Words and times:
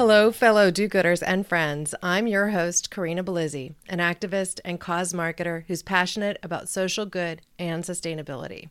Hello, 0.00 0.32
fellow 0.32 0.70
do 0.70 0.88
gooders 0.88 1.22
and 1.26 1.46
friends. 1.46 1.94
I'm 2.02 2.26
your 2.26 2.48
host, 2.48 2.90
Corinna 2.90 3.22
Bellizzi, 3.22 3.74
an 3.86 3.98
activist 3.98 4.58
and 4.64 4.80
cause 4.80 5.12
marketer 5.12 5.64
who's 5.66 5.82
passionate 5.82 6.38
about 6.42 6.70
social 6.70 7.04
good 7.04 7.42
and 7.58 7.84
sustainability. 7.84 8.70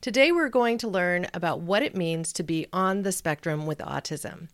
Today, 0.00 0.32
we're 0.32 0.48
going 0.48 0.78
to 0.78 0.88
learn 0.88 1.26
about 1.34 1.60
what 1.60 1.82
it 1.82 1.94
means 1.94 2.32
to 2.32 2.42
be 2.42 2.68
on 2.72 3.02
the 3.02 3.12
spectrum 3.12 3.66
with 3.66 3.80
autism. 3.80 4.48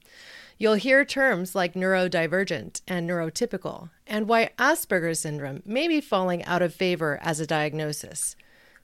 You'll 0.58 0.74
hear 0.74 1.04
terms 1.04 1.54
like 1.54 1.74
neurodivergent 1.74 2.80
and 2.88 3.08
neurotypical, 3.08 3.90
and 4.04 4.26
why 4.26 4.50
Asperger's 4.58 5.20
syndrome 5.20 5.62
may 5.64 5.86
be 5.86 6.00
falling 6.00 6.44
out 6.46 6.62
of 6.62 6.74
favor 6.74 7.20
as 7.22 7.38
a 7.38 7.46
diagnosis. 7.46 8.34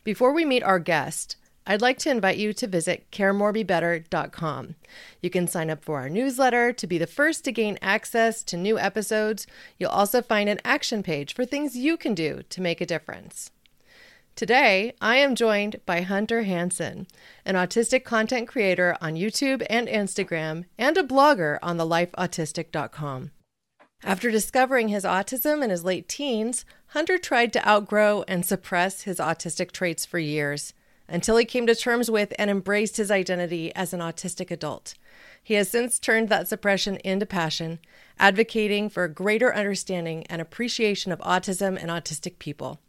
Before 0.04 0.32
we 0.32 0.44
meet 0.44 0.62
our 0.62 0.78
guest, 0.78 1.34
I'd 1.66 1.80
like 1.80 1.98
to 2.00 2.10
invite 2.10 2.36
you 2.36 2.52
to 2.52 2.66
visit 2.66 3.10
caremorebebetter.com. 3.10 4.74
You 5.22 5.30
can 5.30 5.48
sign 5.48 5.70
up 5.70 5.82
for 5.82 5.98
our 5.98 6.10
newsletter 6.10 6.74
to 6.74 6.86
be 6.86 6.98
the 6.98 7.06
first 7.06 7.42
to 7.44 7.52
gain 7.52 7.78
access 7.80 8.42
to 8.44 8.58
new 8.58 8.78
episodes. 8.78 9.46
You'll 9.78 9.88
also 9.88 10.20
find 10.20 10.50
an 10.50 10.60
action 10.62 11.02
page 11.02 11.34
for 11.34 11.46
things 11.46 11.76
you 11.76 11.96
can 11.96 12.14
do 12.14 12.42
to 12.50 12.60
make 12.60 12.82
a 12.82 12.86
difference. 12.86 13.50
Today, 14.36 14.92
I 15.00 15.16
am 15.16 15.34
joined 15.34 15.80
by 15.86 16.02
Hunter 16.02 16.42
Hansen, 16.42 17.06
an 17.46 17.54
autistic 17.54 18.04
content 18.04 18.46
creator 18.46 18.96
on 19.00 19.14
YouTube 19.14 19.64
and 19.70 19.88
Instagram, 19.88 20.64
and 20.76 20.98
a 20.98 21.02
blogger 21.02 21.58
on 21.62 21.78
thelifeautistic.com. 21.78 23.30
After 24.02 24.30
discovering 24.30 24.88
his 24.88 25.04
autism 25.04 25.64
in 25.64 25.70
his 25.70 25.84
late 25.84 26.08
teens, 26.08 26.66
Hunter 26.88 27.16
tried 27.16 27.54
to 27.54 27.66
outgrow 27.66 28.22
and 28.28 28.44
suppress 28.44 29.02
his 29.02 29.18
autistic 29.18 29.72
traits 29.72 30.04
for 30.04 30.18
years 30.18 30.74
until 31.08 31.36
he 31.36 31.44
came 31.44 31.66
to 31.66 31.74
terms 31.74 32.10
with 32.10 32.32
and 32.38 32.50
embraced 32.50 32.96
his 32.96 33.10
identity 33.10 33.74
as 33.74 33.92
an 33.92 34.00
autistic 34.00 34.50
adult. 34.50 34.94
He 35.42 35.54
has 35.54 35.68
since 35.68 35.98
turned 35.98 36.28
that 36.30 36.48
suppression 36.48 36.96
into 37.04 37.26
passion, 37.26 37.78
advocating 38.18 38.88
for 38.88 39.04
a 39.04 39.12
greater 39.12 39.54
understanding 39.54 40.26
and 40.28 40.40
appreciation 40.40 41.12
of 41.12 41.18
autism 41.20 41.78
and 41.80 41.90
autistic 41.90 42.38
people. 42.38 42.80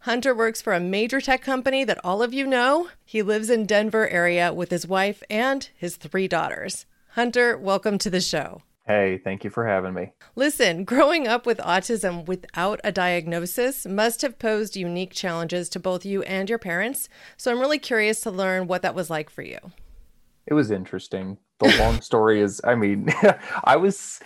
Hunter 0.00 0.34
works 0.34 0.60
for 0.60 0.74
a 0.74 0.80
major 0.80 1.18
tech 1.18 1.40
company 1.40 1.82
that 1.84 2.04
all 2.04 2.22
of 2.22 2.34
you 2.34 2.46
know. 2.46 2.88
He 3.06 3.22
lives 3.22 3.48
in 3.48 3.64
Denver 3.64 4.06
area 4.08 4.52
with 4.52 4.70
his 4.70 4.86
wife 4.86 5.22
and 5.30 5.66
his 5.74 5.96
three 5.96 6.28
daughters. 6.28 6.84
Hunter, 7.12 7.56
welcome 7.56 7.96
to 7.98 8.10
the 8.10 8.20
show. 8.20 8.60
Hey, 8.86 9.16
thank 9.16 9.44
you 9.44 9.50
for 9.50 9.66
having 9.66 9.94
me. 9.94 10.12
Listen, 10.36 10.84
growing 10.84 11.26
up 11.26 11.46
with 11.46 11.56
autism 11.58 12.26
without 12.26 12.80
a 12.84 12.92
diagnosis 12.92 13.86
must 13.86 14.20
have 14.20 14.38
posed 14.38 14.76
unique 14.76 15.14
challenges 15.14 15.70
to 15.70 15.80
both 15.80 16.04
you 16.04 16.22
and 16.24 16.50
your 16.50 16.58
parents. 16.58 17.08
So 17.38 17.50
I'm 17.50 17.60
really 17.60 17.78
curious 17.78 18.20
to 18.22 18.30
learn 18.30 18.66
what 18.66 18.82
that 18.82 18.94
was 18.94 19.08
like 19.08 19.30
for 19.30 19.40
you. 19.40 19.58
It 20.46 20.52
was 20.52 20.70
interesting. 20.70 21.38
The 21.60 21.74
long 21.78 22.00
story 22.02 22.42
is, 22.42 22.60
I 22.62 22.74
mean, 22.74 23.08
I 23.64 23.76
was 23.76 24.20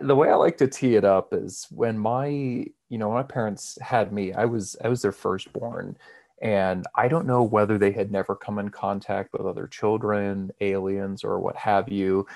the 0.00 0.14
way 0.14 0.28
I 0.28 0.34
like 0.34 0.58
to 0.58 0.68
tee 0.68 0.96
it 0.96 1.04
up 1.04 1.32
is 1.32 1.66
when 1.70 1.98
my, 1.98 2.26
you 2.28 2.98
know, 2.98 3.10
my 3.10 3.22
parents 3.22 3.78
had 3.80 4.12
me, 4.12 4.34
I 4.34 4.44
was 4.44 4.76
I 4.84 4.88
was 4.88 5.00
their 5.00 5.12
firstborn 5.12 5.96
and 6.42 6.86
I 6.94 7.08
don't 7.08 7.26
know 7.26 7.42
whether 7.42 7.78
they 7.78 7.92
had 7.92 8.12
never 8.12 8.34
come 8.34 8.58
in 8.58 8.68
contact 8.68 9.32
with 9.32 9.46
other 9.46 9.66
children, 9.66 10.50
aliens 10.60 11.24
or 11.24 11.40
what 11.40 11.56
have 11.56 11.88
you 11.88 12.26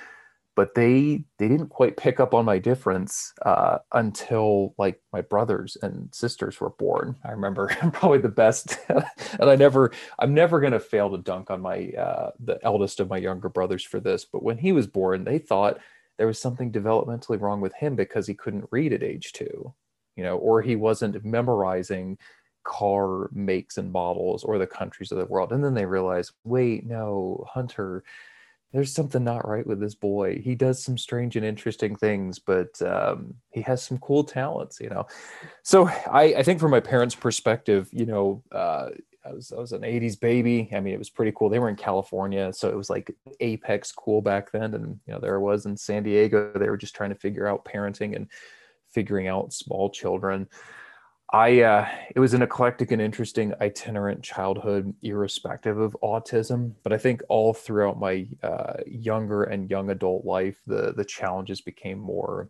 but 0.56 0.74
they 0.74 1.22
they 1.38 1.48
didn't 1.48 1.68
quite 1.68 1.96
pick 1.98 2.18
up 2.18 2.34
on 2.34 2.46
my 2.46 2.58
difference 2.58 3.32
uh, 3.44 3.78
until 3.92 4.74
like 4.78 5.00
my 5.12 5.20
brothers 5.20 5.76
and 5.82 6.12
sisters 6.14 6.58
were 6.60 6.70
born. 6.70 7.14
I 7.24 7.30
remember 7.32 7.68
probably 7.92 8.18
the 8.18 8.30
best, 8.30 8.78
and 8.88 9.50
I 9.50 9.54
never 9.54 9.92
I'm 10.18 10.34
never 10.34 10.58
gonna 10.60 10.80
fail 10.80 11.10
to 11.10 11.18
dunk 11.18 11.50
on 11.50 11.60
my 11.60 11.90
uh, 11.90 12.30
the 12.40 12.58
eldest 12.62 13.00
of 13.00 13.10
my 13.10 13.18
younger 13.18 13.50
brothers 13.50 13.84
for 13.84 14.00
this. 14.00 14.24
But 14.24 14.42
when 14.42 14.58
he 14.58 14.72
was 14.72 14.86
born, 14.86 15.24
they 15.24 15.38
thought 15.38 15.78
there 16.18 16.26
was 16.26 16.40
something 16.40 16.72
developmentally 16.72 17.40
wrong 17.40 17.60
with 17.60 17.74
him 17.74 17.94
because 17.94 18.26
he 18.26 18.34
couldn't 18.34 18.68
read 18.70 18.94
at 18.94 19.02
age 19.02 19.32
two, 19.34 19.74
you 20.16 20.24
know, 20.24 20.38
or 20.38 20.62
he 20.62 20.74
wasn't 20.74 21.22
memorizing 21.24 22.16
car 22.64 23.28
makes 23.32 23.76
and 23.78 23.92
models 23.92 24.42
or 24.42 24.58
the 24.58 24.66
countries 24.66 25.12
of 25.12 25.18
the 25.18 25.26
world. 25.26 25.52
And 25.52 25.62
then 25.62 25.74
they 25.74 25.86
realized, 25.86 26.32
wait, 26.44 26.86
no, 26.86 27.46
Hunter 27.48 28.02
there's 28.72 28.92
something 28.92 29.24
not 29.24 29.48
right 29.48 29.66
with 29.66 29.80
this 29.80 29.94
boy. 29.94 30.40
He 30.42 30.54
does 30.54 30.82
some 30.82 30.98
strange 30.98 31.36
and 31.36 31.46
interesting 31.46 31.96
things, 31.96 32.38
but 32.38 32.80
um, 32.82 33.34
he 33.50 33.62
has 33.62 33.82
some 33.82 33.98
cool 33.98 34.24
talents, 34.24 34.80
you 34.80 34.88
know. 34.88 35.06
So 35.62 35.88
I, 35.88 36.34
I 36.38 36.42
think 36.42 36.60
from 36.60 36.72
my 36.72 36.80
parents' 36.80 37.14
perspective, 37.14 37.88
you 37.92 38.06
know, 38.06 38.42
uh, 38.52 38.90
I 39.24 39.32
was 39.32 39.52
I 39.52 39.56
was 39.58 39.72
an 39.72 39.82
'80s 39.82 40.18
baby. 40.18 40.68
I 40.72 40.80
mean, 40.80 40.94
it 40.94 40.98
was 40.98 41.10
pretty 41.10 41.32
cool. 41.36 41.48
They 41.48 41.58
were 41.58 41.68
in 41.68 41.76
California, 41.76 42.52
so 42.52 42.68
it 42.68 42.76
was 42.76 42.90
like 42.90 43.14
apex 43.40 43.92
cool 43.92 44.20
back 44.20 44.52
then. 44.52 44.74
And 44.74 45.00
you 45.06 45.14
know, 45.14 45.20
there 45.20 45.36
I 45.36 45.38
was 45.38 45.66
in 45.66 45.76
San 45.76 46.02
Diego. 46.02 46.52
They 46.54 46.68
were 46.68 46.76
just 46.76 46.94
trying 46.94 47.10
to 47.10 47.16
figure 47.16 47.46
out 47.46 47.64
parenting 47.64 48.14
and 48.14 48.28
figuring 48.90 49.28
out 49.28 49.52
small 49.52 49.90
children. 49.90 50.48
I 51.32 51.60
uh, 51.62 51.88
it 52.14 52.20
was 52.20 52.34
an 52.34 52.42
eclectic 52.42 52.92
and 52.92 53.02
interesting 53.02 53.52
itinerant 53.60 54.22
childhood, 54.22 54.94
irrespective 55.02 55.78
of 55.78 55.96
autism. 56.02 56.74
But 56.84 56.92
I 56.92 56.98
think 56.98 57.22
all 57.28 57.52
throughout 57.52 57.98
my 57.98 58.26
uh, 58.42 58.74
younger 58.86 59.42
and 59.44 59.68
young 59.68 59.90
adult 59.90 60.24
life, 60.24 60.58
the 60.66 60.92
the 60.96 61.04
challenges 61.04 61.60
became 61.60 61.98
more 61.98 62.48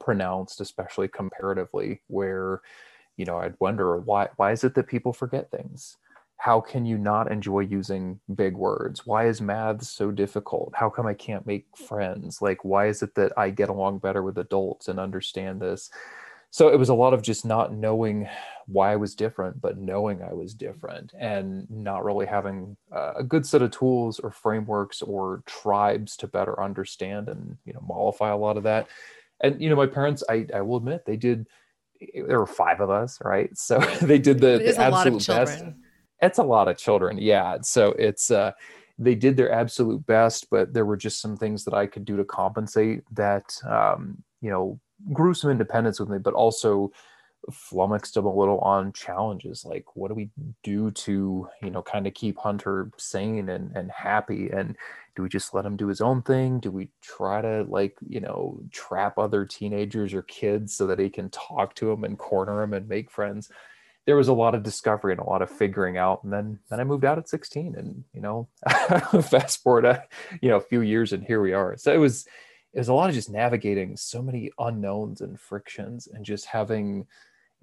pronounced, 0.00 0.60
especially 0.60 1.08
comparatively. 1.08 2.02
Where 2.06 2.62
you 3.16 3.24
know 3.24 3.38
I'd 3.38 3.56
wonder 3.60 3.98
why 3.98 4.28
why 4.36 4.52
is 4.52 4.64
it 4.64 4.74
that 4.76 4.86
people 4.88 5.12
forget 5.12 5.50
things? 5.50 5.96
How 6.38 6.60
can 6.60 6.84
you 6.86 6.98
not 6.98 7.32
enjoy 7.32 7.60
using 7.60 8.20
big 8.34 8.56
words? 8.56 9.06
Why 9.06 9.26
is 9.26 9.40
math 9.40 9.82
so 9.84 10.10
difficult? 10.12 10.72
How 10.76 10.90
come 10.90 11.06
I 11.06 11.14
can't 11.14 11.46
make 11.46 11.66
friends? 11.76 12.42
Like 12.42 12.64
why 12.64 12.88
is 12.88 13.02
it 13.02 13.14
that 13.16 13.32
I 13.36 13.50
get 13.50 13.70
along 13.70 13.98
better 13.98 14.22
with 14.22 14.38
adults 14.38 14.88
and 14.88 15.00
understand 15.00 15.60
this? 15.60 15.90
So 16.50 16.68
it 16.68 16.78
was 16.78 16.88
a 16.88 16.94
lot 16.94 17.12
of 17.12 17.22
just 17.22 17.44
not 17.44 17.72
knowing 17.72 18.28
why 18.66 18.92
I 18.92 18.96
was 18.96 19.14
different, 19.14 19.60
but 19.60 19.78
knowing 19.78 20.22
I 20.22 20.32
was 20.32 20.54
different 20.54 21.12
and 21.18 21.68
not 21.70 22.04
really 22.04 22.26
having 22.26 22.76
a 22.90 23.22
good 23.22 23.46
set 23.46 23.62
of 23.62 23.70
tools 23.70 24.18
or 24.18 24.30
frameworks 24.30 25.02
or 25.02 25.42
tribes 25.46 26.16
to 26.18 26.26
better 26.26 26.60
understand 26.60 27.28
and, 27.28 27.56
you 27.64 27.72
know, 27.72 27.84
mollify 27.86 28.30
a 28.30 28.36
lot 28.36 28.56
of 28.56 28.64
that. 28.64 28.88
And, 29.40 29.60
you 29.60 29.68
know, 29.68 29.76
my 29.76 29.86
parents, 29.86 30.24
I, 30.28 30.46
I 30.52 30.62
will 30.62 30.78
admit 30.78 31.04
they 31.04 31.16
did, 31.16 31.46
there 32.14 32.40
were 32.40 32.46
five 32.46 32.80
of 32.80 32.90
us, 32.90 33.18
right? 33.22 33.56
So 33.56 33.78
they 34.02 34.18
did 34.18 34.40
the, 34.40 34.58
the 34.58 34.80
absolute 34.80 35.26
best. 35.26 35.64
It's 36.22 36.38
a 36.38 36.44
lot 36.44 36.68
of 36.68 36.78
children. 36.78 37.18
Yeah. 37.18 37.58
So 37.60 37.90
it's, 37.98 38.30
uh, 38.30 38.52
they 38.98 39.14
did 39.14 39.36
their 39.36 39.52
absolute 39.52 40.06
best, 40.06 40.48
but 40.50 40.72
there 40.72 40.86
were 40.86 40.96
just 40.96 41.20
some 41.20 41.36
things 41.36 41.64
that 41.64 41.74
I 41.74 41.86
could 41.86 42.06
do 42.06 42.16
to 42.16 42.24
compensate 42.24 43.02
that, 43.12 43.54
um, 43.68 44.22
you 44.40 44.50
know, 44.50 44.80
grew 45.12 45.34
some 45.34 45.50
independence 45.50 46.00
with 46.00 46.08
me, 46.08 46.18
but 46.18 46.34
also 46.34 46.92
flummoxed 47.52 48.16
him 48.16 48.26
a 48.26 48.34
little 48.34 48.58
on 48.58 48.92
challenges 48.92 49.64
like 49.64 49.84
what 49.94 50.08
do 50.08 50.14
we 50.14 50.28
do 50.64 50.90
to 50.90 51.48
you 51.62 51.70
know 51.70 51.82
kind 51.82 52.06
of 52.06 52.14
keep 52.14 52.36
hunter 52.38 52.90
sane 52.96 53.48
and, 53.48 53.74
and 53.76 53.90
happy? 53.90 54.50
And 54.50 54.76
do 55.14 55.22
we 55.22 55.28
just 55.28 55.54
let 55.54 55.64
him 55.64 55.76
do 55.76 55.86
his 55.86 56.00
own 56.00 56.22
thing? 56.22 56.60
Do 56.60 56.70
we 56.70 56.88
try 57.02 57.40
to 57.40 57.64
like 57.68 57.96
you 58.06 58.20
know 58.20 58.60
trap 58.72 59.18
other 59.18 59.44
teenagers 59.44 60.12
or 60.12 60.22
kids 60.22 60.74
so 60.74 60.86
that 60.86 60.98
he 60.98 61.08
can 61.08 61.30
talk 61.30 61.74
to 61.76 61.86
them 61.86 62.04
and 62.04 62.18
corner 62.18 62.60
them 62.60 62.72
and 62.72 62.88
make 62.88 63.10
friends? 63.10 63.50
There 64.06 64.16
was 64.16 64.28
a 64.28 64.34
lot 64.34 64.54
of 64.54 64.62
discovery 64.62 65.12
and 65.12 65.20
a 65.20 65.24
lot 65.28 65.42
of 65.42 65.50
figuring 65.50 65.98
out 65.98 66.22
and 66.22 66.32
then 66.32 66.58
then 66.70 66.78
i 66.78 66.84
moved 66.84 67.04
out 67.04 67.18
at 67.18 67.28
16 67.28 67.74
and 67.76 68.04
you 68.12 68.20
know 68.20 68.48
fast 69.22 69.62
forward 69.64 69.84
a 69.84 70.04
you 70.40 70.48
know 70.48 70.56
a 70.56 70.60
few 70.60 70.80
years 70.80 71.12
and 71.12 71.24
here 71.24 71.40
we 71.40 71.52
are. 71.52 71.76
So 71.76 71.92
it 71.92 71.98
was 71.98 72.26
it 72.76 72.80
was 72.80 72.88
a 72.88 72.94
lot 72.94 73.08
of 73.08 73.14
just 73.14 73.30
navigating 73.30 73.96
so 73.96 74.20
many 74.20 74.50
unknowns 74.58 75.22
and 75.22 75.40
frictions 75.40 76.08
and 76.08 76.26
just 76.26 76.44
having 76.44 77.06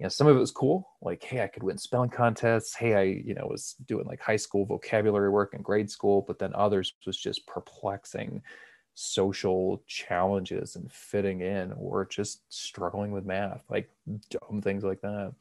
you 0.00 0.02
know 0.02 0.08
some 0.08 0.26
of 0.26 0.36
it 0.36 0.40
was 0.40 0.50
cool. 0.50 0.88
Like 1.00 1.22
hey 1.22 1.40
i 1.40 1.46
could 1.46 1.62
win 1.62 1.78
spelling 1.78 2.10
contests. 2.10 2.74
Hey 2.74 2.94
i 2.94 3.02
you 3.02 3.32
know 3.32 3.46
was 3.48 3.76
doing 3.86 4.06
like 4.06 4.20
high 4.20 4.36
school 4.36 4.66
vocabulary 4.66 5.30
work 5.30 5.54
in 5.54 5.62
grade 5.62 5.88
school 5.88 6.24
but 6.26 6.40
then 6.40 6.52
others 6.54 6.94
was 7.06 7.16
just 7.16 7.46
perplexing 7.46 8.42
social 8.94 9.82
challenges 9.86 10.74
and 10.74 10.90
fitting 10.90 11.40
in 11.42 11.72
or 11.74 12.06
just 12.06 12.42
struggling 12.48 13.12
with 13.12 13.24
math 13.24 13.62
like 13.70 13.88
dumb 14.30 14.60
things 14.60 14.82
like 14.82 15.00
that. 15.02 15.32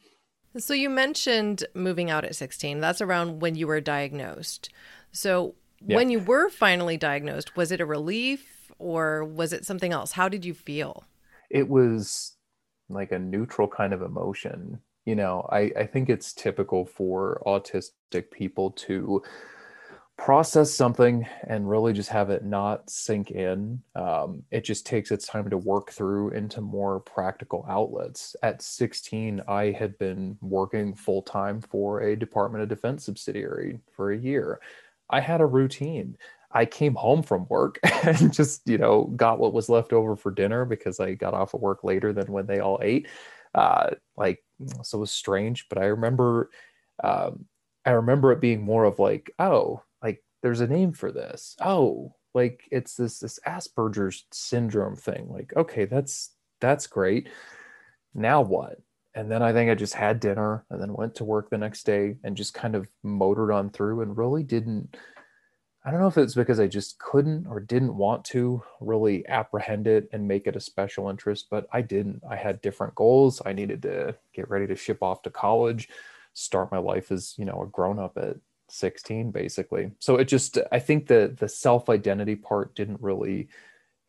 So 0.56 0.76
you 0.76 0.88
mentioned 0.88 1.66
moving 1.74 2.12
out 2.12 2.26
at 2.26 2.36
16 2.36 2.80
that's 2.80 3.02
around 3.02 3.42
when 3.42 3.56
you 3.56 3.66
were 3.66 3.82
diagnosed. 3.82 4.70
So 5.12 5.56
yeah. 5.84 5.96
when 5.96 6.12
you 6.12 6.20
were 6.20 6.50
finally 6.50 6.96
diagnosed 6.96 7.58
was 7.58 7.72
it 7.72 7.82
a 7.82 7.88
relief 7.88 8.54
or 8.80 9.24
was 9.24 9.54
it 9.54 9.66
something 9.66 9.92
else? 9.92 10.14
How 10.14 10.30
did 10.30 10.46
you 10.46 10.54
feel? 10.54 11.04
It 11.50 11.70
was 11.70 12.36
like 12.90 13.12
a 13.12 13.20
neutral 13.20 13.68
kind 13.68 13.94
of 13.94 14.02
emotion. 14.02 14.80
you 15.06 15.16
know, 15.16 15.48
I, 15.52 15.72
I 15.78 15.86
think 15.86 16.10
it's 16.10 16.34
typical 16.34 16.86
for 16.86 17.42
autistic 17.46 18.32
people 18.32 18.72
to 18.72 19.22
process 20.18 20.72
something 20.72 21.28
and 21.48 21.70
really 21.70 21.92
just 21.92 22.10
have 22.10 22.30
it 22.30 22.46
not 22.46 22.90
sink 22.90 23.32
in. 23.32 23.82
Um, 23.96 24.44
it 24.52 24.64
just 24.64 24.86
takes 24.86 25.12
its 25.12 25.26
time 25.26 25.50
to 25.50 25.58
work 25.58 25.92
through 25.92 26.30
into 26.30 26.62
more 26.62 27.00
practical 27.00 27.66
outlets. 27.68 28.36
At 28.44 28.62
16, 28.62 29.42
I 29.48 29.72
had 29.72 29.98
been 29.98 30.38
working 30.42 30.94
full 30.94 31.24
time 31.24 31.60
for 31.62 32.02
a 32.02 32.16
Department 32.16 32.64
of 32.64 32.70
Defense 32.70 33.06
subsidiary 33.06 33.80
for 33.92 34.12
a 34.12 34.18
year. 34.18 34.60
I 35.10 35.20
had 35.20 35.42
a 35.42 35.46
routine. 35.46 36.18
I 36.54 36.66
came 36.66 36.96
home 36.96 37.24
from 37.24 37.48
work 37.50 37.80
and 38.04 38.32
just, 38.34 38.68
you 38.68 38.78
know, 38.78 39.06
got 39.16 39.40
what 39.40 39.54
was 39.54 39.70
left 39.70 39.92
over 39.92 40.16
for 40.16 40.32
dinner 40.32 40.66
because 40.66 41.00
I 41.00 41.16
got 41.16 41.34
off 41.34 41.54
of 41.54 41.62
work 41.62 41.84
later 41.84 42.14
than 42.14 42.32
when 42.32 42.46
they 42.46 42.60
all 42.60 42.80
ate. 42.82 43.08
Uh, 43.56 43.92
like, 44.16 44.44
so 44.84 44.98
it 44.98 45.02
was 45.02 45.12
strange, 45.12 45.68
but 45.70 45.78
I 45.78 45.86
remember, 45.86 46.50
um, 47.04 47.46
I 47.86 47.92
remember 47.92 48.32
it 48.32 48.40
being 48.40 48.62
more 48.62 48.86
of 48.86 49.00
like, 49.00 49.32
oh, 49.40 49.82
like 50.02 50.24
there's 50.42 50.62
a 50.62 50.68
name 50.68 50.94
for 50.94 51.12
this. 51.12 51.56
Oh, 51.60 52.16
like 52.34 52.68
it's 52.72 52.96
this 52.96 53.20
this 53.20 53.40
Asperger's 53.46 54.26
syndrome 54.32 54.96
thing. 54.96 55.28
Like, 55.30 55.54
okay, 55.56 55.86
that's 55.86 56.32
that's 56.62 56.88
great. 56.88 57.30
Now 58.14 58.42
what? 58.42 58.80
And 59.16 59.30
then 59.30 59.44
I 59.44 59.54
think 59.54 59.70
I 59.70 59.76
just 59.76 59.94
had 59.94 60.20
dinner 60.20 60.66
and 60.70 60.82
then 60.82 60.94
went 60.94 61.16
to 61.16 61.24
work 61.24 61.50
the 61.50 61.58
next 61.58 61.84
day 61.86 62.16
and 62.24 62.36
just 62.36 62.54
kind 62.54 62.76
of 62.76 62.88
motored 63.04 63.52
on 63.52 63.70
through 63.70 64.02
and 64.02 64.18
really 64.18 64.42
didn't 64.42 64.98
I 65.86 65.92
don't 65.92 66.00
know 66.00 66.08
if 66.08 66.18
it's 66.18 66.36
because 66.36 66.62
I 66.62 66.68
just 66.68 66.98
couldn't 66.98 67.46
or 67.46 67.60
didn't 67.60 67.98
want 67.98 68.24
to 68.26 68.64
really 68.80 69.28
apprehend 69.28 69.86
it 69.86 70.08
and 70.14 70.26
make 70.26 70.48
it 70.48 70.56
a 70.56 70.62
special 70.62 71.10
interest, 71.10 71.48
but 71.50 71.68
I 71.74 71.82
didn't. 71.82 72.22
I 72.30 72.38
had 72.38 72.62
different 72.62 72.96
goals. 72.96 73.42
I 73.46 73.52
needed 73.52 73.82
to 73.82 74.16
get 74.34 74.50
ready 74.50 74.66
to 74.68 74.78
ship 74.78 75.04
off 75.04 75.24
to 75.24 75.30
college, 75.30 75.90
start 76.34 76.72
my 76.72 76.78
life 76.78 77.12
as, 77.12 77.36
you 77.38 77.44
know, 77.44 77.62
a 77.62 77.68
grown 77.68 78.00
up 78.00 78.18
at 78.18 78.38
16 78.70 79.32
basically. 79.32 79.92
So 80.00 80.16
it 80.16 80.26
just 80.26 80.58
I 80.72 80.80
think 80.80 81.08
the 81.08 81.36
the 81.38 81.50
self-identity 81.50 82.38
part 82.38 82.76
didn't 82.76 83.02
really 83.02 83.50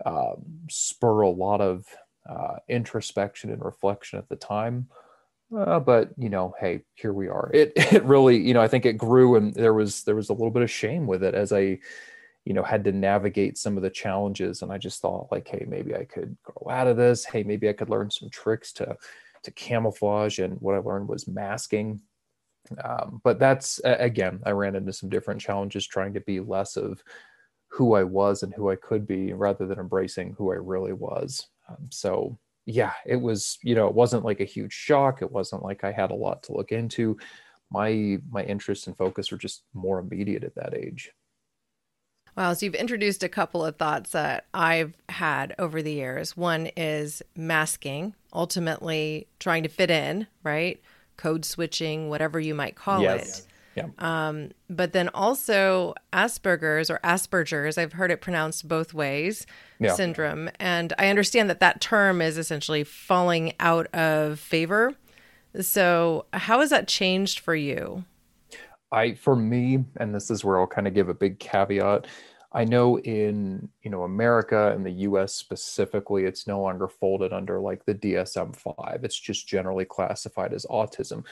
um, 0.06 0.44
spur 0.70 1.22
a 1.22 1.28
lot 1.28 1.60
of 1.60 1.86
uh, 2.28 2.58
introspection 2.68 3.50
and 3.50 3.64
reflection 3.64 4.18
at 4.18 4.28
the 4.28 4.36
time 4.36 4.88
uh, 5.56 5.80
but 5.80 6.10
you 6.16 6.28
know, 6.28 6.54
hey, 6.60 6.82
here 6.94 7.12
we 7.12 7.28
are. 7.28 7.50
It 7.52 7.72
it 7.76 8.04
really, 8.04 8.36
you 8.38 8.54
know, 8.54 8.60
I 8.62 8.68
think 8.68 8.86
it 8.86 8.98
grew, 8.98 9.36
and 9.36 9.54
there 9.54 9.74
was 9.74 10.04
there 10.04 10.16
was 10.16 10.28
a 10.28 10.32
little 10.32 10.50
bit 10.50 10.62
of 10.62 10.70
shame 10.70 11.06
with 11.06 11.22
it 11.22 11.34
as 11.34 11.52
I, 11.52 11.78
you 12.44 12.52
know, 12.54 12.62
had 12.62 12.84
to 12.84 12.92
navigate 12.92 13.58
some 13.58 13.76
of 13.76 13.82
the 13.82 13.90
challenges. 13.90 14.62
And 14.62 14.72
I 14.72 14.78
just 14.78 15.00
thought, 15.00 15.32
like, 15.32 15.48
hey, 15.48 15.64
maybe 15.68 15.94
I 15.94 16.04
could 16.04 16.36
grow 16.42 16.72
out 16.74 16.86
of 16.86 16.96
this. 16.96 17.24
Hey, 17.24 17.42
maybe 17.42 17.68
I 17.68 17.72
could 17.72 17.90
learn 17.90 18.10
some 18.10 18.30
tricks 18.30 18.72
to 18.74 18.96
to 19.44 19.50
camouflage. 19.52 20.38
And 20.38 20.60
what 20.60 20.74
I 20.74 20.78
learned 20.78 21.08
was 21.08 21.28
masking. 21.28 22.00
Um, 22.82 23.20
but 23.24 23.38
that's 23.38 23.80
again, 23.84 24.40
I 24.46 24.50
ran 24.52 24.76
into 24.76 24.92
some 24.92 25.10
different 25.10 25.40
challenges 25.40 25.86
trying 25.86 26.14
to 26.14 26.20
be 26.20 26.40
less 26.40 26.76
of 26.76 27.02
who 27.68 27.94
I 27.94 28.04
was 28.04 28.42
and 28.42 28.54
who 28.54 28.70
I 28.70 28.76
could 28.76 29.06
be, 29.06 29.32
rather 29.32 29.66
than 29.66 29.78
embracing 29.78 30.34
who 30.38 30.52
I 30.52 30.56
really 30.56 30.92
was. 30.92 31.48
Um, 31.68 31.88
so 31.90 32.38
yeah, 32.66 32.92
it 33.06 33.20
was, 33.20 33.58
you 33.62 33.74
know, 33.74 33.86
it 33.88 33.94
wasn't 33.94 34.24
like 34.24 34.40
a 34.40 34.44
huge 34.44 34.72
shock. 34.72 35.22
It 35.22 35.30
wasn't 35.30 35.62
like 35.62 35.84
I 35.84 35.92
had 35.92 36.10
a 36.10 36.16
lot 36.16 36.42
to 36.44 36.52
look 36.52 36.72
into. 36.72 37.18
My 37.70 38.18
my 38.30 38.42
interest 38.44 38.86
and 38.86 38.96
focus 38.96 39.30
were 39.30 39.38
just 39.38 39.64
more 39.74 39.98
immediate 39.98 40.44
at 40.44 40.54
that 40.54 40.74
age. 40.74 41.10
Wow, 42.36 42.52
so 42.52 42.66
you've 42.66 42.74
introduced 42.74 43.22
a 43.22 43.28
couple 43.28 43.64
of 43.64 43.76
thoughts 43.76 44.10
that 44.10 44.46
I've 44.52 44.96
had 45.08 45.54
over 45.58 45.82
the 45.82 45.92
years. 45.92 46.36
One 46.36 46.68
is 46.76 47.22
masking, 47.36 48.14
ultimately 48.32 49.28
trying 49.38 49.62
to 49.62 49.68
fit 49.68 49.90
in, 49.90 50.26
right? 50.42 50.80
Code 51.16 51.44
switching, 51.44 52.08
whatever 52.08 52.40
you 52.40 52.54
might 52.54 52.74
call 52.74 53.02
yes. 53.02 53.40
it. 53.40 53.46
Yeah. 53.76 53.86
Um, 53.98 54.50
but 54.70 54.92
then 54.92 55.08
also 55.10 55.94
Asperger's 56.12 56.90
or 56.90 57.00
Asperger's, 57.02 57.76
I've 57.76 57.94
heard 57.94 58.10
it 58.10 58.20
pronounced 58.20 58.68
both 58.68 58.94
ways, 58.94 59.46
yeah. 59.80 59.94
syndrome. 59.94 60.50
And 60.60 60.92
I 60.98 61.08
understand 61.08 61.50
that 61.50 61.60
that 61.60 61.80
term 61.80 62.22
is 62.22 62.38
essentially 62.38 62.84
falling 62.84 63.54
out 63.58 63.86
of 63.94 64.38
favor. 64.38 64.94
So, 65.60 66.26
how 66.32 66.60
has 66.60 66.70
that 66.70 66.88
changed 66.88 67.38
for 67.38 67.54
you? 67.54 68.04
I, 68.90 69.14
for 69.14 69.34
me, 69.36 69.84
and 69.96 70.14
this 70.14 70.30
is 70.30 70.44
where 70.44 70.58
I'll 70.58 70.66
kind 70.66 70.86
of 70.86 70.94
give 70.94 71.08
a 71.08 71.14
big 71.14 71.38
caveat. 71.38 72.06
I 72.54 72.64
know 72.64 73.00
in 73.00 73.68
you 73.82 73.90
know 73.90 74.04
America 74.04 74.72
and 74.72 74.86
the 74.86 74.92
U.S. 74.92 75.34
specifically, 75.34 76.24
it's 76.24 76.46
no 76.46 76.60
longer 76.60 76.86
folded 76.86 77.32
under 77.32 77.60
like 77.60 77.84
the 77.84 77.94
DSM-5. 77.94 79.04
It's 79.04 79.18
just 79.18 79.48
generally 79.48 79.84
classified 79.84 80.52
as 80.52 80.64
autism, 80.66 81.24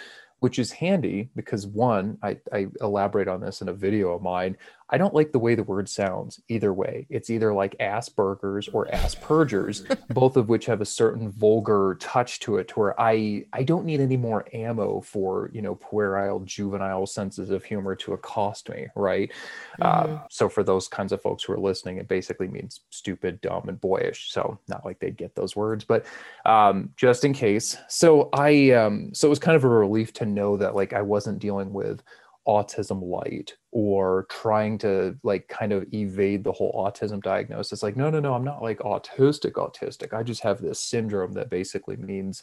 which 0.42 0.58
is 0.58 0.72
handy 0.72 1.30
because 1.36 1.68
one, 1.68 2.18
I, 2.20 2.36
I, 2.52 2.66
elaborate 2.80 3.28
on 3.28 3.40
this 3.40 3.60
in 3.60 3.68
a 3.68 3.72
video 3.72 4.10
of 4.10 4.22
mine. 4.22 4.56
I 4.92 4.98
don't 4.98 5.14
like 5.14 5.32
the 5.32 5.38
way 5.38 5.54
the 5.54 5.62
word 5.62 5.88
sounds 5.88 6.38
either 6.48 6.72
way. 6.74 7.06
It's 7.08 7.30
either 7.30 7.54
like 7.54 7.74
Asperger's 7.78 8.68
or 8.68 8.86
Asperger's, 8.92 9.84
both 10.10 10.36
of 10.36 10.50
which 10.50 10.66
have 10.66 10.82
a 10.82 10.86
certain 10.86 11.30
vulgar 11.30 11.96
touch 11.98 12.40
to 12.40 12.58
it, 12.58 12.68
to 12.68 12.74
where 12.74 13.00
I 13.00 13.46
I 13.54 13.62
don't 13.62 13.86
need 13.86 14.00
any 14.00 14.18
more 14.18 14.46
ammo 14.52 15.00
for 15.00 15.50
you 15.54 15.62
know 15.62 15.76
puerile, 15.76 16.40
juvenile 16.40 17.06
senses 17.06 17.48
of 17.48 17.64
humor 17.64 17.96
to 17.96 18.12
accost 18.12 18.68
me, 18.68 18.86
right? 18.94 19.32
Mm-hmm. 19.80 20.14
Uh, 20.14 20.18
so 20.28 20.50
for 20.50 20.62
those 20.62 20.88
kinds 20.88 21.12
of 21.12 21.22
folks 21.22 21.44
who 21.44 21.54
are 21.54 21.58
listening, 21.58 21.96
it 21.96 22.06
basically 22.06 22.48
means 22.48 22.80
stupid, 22.90 23.40
dumb, 23.40 23.68
and 23.68 23.80
boyish. 23.80 24.30
So 24.30 24.58
not 24.68 24.84
like 24.84 24.98
they'd 24.98 25.16
get 25.16 25.34
those 25.34 25.56
words, 25.56 25.84
but 25.84 26.04
um, 26.44 26.90
just 26.96 27.24
in 27.24 27.32
case. 27.32 27.78
So 27.88 28.28
I 28.34 28.72
um, 28.72 29.14
so 29.14 29.26
it 29.26 29.30
was 29.30 29.38
kind 29.38 29.56
of 29.56 29.64
a 29.64 29.68
relief 29.68 30.12
to 30.14 30.26
know 30.26 30.58
that 30.58 30.74
like 30.74 30.92
I 30.92 31.00
wasn't 31.00 31.38
dealing 31.38 31.72
with 31.72 32.02
autism 32.46 33.02
light 33.02 33.54
or 33.70 34.26
trying 34.28 34.76
to 34.76 35.16
like 35.22 35.46
kind 35.48 35.72
of 35.72 35.86
evade 35.92 36.42
the 36.42 36.52
whole 36.52 36.72
autism 36.74 37.22
diagnosis. 37.22 37.82
Like 37.82 37.96
no 37.96 38.10
no 38.10 38.20
no 38.20 38.34
i'm 38.34 38.44
not 38.44 38.62
like 38.62 38.78
autistic 38.80 39.52
autistic. 39.52 40.12
I 40.12 40.22
just 40.22 40.42
have 40.42 40.60
this 40.60 40.80
syndrome 40.80 41.32
that 41.34 41.50
basically 41.50 41.96
means 41.96 42.42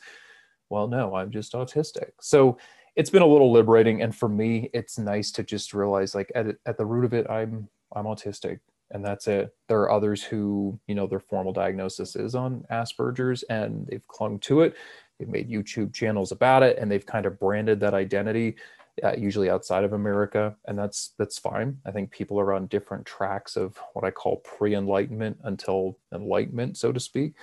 well 0.70 0.88
no 0.88 1.16
i'm 1.16 1.32
just 1.32 1.54
autistic. 1.54 2.12
So 2.22 2.58
it's 2.96 3.10
been 3.10 3.22
a 3.22 3.28
little 3.28 3.52
liberating 3.52 4.02
and 4.02 4.16
for 4.16 4.30
me 4.30 4.70
it's 4.74 4.98
nice 4.98 5.32
to 5.32 5.44
just 5.44 5.74
realize 5.74 6.16
like 6.16 6.32
at, 6.34 6.48
at 6.66 6.78
the 6.78 6.86
root 6.86 7.06
of 7.06 7.14
it 7.14 7.30
i'm 7.30 7.68
i'm 7.96 8.06
autistic 8.06 8.60
and 8.92 9.06
that's 9.06 9.28
it. 9.28 9.56
There 9.68 9.82
are 9.82 9.92
others 9.92 10.24
who 10.24 10.80
you 10.88 10.96
know 10.96 11.08
their 11.08 11.20
formal 11.20 11.54
diagnosis 11.54 12.16
is 12.16 12.36
on 12.36 12.66
asperger's 12.72 13.44
and 13.44 13.86
they've 13.88 14.08
clung 14.08 14.40
to 14.40 14.62
it. 14.62 14.76
They've 15.20 15.28
made 15.28 15.50
youtube 15.50 15.94
channels 15.94 16.32
about 16.32 16.64
it 16.64 16.78
and 16.78 16.90
they've 16.90 17.06
kind 17.06 17.26
of 17.26 17.38
branded 17.38 17.82
that 17.82 17.94
identity 17.94 18.56
uh, 19.04 19.16
usually 19.18 19.50
outside 19.50 19.84
of 19.84 19.94
America, 19.94 20.56
and 20.66 20.78
that's 20.78 21.14
that's 21.18 21.38
fine. 21.38 21.78
I 21.86 21.92
think 21.92 22.12
people 22.12 22.40
are 22.40 22.54
on 22.54 22.68
different 22.68 23.06
tracks 23.06 23.56
of 23.56 23.78
what 23.94 24.06
I 24.06 24.12
call 24.12 24.38
pre-enlightenment 24.38 25.38
until 25.44 25.98
enlightenment, 26.14 26.78
so 26.78 26.92
to 26.92 27.00
speak. 27.00 27.34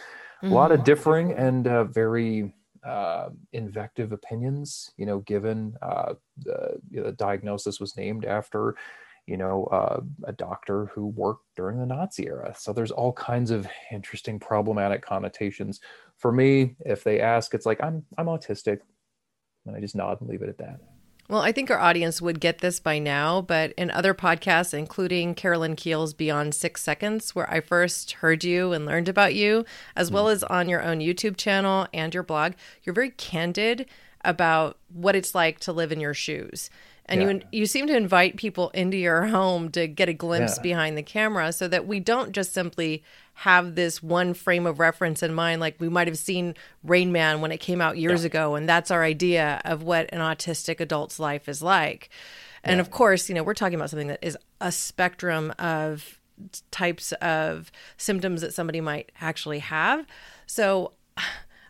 Mm-hmm. 0.42 0.52
A 0.52 0.54
lot 0.54 0.72
of 0.72 0.78
mm-hmm. 0.78 0.84
differing 0.84 1.32
and 1.32 1.66
uh, 1.66 1.84
very 1.84 2.52
uh, 2.84 3.30
invective 3.52 4.12
opinions. 4.12 4.92
You 4.96 5.06
know, 5.06 5.18
given 5.20 5.76
uh, 5.82 6.14
the, 6.38 6.80
you 6.90 7.00
know, 7.00 7.06
the 7.06 7.12
diagnosis 7.12 7.80
was 7.80 7.96
named 7.96 8.24
after 8.24 8.76
you 9.26 9.36
know, 9.36 9.64
uh, 9.72 10.00
a 10.24 10.32
doctor 10.32 10.86
who 10.86 11.08
worked 11.08 11.44
during 11.56 11.78
the 11.78 11.86
Nazi 11.86 12.26
era. 12.26 12.54
So 12.56 12.72
there's 12.72 12.92
all 12.92 13.12
kinds 13.12 13.50
of 13.50 13.66
interesting, 13.90 14.38
problematic 14.38 15.02
connotations. 15.02 15.80
For 16.16 16.30
me, 16.30 16.76
if 16.86 17.02
they 17.02 17.20
ask, 17.20 17.52
it's 17.52 17.66
like 17.66 17.82
I'm 17.82 18.04
I'm 18.16 18.26
autistic, 18.26 18.80
and 19.66 19.76
I 19.76 19.80
just 19.80 19.96
nod 19.96 20.20
and 20.20 20.30
leave 20.30 20.42
it 20.42 20.48
at 20.48 20.58
that. 20.58 20.80
Well, 21.28 21.40
I 21.40 21.50
think 21.52 21.70
our 21.70 21.78
audience 21.78 22.22
would 22.22 22.40
get 22.40 22.58
this 22.58 22.78
by 22.78 22.98
now, 22.98 23.40
but 23.40 23.72
in 23.72 23.90
other 23.90 24.14
podcasts, 24.14 24.72
including 24.72 25.34
Carolyn 25.34 25.74
Kiel's 25.74 26.14
Beyond 26.14 26.54
Six 26.54 26.82
Seconds, 26.82 27.34
where 27.34 27.50
I 27.50 27.60
first 27.60 28.12
heard 28.12 28.44
you 28.44 28.72
and 28.72 28.86
learned 28.86 29.08
about 29.08 29.34
you, 29.34 29.64
as 29.96 30.10
well 30.10 30.26
hmm. 30.26 30.32
as 30.32 30.44
on 30.44 30.68
your 30.68 30.82
own 30.82 31.00
YouTube 31.00 31.36
channel 31.36 31.88
and 31.92 32.14
your 32.14 32.22
blog, 32.22 32.52
you're 32.84 32.94
very 32.94 33.10
candid 33.10 33.86
about 34.24 34.78
what 34.92 35.16
it's 35.16 35.34
like 35.34 35.58
to 35.60 35.72
live 35.72 35.92
in 35.92 36.00
your 36.00 36.14
shoes 36.14 36.70
and 37.06 37.22
yeah. 37.22 37.30
you 37.30 37.40
you 37.52 37.66
seem 37.66 37.86
to 37.86 37.96
invite 37.96 38.36
people 38.36 38.70
into 38.70 38.96
your 38.96 39.26
home 39.26 39.70
to 39.70 39.86
get 39.86 40.08
a 40.08 40.12
glimpse 40.12 40.56
yeah. 40.56 40.62
behind 40.62 40.98
the 40.98 41.02
camera 41.02 41.52
so 41.52 41.66
that 41.68 41.86
we 41.86 42.00
don't 42.00 42.32
just 42.32 42.52
simply 42.52 43.02
have 43.40 43.74
this 43.74 44.02
one 44.02 44.32
frame 44.32 44.66
of 44.66 44.80
reference 44.80 45.22
in 45.22 45.34
mind 45.34 45.60
like 45.60 45.76
we 45.78 45.90
might 45.90 46.08
have 46.08 46.16
seen 46.16 46.54
Rain 46.82 47.12
Man 47.12 47.42
when 47.42 47.52
it 47.52 47.58
came 47.58 47.82
out 47.82 47.98
years 47.98 48.22
yeah. 48.22 48.28
ago 48.28 48.54
and 48.54 48.66
that's 48.66 48.90
our 48.90 49.02
idea 49.02 49.60
of 49.62 49.82
what 49.82 50.08
an 50.10 50.20
autistic 50.20 50.80
adult's 50.80 51.20
life 51.20 51.46
is 51.46 51.60
like. 51.60 52.08
And 52.64 52.80
of 52.80 52.90
course, 52.90 53.28
you 53.28 53.34
know, 53.34 53.44
we're 53.44 53.54
talking 53.54 53.76
about 53.76 53.90
something 53.90 54.08
that 54.08 54.18
is 54.22 54.38
a 54.60 54.72
spectrum 54.72 55.52
of 55.58 56.18
types 56.70 57.12
of 57.12 57.70
symptoms 57.98 58.40
that 58.40 58.54
somebody 58.54 58.80
might 58.80 59.12
actually 59.20 59.58
have. 59.58 60.06
So 60.46 60.92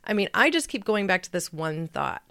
I 0.04 0.14
mean, 0.14 0.28
I 0.34 0.50
just 0.50 0.68
keep 0.68 0.84
going 0.84 1.08
back 1.08 1.24
to 1.24 1.32
this 1.32 1.52
one 1.52 1.88
thought. 1.88 2.22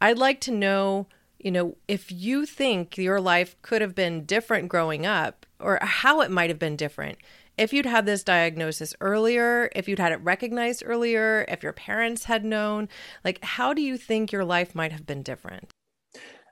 I'd 0.00 0.18
like 0.18 0.40
to 0.40 0.50
know 0.50 1.06
you 1.38 1.50
know, 1.50 1.76
if 1.88 2.12
you 2.12 2.46
think 2.46 2.96
your 2.96 3.20
life 3.20 3.56
could 3.62 3.82
have 3.82 3.96
been 3.96 4.24
different 4.24 4.68
growing 4.68 5.04
up 5.04 5.44
or 5.58 5.78
how 5.82 6.20
it 6.20 6.30
might 6.30 6.50
have 6.50 6.58
been 6.58 6.76
different 6.76 7.18
if 7.58 7.72
you'd 7.72 7.86
had 7.86 8.06
this 8.06 8.24
diagnosis 8.24 8.94
earlier, 9.00 9.70
if 9.74 9.88
you'd 9.88 9.98
had 9.98 10.12
it 10.12 10.20
recognized 10.22 10.82
earlier, 10.84 11.44
if 11.48 11.62
your 11.62 11.72
parents 11.72 12.24
had 12.24 12.44
known, 12.44 12.88
like 13.24 13.42
how 13.44 13.74
do 13.74 13.82
you 13.82 13.96
think 13.96 14.32
your 14.32 14.44
life 14.44 14.74
might 14.74 14.92
have 14.92 15.06
been 15.06 15.22
different? 15.22 15.70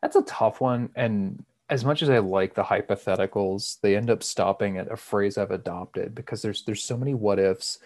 That's 0.03 0.17
a 0.17 0.23
tough 0.23 0.61
one. 0.61 0.91
And 0.95 1.45
as 1.69 1.85
much 1.85 2.03
as 2.03 2.11
I 2.11 2.19
like 2.19 2.55
the 2.55 2.65
hypotheticals, 2.65 3.81
they 3.81 3.97
end 3.97 4.11
up 4.11 4.23
stopping 4.23 4.79
at 4.79 4.91
a 4.91 4.97
phrase 4.97 5.39
I've 5.39 5.51
adopted 5.51 6.15
because 6.15 6.43
there's 6.43 6.65
there's 6.65 6.83
so 6.83 6.97
many 6.97 7.15
what 7.15 7.39
ifs, 7.39 7.79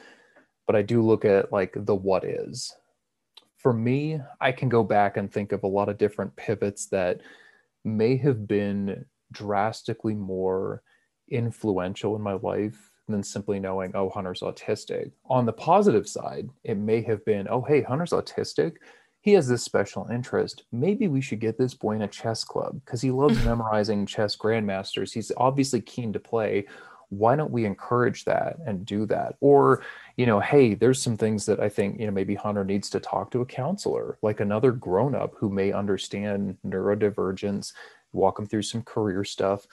but 0.67 0.75
I 0.75 0.83
do 0.83 1.03
look 1.03 1.25
at 1.25 1.53
like 1.53 1.75
the 1.77 1.95
what 1.95 2.25
is. 2.25 2.75
For 3.59 3.73
me, 3.73 4.21
I 4.41 4.53
can 4.53 4.69
go 4.69 4.83
back 4.83 5.17
and 5.17 5.33
think 5.33 5.53
of 5.53 5.65
a 5.65 5.69
lot 5.69 5.89
of 5.89 5.99
different 5.99 6.35
pivots 6.37 6.87
that 6.87 7.21
may 7.85 8.17
have 8.19 8.47
been 8.47 9.05
drastically 9.33 10.15
more 10.15 10.83
influential 11.29 12.17
in 12.17 12.23
my 12.23 12.35
life 12.35 12.91
than 13.09 13.23
simply 13.23 13.61
knowing, 13.61 13.93
oh, 13.95 14.09
Hunter's 14.09 14.41
autistic. 14.41 15.11
On 15.27 15.45
the 15.45 15.53
positive 15.53 16.09
side, 16.09 16.49
it 16.65 16.79
may 16.79 17.03
have 17.03 17.25
been, 17.25 17.47
oh, 17.51 17.63
hey, 17.63 17.83
Hunter's 17.83 18.13
autistic. 18.13 18.77
He 19.21 19.33
has 19.33 19.49
this 19.49 19.63
special 19.63 20.09
interest. 20.13 20.65
Maybe 20.73 21.09
we 21.09 21.21
should 21.21 21.41
get 21.41 21.59
this 21.59 21.75
boy 21.75 21.93
in 21.97 22.03
a 22.03 22.09
chess 22.09 22.45
club 22.45 22.81
because 22.85 23.01
he 23.01 23.11
loves 23.11 23.45
memorizing 23.45 24.07
chess 24.07 24.37
grandmasters. 24.37 25.13
He's 25.13 25.33
obviously 25.37 25.81
keen 25.81 26.13
to 26.13 26.21
play. 26.21 26.67
Why 27.11 27.37
don't 27.37 27.51
we 27.51 27.65
encourage 27.65 28.25
that 28.25 28.57
and 28.67 28.87
do 28.87 29.07
that? 29.07 29.37
Or, 29.41 29.83
you 30.17 30.27
know, 30.27 30.41
hey, 30.41 30.75
there's 30.75 31.01
some 31.01 31.17
things 31.17 31.47
that 31.47 31.61
I 31.61 31.69
think, 31.69 32.01
you 32.01 32.07
know, 32.07 32.13
maybe 32.13 32.35
Hunter 32.35 32.65
needs 32.65 32.91
to 32.91 33.01
talk 33.01 33.31
to 33.31 33.43
a 33.43 33.47
counselor, 33.47 34.19
like 34.23 34.41
another 34.41 34.73
grown 34.73 35.15
up 35.15 35.35
who 35.37 35.51
may 35.51 35.73
understand 35.73 36.57
neurodivergence, 36.67 37.73
walk 38.13 38.39
him 38.39 38.47
through 38.47 38.63
some 38.63 38.83
career 38.83 39.25
stuff. 39.25 39.67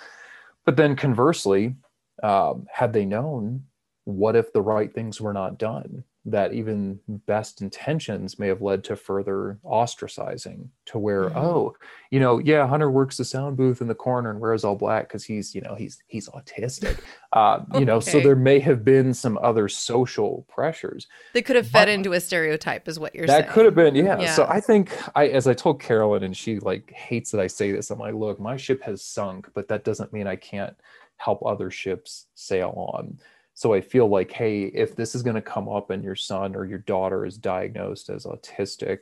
But 0.65 0.75
then 0.75 0.95
conversely, 0.95 1.75
um, 2.23 2.67
had 2.71 2.93
they 2.93 3.05
known, 3.05 3.63
what 4.05 4.35
if 4.35 4.51
the 4.53 4.61
right 4.61 4.93
things 4.93 5.21
were 5.21 5.33
not 5.33 5.57
done? 5.57 6.03
That 6.25 6.53
even 6.53 6.99
best 7.07 7.63
intentions 7.63 8.37
may 8.37 8.47
have 8.47 8.61
led 8.61 8.83
to 8.83 8.95
further 8.95 9.57
ostracizing 9.65 10.67
to 10.85 10.99
where, 10.99 11.23
mm-hmm. 11.23 11.37
oh, 11.37 11.75
you 12.11 12.19
know, 12.19 12.37
yeah, 12.37 12.67
Hunter 12.67 12.91
works 12.91 13.17
the 13.17 13.25
sound 13.25 13.57
booth 13.57 13.81
in 13.81 13.87
the 13.87 13.95
corner 13.95 14.29
and 14.29 14.39
wears 14.39 14.63
all 14.63 14.75
black 14.75 15.07
because 15.07 15.23
he's, 15.23 15.55
you 15.55 15.61
know, 15.61 15.73
he's 15.73 16.03
he's 16.07 16.29
autistic. 16.29 16.99
Uh, 17.33 17.63
you 17.75 17.85
know, 17.85 18.01
so 18.01 18.19
there 18.19 18.35
may 18.35 18.59
have 18.59 18.83
been 18.83 19.13
some 19.13 19.39
other 19.41 19.69
social 19.69 20.45
pressures. 20.49 21.07
That 21.33 21.43
could 21.43 21.55
have 21.55 21.65
fed 21.65 21.85
but, 21.85 21.87
into 21.87 22.11
a 22.11 22.19
stereotype, 22.19 22.89
is 22.89 22.99
what 22.99 23.15
you're 23.15 23.25
that 23.25 23.31
saying. 23.31 23.45
That 23.45 23.53
could 23.53 23.63
have 23.63 23.73
been, 23.73 23.95
yeah. 23.95 24.19
yeah. 24.19 24.33
So 24.33 24.45
I 24.49 24.59
think 24.59 24.91
I 25.15 25.27
as 25.27 25.47
I 25.47 25.53
told 25.53 25.79
Carolyn 25.79 26.23
and 26.23 26.35
she 26.35 26.59
like 26.59 26.91
hates 26.91 27.31
that 27.31 27.39
I 27.39 27.47
say 27.47 27.71
this, 27.71 27.89
I'm 27.89 27.99
like, 27.99 28.15
look, 28.15 28.37
my 28.37 28.57
ship 28.57 28.83
has 28.83 29.01
sunk, 29.01 29.47
but 29.53 29.69
that 29.69 29.85
doesn't 29.85 30.11
mean 30.11 30.27
I 30.27 30.35
can't 30.35 30.75
help 31.23 31.45
other 31.45 31.69
ships 31.69 32.27
sail 32.35 32.73
on. 32.93 33.19
So 33.53 33.73
I 33.73 33.81
feel 33.81 34.07
like, 34.07 34.31
hey, 34.31 34.63
if 34.63 34.95
this 34.95 35.13
is 35.13 35.23
going 35.23 35.35
to 35.35 35.41
come 35.41 35.69
up 35.69 35.89
and 35.89 36.03
your 36.03 36.15
son 36.15 36.55
or 36.55 36.65
your 36.65 36.79
daughter 36.79 37.25
is 37.25 37.37
diagnosed 37.37 38.09
as 38.09 38.25
autistic, 38.25 39.01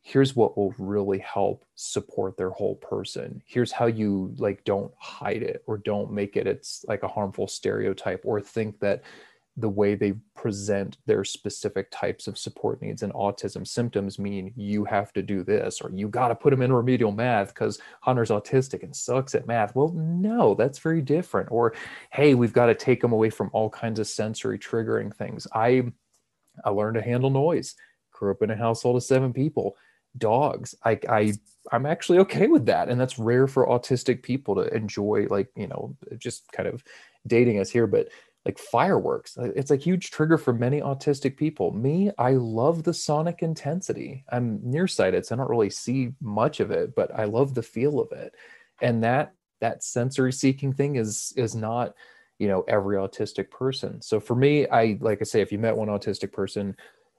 here's 0.00 0.34
what 0.34 0.56
will 0.56 0.74
really 0.78 1.20
help 1.20 1.64
support 1.76 2.36
their 2.36 2.50
whole 2.50 2.74
person. 2.76 3.40
Here's 3.46 3.70
how 3.70 3.86
you 3.86 4.34
like 4.38 4.64
don't 4.64 4.92
hide 4.98 5.42
it 5.42 5.62
or 5.66 5.78
don't 5.78 6.10
make 6.10 6.36
it 6.36 6.48
it's 6.48 6.84
like 6.88 7.04
a 7.04 7.08
harmful 7.08 7.46
stereotype 7.46 8.22
or 8.24 8.40
think 8.40 8.80
that 8.80 9.02
the 9.56 9.68
way 9.68 9.94
they 9.94 10.14
present 10.34 10.96
their 11.04 11.24
specific 11.24 11.88
types 11.90 12.26
of 12.26 12.38
support 12.38 12.80
needs 12.80 13.02
and 13.02 13.12
autism 13.12 13.66
symptoms 13.66 14.18
mean 14.18 14.52
you 14.56 14.82
have 14.84 15.12
to 15.12 15.22
do 15.22 15.42
this 15.42 15.80
or 15.82 15.90
you 15.92 16.08
got 16.08 16.28
to 16.28 16.34
put 16.34 16.50
them 16.50 16.62
in 16.62 16.72
remedial 16.72 17.12
math 17.12 17.48
because 17.48 17.78
Hunter's 18.00 18.30
autistic 18.30 18.82
and 18.82 18.96
sucks 18.96 19.34
at 19.34 19.46
math. 19.46 19.74
Well, 19.74 19.88
no, 19.94 20.54
that's 20.54 20.78
very 20.78 21.02
different. 21.02 21.50
Or, 21.50 21.74
hey, 22.10 22.34
we've 22.34 22.54
got 22.54 22.66
to 22.66 22.74
take 22.74 23.02
them 23.02 23.12
away 23.12 23.28
from 23.28 23.50
all 23.52 23.68
kinds 23.68 24.00
of 24.00 24.06
sensory 24.06 24.58
triggering 24.58 25.14
things. 25.14 25.46
I 25.54 25.92
I 26.64 26.70
learned 26.70 26.94
to 26.96 27.02
handle 27.02 27.30
noise. 27.30 27.74
Grew 28.10 28.30
up 28.30 28.42
in 28.42 28.50
a 28.50 28.56
household 28.56 28.96
of 28.96 29.02
seven 29.02 29.32
people. 29.32 29.76
Dogs. 30.16 30.74
I 30.84 30.98
I 31.08 31.32
I'm 31.70 31.86
actually 31.86 32.18
okay 32.20 32.46
with 32.46 32.66
that, 32.66 32.88
and 32.88 33.00
that's 33.00 33.18
rare 33.18 33.46
for 33.46 33.66
autistic 33.66 34.22
people 34.22 34.54
to 34.56 34.74
enjoy. 34.74 35.26
Like 35.28 35.48
you 35.56 35.68
know, 35.68 35.96
just 36.18 36.50
kind 36.52 36.68
of 36.68 36.82
dating 37.26 37.60
us 37.60 37.70
here, 37.70 37.86
but 37.86 38.08
like 38.44 38.58
fireworks. 38.58 39.38
Uh, 39.38 39.50
it's 39.54 39.70
a 39.70 39.76
huge 39.76 40.10
trigger 40.10 40.36
for 40.36 40.52
many 40.52 40.80
autistic 40.80 41.36
people. 41.36 41.72
Me, 41.72 42.10
I 42.18 42.32
love 42.32 42.82
the 42.82 42.94
sonic 42.94 43.42
intensity. 43.42 44.24
I'm 44.30 44.60
nearsighted, 44.62 45.24
so 45.24 45.34
I 45.34 45.38
don't 45.38 45.50
really 45.50 45.70
see 45.70 46.12
much 46.20 46.60
of 46.60 46.70
it, 46.70 46.94
but 46.94 47.14
I 47.14 47.24
love 47.24 47.54
the 47.54 47.62
feel 47.62 48.00
of 48.00 48.10
it. 48.12 48.34
And 48.80 49.02
that 49.04 49.34
that 49.60 49.84
sensory 49.84 50.32
seeking 50.32 50.72
thing 50.72 50.96
is 50.96 51.32
is 51.36 51.54
not, 51.54 51.94
you 52.38 52.48
know, 52.48 52.64
every 52.66 52.96
autistic 52.96 53.48
person. 53.50 54.02
So 54.02 54.18
for 54.18 54.34
me, 54.34 54.66
I 54.68 54.98
like 55.00 55.18
I 55.20 55.24
say, 55.24 55.40
if 55.40 55.52
you 55.52 55.58
met 55.58 55.76
one 55.76 55.88
autistic 55.88 56.32
person, 56.32 56.76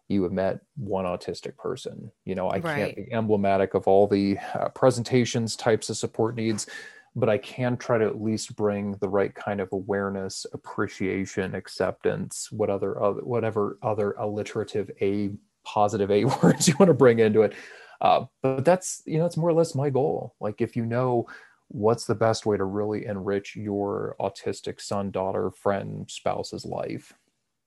you 0.09 0.23
have 0.23 0.33
met 0.33 0.59
one 0.75 1.05
autistic 1.05 1.55
person. 1.55 2.11
You 2.25 2.35
know, 2.35 2.49
I 2.49 2.59
right. 2.59 2.63
can't 2.63 2.95
be 2.97 3.13
emblematic 3.13 3.75
of 3.75 3.87
all 3.87 4.07
the 4.07 4.37
uh, 4.53 4.69
presentations, 4.69 5.55
types 5.55 5.89
of 5.89 5.95
support 5.95 6.35
needs 6.35 6.67
but 7.15 7.29
I 7.29 7.37
can 7.37 7.77
try 7.77 7.97
to 7.97 8.05
at 8.05 8.21
least 8.21 8.55
bring 8.55 8.93
the 8.93 9.09
right 9.09 9.33
kind 9.33 9.61
of 9.61 9.69
awareness, 9.71 10.45
appreciation, 10.53 11.53
acceptance, 11.53 12.51
what 12.51 12.69
other, 12.69 13.01
other 13.01 13.21
whatever 13.21 13.77
other 13.83 14.13
alliterative 14.13 14.89
a 15.01 15.31
positive 15.63 16.09
a 16.11 16.25
words 16.43 16.67
you 16.67 16.75
want 16.79 16.89
to 16.89 16.93
bring 16.93 17.19
into 17.19 17.43
it. 17.43 17.53
Uh, 18.01 18.25
but 18.41 18.65
that's 18.65 19.01
you 19.05 19.17
know 19.17 19.25
it's 19.25 19.37
more 19.37 19.49
or 19.49 19.53
less 19.53 19.75
my 19.75 19.89
goal. 19.89 20.35
Like 20.39 20.61
if 20.61 20.75
you 20.75 20.85
know 20.85 21.27
what's 21.69 22.05
the 22.05 22.15
best 22.15 22.45
way 22.45 22.57
to 22.57 22.65
really 22.65 23.05
enrich 23.05 23.55
your 23.55 24.15
autistic 24.19 24.81
son, 24.81 25.09
daughter, 25.11 25.49
friend, 25.51 26.09
spouse's 26.09 26.65
life. 26.65 27.13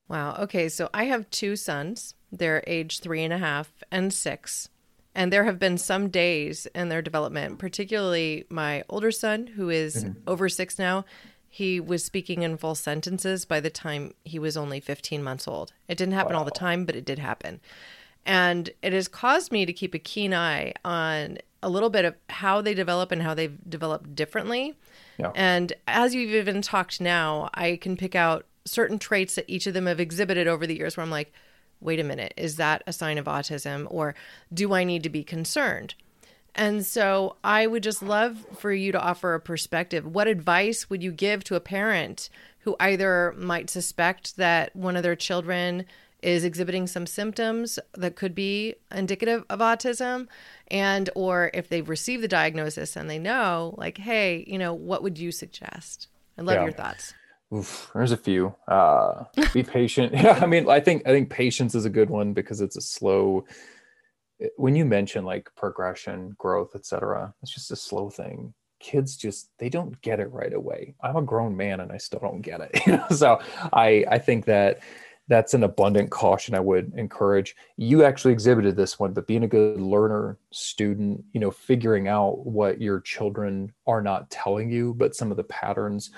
Wow. 0.09 0.37
Okay. 0.41 0.69
So 0.69 0.89
I 0.95 1.05
have 1.05 1.29
two 1.31 1.57
sons. 1.57 2.15
They're 2.31 2.63
age 2.67 3.01
three 3.01 3.25
and 3.25 3.33
a 3.33 3.39
half 3.39 3.83
and 3.91 4.13
six. 4.13 4.69
And 5.17 5.33
there 5.33 5.45
have 5.45 5.59
been 5.59 5.79
some 5.79 6.11
days 6.11 6.67
in 6.75 6.91
their 6.91 7.01
development, 7.01 7.59
particularly 7.59 8.45
my 8.51 8.85
older 8.91 9.11
son, 9.11 9.47
who 9.47 9.71
is 9.71 10.05
mm-hmm. 10.05 10.21
over 10.27 10.47
six 10.51 10.79
now. 10.79 11.07
He 11.49 11.81
was 11.81 12.05
speaking 12.05 12.43
in 12.43 12.59
full 12.59 12.75
sentences 12.75 13.47
by 13.47 13.61
the 13.61 13.71
time 13.71 14.13
he 14.25 14.39
was 14.39 14.59
only 14.59 14.79
15 14.79 15.23
months 15.23 15.49
old. 15.49 15.73
It 15.89 15.97
didn't 15.97 16.13
happen 16.13 16.35
wow. 16.35 16.41
all 16.41 16.45
the 16.45 16.51
time, 16.51 16.85
but 16.85 16.95
it 16.95 17.07
did 17.07 17.19
happen. 17.19 17.61
And 18.27 18.69
it 18.83 18.93
has 18.93 19.09
caused 19.09 19.51
me 19.51 19.65
to 19.65 19.73
keep 19.73 19.95
a 19.95 19.99
keen 19.99 20.35
eye 20.35 20.75
on 20.85 21.39
a 21.63 21.71
little 21.71 21.89
bit 21.89 22.05
of 22.05 22.15
how 22.29 22.61
they 22.61 22.75
develop 22.75 23.11
and 23.11 23.23
how 23.23 23.33
they've 23.33 23.57
developed 23.67 24.15
differently. 24.15 24.77
Yeah. 25.17 25.33
And 25.35 25.73
as 25.89 26.15
you've 26.15 26.35
even 26.35 26.61
talked 26.61 27.01
now, 27.01 27.49
I 27.55 27.77
can 27.77 27.97
pick 27.97 28.15
out 28.15 28.45
certain 28.67 28.99
traits 28.99 29.37
that 29.37 29.47
each 29.49 29.67
of 29.67 29.73
them 29.73 29.87
have 29.87 29.99
exhibited 29.99 30.47
over 30.47 30.67
the 30.67 30.77
years 30.77 30.99
where 30.99 31.05
I'm 31.05 31.11
like, 31.11 31.33
wait 31.81 32.01
a 32.01 32.05
minute, 32.05 32.35
is 32.37 32.57
that 32.57 32.83
a 32.87 32.93
sign 32.93 33.19
of 33.19 33.27
autism 33.27 33.87
or 33.91 34.15
do 34.53 34.73
I 34.75 34.85
need 34.85 35.03
to 35.03 35.11
be 35.11 35.25
concerned? 35.25 35.95
And 36.55 36.87
so 36.87 37.37
I 37.45 37.67
would 37.67 37.83
just 37.83 38.03
love 38.03 38.47
for 38.59 38.73
you 38.73 38.91
to 38.93 39.01
offer 39.01 39.35
a 39.35 39.41
perspective. 39.41 40.07
What 40.07 40.27
advice 40.27 40.89
would 40.89 41.03
you 41.03 41.13
give 41.13 41.45
to 41.45 41.55
a 41.55 41.61
parent 41.61 42.31
who 42.61 42.77
either 42.81 43.35
might 43.37 43.69
suspect 43.69 44.37
that 44.39 44.75
one 44.75 44.97
of 44.97 45.03
their 45.03 45.15
children 45.15 45.85
is 46.23 46.45
exhibiting 46.45 46.87
some 46.87 47.07
symptoms 47.07 47.79
that 47.95 48.17
could 48.17 48.35
be 48.35 48.75
indicative 48.91 49.45
of 49.51 49.61
autism 49.61 50.27
and 50.69 51.11
or 51.15 51.51
if 51.53 51.69
they've 51.69 51.89
received 51.89 52.23
the 52.23 52.29
diagnosis 52.29 52.97
and 52.97 53.09
they 53.09 53.19
know 53.19 53.75
like 53.77 53.99
hey, 53.99 54.45
you 54.49 54.59
know, 54.59 54.73
what 54.73 55.03
would 55.03 55.19
you 55.19 55.31
suggest? 55.31 56.09
I 56.39 56.43
love 56.43 56.57
yeah. 56.57 56.65
your 56.65 56.73
thoughts. 56.73 57.15
Oof, 57.55 57.91
there's 57.95 58.13
a 58.13 58.17
few. 58.17 58.55
Uh, 58.67 59.25
be 59.53 59.63
patient. 59.63 60.13
yeah, 60.17 60.39
I 60.43 60.47
mean, 60.47 60.69
I 60.69 60.81
think 60.81 61.07
I 61.07 61.11
think 61.11 61.31
patience 61.31 61.75
is 61.75 61.85
a 61.85 61.91
good 61.91 62.11
one 62.11 62.33
because 62.33 62.61
it's 62.61 62.77
a 62.77 62.81
slow. 62.81 63.45
When 64.57 64.75
you 64.75 64.85
mention 64.85 65.25
like 65.25 65.51
progression, 65.57 66.35
growth, 66.39 66.75
etc., 66.75 67.35
it's 67.43 67.55
just 67.55 67.71
a 67.71 67.77
slow 67.77 68.11
thing. 68.11 68.53
Kids 68.81 69.17
just 69.17 69.51
they 69.59 69.69
don't 69.69 70.01
get 70.03 70.21
it 70.21 70.31
right 70.33 70.53
away. 70.53 70.95
I'm 71.01 71.17
a 71.17 71.23
grown 71.23 71.57
man 71.57 71.81
and 71.81 71.93
I 71.93 71.99
still 71.99 72.21
don't 72.21 72.43
get 72.43 72.61
it. 72.61 73.01
So 73.17 73.41
I 73.73 74.05
I 74.11 74.19
think 74.19 74.45
that 74.47 74.81
that's 75.29 75.55
an 75.55 75.65
abundant 75.65 76.11
caution 76.11 76.55
I 76.55 76.61
would 76.61 76.93
encourage. 76.97 77.57
You 77.77 78.05
actually 78.05 78.33
exhibited 78.33 78.77
this 78.77 78.99
one, 78.99 79.13
but 79.13 79.27
being 79.27 79.43
a 79.43 79.49
good 79.49 79.81
learner, 79.81 80.39
student, 80.53 81.25
you 81.33 81.41
know, 81.41 81.51
figuring 81.51 82.07
out 82.07 82.47
what 82.47 82.81
your 82.81 83.01
children 83.01 83.73
are 83.87 84.03
not 84.03 84.31
telling 84.31 84.71
you, 84.71 84.95
but 84.95 85.17
some 85.17 85.31
of 85.33 85.37
the 85.37 85.45
patterns 85.45 86.11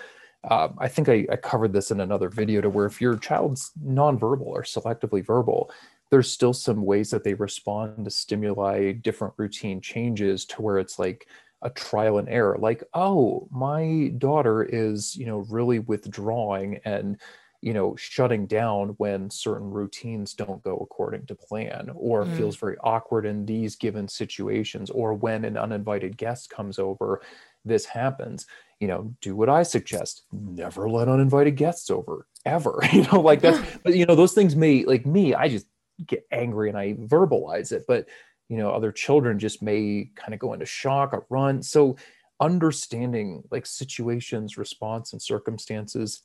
uh, 0.44 0.68
I 0.78 0.88
think 0.88 1.08
I, 1.08 1.26
I, 1.30 1.36
covered 1.36 1.72
this 1.72 1.90
in 1.90 2.00
another 2.00 2.28
video 2.28 2.60
to 2.60 2.70
where 2.70 2.86
if 2.86 3.00
your 3.00 3.16
child's 3.16 3.72
nonverbal 3.84 4.46
or 4.46 4.62
selectively 4.62 5.24
verbal, 5.24 5.70
there's 6.10 6.30
still 6.30 6.52
some 6.52 6.84
ways 6.84 7.10
that 7.10 7.24
they 7.24 7.34
respond 7.34 8.04
to 8.04 8.10
stimuli, 8.10 8.92
different 8.92 9.34
routine 9.36 9.80
changes 9.80 10.44
to 10.46 10.62
where 10.62 10.78
it's 10.78 10.98
like 10.98 11.26
a 11.62 11.70
trial 11.70 12.18
and 12.18 12.28
error. 12.28 12.56
Like, 12.58 12.84
oh, 12.94 13.48
my 13.50 14.12
daughter 14.18 14.62
is, 14.62 15.16
you 15.16 15.26
know, 15.26 15.38
really 15.50 15.80
withdrawing 15.80 16.78
and, 16.84 17.18
you 17.60 17.74
know, 17.74 17.96
shutting 17.96 18.46
down 18.46 18.90
when 18.98 19.28
certain 19.30 19.70
routines 19.70 20.34
don't 20.34 20.62
go 20.62 20.76
according 20.76 21.26
to 21.26 21.34
plan, 21.34 21.90
or 21.96 22.24
mm. 22.24 22.36
feels 22.36 22.56
very 22.56 22.76
awkward 22.84 23.26
in 23.26 23.44
these 23.44 23.74
given 23.74 24.06
situations, 24.06 24.88
or 24.88 25.14
when 25.14 25.44
an 25.44 25.56
uninvited 25.56 26.16
guest 26.16 26.48
comes 26.48 26.78
over, 26.78 27.20
this 27.64 27.84
happens 27.84 28.46
you 28.80 28.86
know, 28.86 29.14
do 29.20 29.34
what 29.34 29.48
I 29.48 29.64
suggest. 29.64 30.22
Never 30.32 30.88
let 30.88 31.08
uninvited 31.08 31.56
guests 31.56 31.90
over 31.90 32.26
ever 32.48 32.80
you 32.92 33.02
know 33.04 33.20
like 33.20 33.40
that's 33.40 33.58
but 33.84 33.94
you 33.94 34.06
know 34.06 34.14
those 34.14 34.32
things 34.32 34.56
may 34.56 34.84
like 34.84 35.06
me 35.06 35.34
i 35.34 35.48
just 35.48 35.66
get 36.06 36.26
angry 36.30 36.68
and 36.68 36.78
i 36.78 36.94
verbalize 36.94 37.72
it 37.72 37.84
but 37.88 38.06
you 38.48 38.56
know 38.56 38.70
other 38.70 38.92
children 38.92 39.38
just 39.38 39.62
may 39.62 40.10
kind 40.14 40.32
of 40.32 40.40
go 40.40 40.52
into 40.52 40.66
shock 40.66 41.12
or 41.12 41.26
run 41.28 41.62
so 41.62 41.96
understanding 42.40 43.42
like 43.50 43.66
situations 43.66 44.56
response 44.56 45.12
and 45.12 45.20
circumstances 45.20 46.22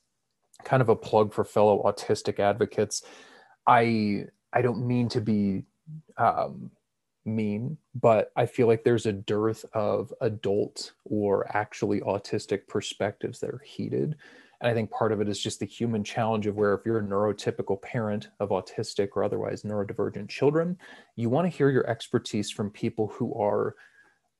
kind 0.64 0.80
of 0.80 0.88
a 0.88 0.96
plug 0.96 1.32
for 1.32 1.44
fellow 1.44 1.82
autistic 1.82 2.38
advocates 2.38 3.02
i 3.66 4.24
i 4.52 4.62
don't 4.62 4.86
mean 4.86 5.08
to 5.08 5.20
be 5.20 5.64
um, 6.16 6.70
mean 7.24 7.76
but 7.94 8.30
i 8.36 8.44
feel 8.44 8.66
like 8.66 8.84
there's 8.84 9.06
a 9.06 9.12
dearth 9.12 9.64
of 9.72 10.12
adult 10.20 10.92
or 11.04 11.46
actually 11.56 12.00
autistic 12.00 12.66
perspectives 12.68 13.40
that 13.40 13.50
are 13.50 13.62
heated 13.64 14.16
and 14.64 14.70
I 14.70 14.74
think 14.74 14.90
part 14.90 15.12
of 15.12 15.20
it 15.20 15.28
is 15.28 15.38
just 15.38 15.60
the 15.60 15.66
human 15.66 16.02
challenge 16.02 16.46
of 16.46 16.56
where 16.56 16.72
if 16.72 16.86
you're 16.86 16.98
a 16.98 17.02
neurotypical 17.02 17.82
parent 17.82 18.28
of 18.40 18.48
autistic 18.48 19.10
or 19.14 19.22
otherwise 19.22 19.62
neurodivergent 19.62 20.30
children, 20.30 20.78
you 21.16 21.28
want 21.28 21.44
to 21.44 21.54
hear 21.54 21.68
your 21.68 21.86
expertise 21.86 22.50
from 22.50 22.70
people 22.70 23.08
who 23.08 23.34
are 23.34 23.74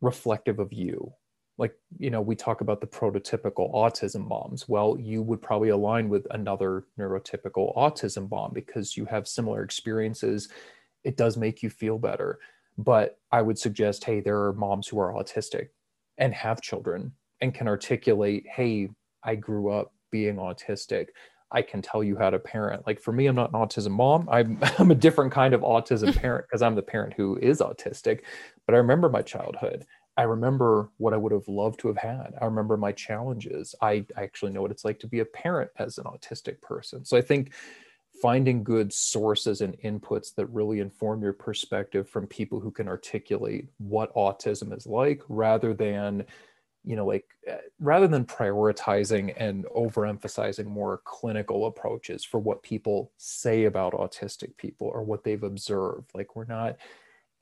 reflective 0.00 0.60
of 0.60 0.72
you. 0.72 1.12
Like, 1.58 1.74
you 1.98 2.10
know, 2.10 2.22
we 2.22 2.36
talk 2.36 2.62
about 2.62 2.80
the 2.80 2.86
prototypical 2.86 3.72
autism 3.74 4.26
moms. 4.26 4.66
Well, 4.66 4.96
you 4.98 5.22
would 5.22 5.42
probably 5.42 5.68
align 5.68 6.08
with 6.08 6.26
another 6.30 6.84
neurotypical 6.98 7.76
autism 7.76 8.30
mom 8.30 8.52
because 8.54 8.96
you 8.96 9.04
have 9.04 9.28
similar 9.28 9.62
experiences. 9.62 10.48
It 11.04 11.18
does 11.18 11.36
make 11.36 11.62
you 11.62 11.68
feel 11.68 11.98
better. 11.98 12.38
But 12.76 13.18
I 13.30 13.42
would 13.42 13.58
suggest, 13.58 14.04
hey, 14.04 14.20
there 14.20 14.42
are 14.44 14.52
moms 14.52 14.88
who 14.88 14.98
are 14.98 15.12
autistic 15.12 15.68
and 16.18 16.34
have 16.34 16.60
children 16.60 17.12
and 17.40 17.54
can 17.54 17.68
articulate, 17.68 18.46
hey, 18.48 18.88
I 19.22 19.34
grew 19.36 19.70
up 19.70 19.92
being 20.10 20.36
autistic. 20.36 21.08
I 21.50 21.62
can 21.62 21.82
tell 21.82 22.02
you 22.02 22.16
how 22.16 22.30
to 22.30 22.38
parent. 22.38 22.86
Like 22.86 23.00
for 23.00 23.12
me 23.12 23.26
i'm 23.26 23.36
not 23.36 23.52
an 23.52 23.60
autism 23.60 23.92
mom. 23.92 24.28
I'm, 24.30 24.58
I'm 24.78 24.90
a 24.90 24.94
different 24.94 25.32
kind 25.32 25.54
of 25.54 25.60
autism 25.62 26.16
parent 26.20 26.46
because 26.46 26.62
i'm 26.62 26.74
the 26.74 26.82
parent 26.82 27.14
who 27.14 27.36
is 27.38 27.60
autistic. 27.60 28.20
But 28.66 28.74
i 28.74 28.78
remember 28.78 29.08
my 29.08 29.22
childhood. 29.22 29.86
I 30.16 30.22
remember 30.22 30.90
what 30.98 31.14
i 31.14 31.16
would 31.16 31.32
have 31.32 31.48
loved 31.48 31.80
to 31.80 31.88
have 31.88 31.96
had. 31.96 32.34
I 32.40 32.44
remember 32.44 32.76
my 32.76 32.92
challenges. 32.92 33.74
I, 33.80 34.04
I 34.16 34.22
actually 34.22 34.52
know 34.52 34.62
what 34.62 34.70
it's 34.70 34.84
like 34.84 35.00
to 35.00 35.06
be 35.06 35.20
a 35.20 35.24
parent 35.24 35.70
as 35.78 35.98
an 35.98 36.04
autistic 36.04 36.60
person. 36.60 37.04
So 37.04 37.16
i 37.16 37.20
think 37.20 37.52
finding 38.20 38.62
good 38.62 38.92
sources 38.92 39.60
and 39.60 39.78
inputs 39.80 40.34
that 40.34 40.46
really 40.46 40.80
inform 40.80 41.22
your 41.22 41.32
perspective 41.32 42.08
from 42.08 42.26
people 42.26 42.60
who 42.60 42.70
can 42.70 42.88
articulate 42.88 43.68
what 43.78 44.14
autism 44.14 44.76
is 44.76 44.86
like 44.86 45.22
rather 45.28 45.74
than 45.74 46.24
you 46.84 46.96
know 46.96 47.06
like 47.06 47.24
uh, 47.50 47.56
rather 47.80 48.06
than 48.06 48.24
prioritizing 48.24 49.34
and 49.36 49.64
overemphasizing 49.66 50.66
more 50.66 51.00
clinical 51.04 51.66
approaches 51.66 52.24
for 52.24 52.38
what 52.38 52.62
people 52.62 53.10
say 53.16 53.64
about 53.64 53.94
autistic 53.94 54.56
people 54.58 54.86
or 54.86 55.02
what 55.02 55.24
they've 55.24 55.42
observed. 55.42 56.10
Like 56.14 56.36
we're 56.36 56.44
not 56.44 56.76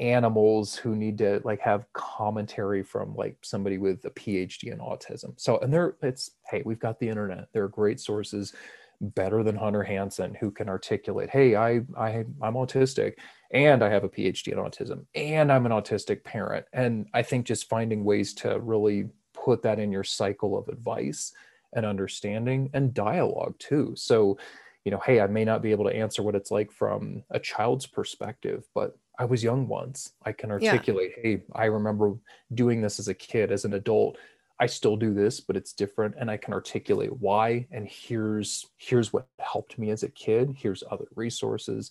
animals 0.00 0.74
who 0.74 0.96
need 0.96 1.18
to 1.18 1.40
like 1.44 1.60
have 1.60 1.92
commentary 1.92 2.82
from 2.82 3.14
like 3.14 3.36
somebody 3.42 3.78
with 3.78 4.04
a 4.04 4.10
phd 4.10 4.64
in 4.64 4.78
autism. 4.78 5.38
So 5.38 5.58
and 5.58 5.72
there 5.72 5.96
it's 6.02 6.30
hey 6.50 6.62
we've 6.64 6.80
got 6.80 6.98
the 6.98 7.08
internet. 7.08 7.48
There 7.52 7.64
are 7.64 7.68
great 7.68 8.00
sources 8.00 8.54
better 9.02 9.42
than 9.42 9.56
hunter 9.56 9.82
hansen 9.82 10.34
who 10.34 10.50
can 10.50 10.68
articulate 10.68 11.28
hey 11.28 11.56
i 11.56 11.80
i 11.98 12.24
i'm 12.40 12.54
autistic 12.54 13.14
and 13.52 13.82
i 13.82 13.88
have 13.88 14.04
a 14.04 14.08
phd 14.08 14.48
in 14.48 14.58
autism 14.58 15.04
and 15.14 15.50
i'm 15.50 15.66
an 15.66 15.72
autistic 15.72 16.22
parent 16.22 16.64
and 16.72 17.06
i 17.12 17.20
think 17.20 17.44
just 17.44 17.68
finding 17.68 18.04
ways 18.04 18.32
to 18.32 18.60
really 18.60 19.08
put 19.34 19.62
that 19.62 19.78
in 19.78 19.90
your 19.90 20.04
cycle 20.04 20.56
of 20.56 20.68
advice 20.68 21.32
and 21.72 21.86
understanding 21.86 22.70
and 22.74 22.94
dialogue 22.94 23.54
too. 23.58 23.94
So, 23.96 24.38
you 24.84 24.90
know, 24.90 25.00
hey, 25.04 25.20
I 25.20 25.26
may 25.26 25.44
not 25.44 25.62
be 25.62 25.70
able 25.70 25.84
to 25.84 25.96
answer 25.96 26.22
what 26.22 26.34
it's 26.34 26.50
like 26.50 26.70
from 26.70 27.22
a 27.30 27.38
child's 27.38 27.86
perspective, 27.86 28.64
but 28.74 28.96
I 29.18 29.24
was 29.24 29.42
young 29.42 29.68
once. 29.68 30.12
I 30.24 30.32
can 30.32 30.50
articulate, 30.50 31.12
yeah. 31.16 31.22
hey, 31.22 31.42
I 31.54 31.66
remember 31.66 32.14
doing 32.54 32.80
this 32.80 32.98
as 32.98 33.08
a 33.08 33.14
kid, 33.14 33.52
as 33.52 33.64
an 33.64 33.74
adult. 33.74 34.18
I 34.62 34.66
still 34.66 34.94
do 34.94 35.12
this, 35.12 35.40
but 35.40 35.56
it's 35.56 35.72
different 35.72 36.14
and 36.20 36.30
I 36.30 36.36
can 36.36 36.54
articulate 36.54 37.12
why 37.18 37.66
and 37.72 37.84
here's 37.84 38.64
here's 38.76 39.12
what 39.12 39.26
helped 39.40 39.76
me 39.76 39.90
as 39.90 40.04
a 40.04 40.08
kid, 40.08 40.54
here's 40.56 40.84
other 40.88 41.06
resources. 41.16 41.90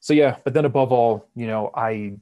So 0.00 0.12
yeah, 0.12 0.36
but 0.44 0.52
then 0.52 0.66
above 0.66 0.92
all, 0.92 1.30
you 1.34 1.46
know, 1.46 1.70
I 1.74 2.18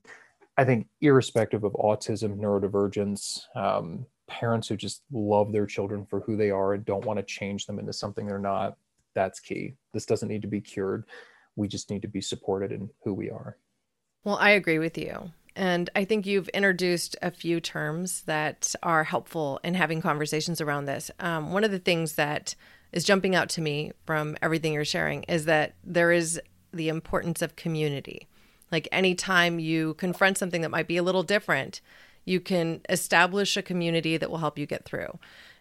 I 0.57 0.65
think 0.65 0.87
irrespective 1.01 1.65
of 1.65 1.73
autism, 1.73 2.39
neurodivergence, 2.39 3.41
um, 3.57 4.07
parents 4.29 4.69
who 4.69 4.77
just 4.77 5.03
love 5.11 5.51
their 5.51 5.67
children 5.67 6.07
for 6.07 6.21
who 6.21 6.37
they 6.37 6.53
are 6.53 6.75
and 6.75 6.85
don't 6.85 7.05
want 7.05 7.19
to 7.19 7.25
change 7.25 7.67
them 7.67 7.81
into 7.81 7.93
something 7.93 8.25
they're 8.25 8.39
not 8.39 8.77
that's 9.17 9.41
key. 9.41 9.75
This 9.93 10.07
doesn't 10.07 10.29
need 10.29 10.43
to 10.43 10.49
be 10.49 10.61
cured. 10.61 11.07
We 11.57 11.67
just 11.67 11.91
need 11.91 12.03
to 12.03 12.09
be 12.09 12.21
supported 12.21 12.71
in 12.71 12.89
who 13.03 13.15
we 13.15 13.31
are. 13.31 13.57
Well 14.23 14.37
i 14.37 14.51
agree 14.51 14.79
with 14.79 14.97
you 14.97 15.33
and 15.57 15.91
i 15.95 16.05
think 16.05 16.27
you've 16.27 16.49
introduced 16.49 17.17
a 17.23 17.31
few 17.31 17.61
terms 17.61 18.23
that 18.23 18.75
are 18.83 19.05
helpful 19.05 19.61
in 19.65 19.75
having 19.75 20.01
conversations 20.01 20.61
around 20.61 20.87
this 20.87 21.11
um, 21.21 21.53
one 21.53 21.65
of 21.65 21.71
the 21.71 21.79
things 21.79 22.15
that 22.15 22.55
is 22.93 23.05
jumping 23.05 23.35
out 23.35 23.49
to 23.49 23.61
me 23.61 23.93
from 24.05 24.37
everything 24.43 24.73
you're 24.73 24.85
sharing 24.85 25.23
is 25.25 25.45
that 25.47 25.75
there 25.85 26.13
is 26.13 26.41
the 26.73 26.89
importance 26.89 27.43
of 27.43 27.57
community 27.57 28.27
like 28.71 28.89
anytime 28.93 29.59
you 29.59 29.95
confront 29.95 30.39
something 30.39 30.63
that 30.63 30.71
might 30.71 30.89
be 30.89 30.97
a 30.97 31.03
little 31.03 31.23
different 31.23 31.81
you 32.25 32.41
can 32.41 32.81
establish 32.89 33.57
a 33.57 33.63
community 33.63 34.17
that 34.17 34.31
will 34.31 34.39
help 34.39 34.59
you 34.59 34.67
get 34.67 34.85
through. 34.85 35.19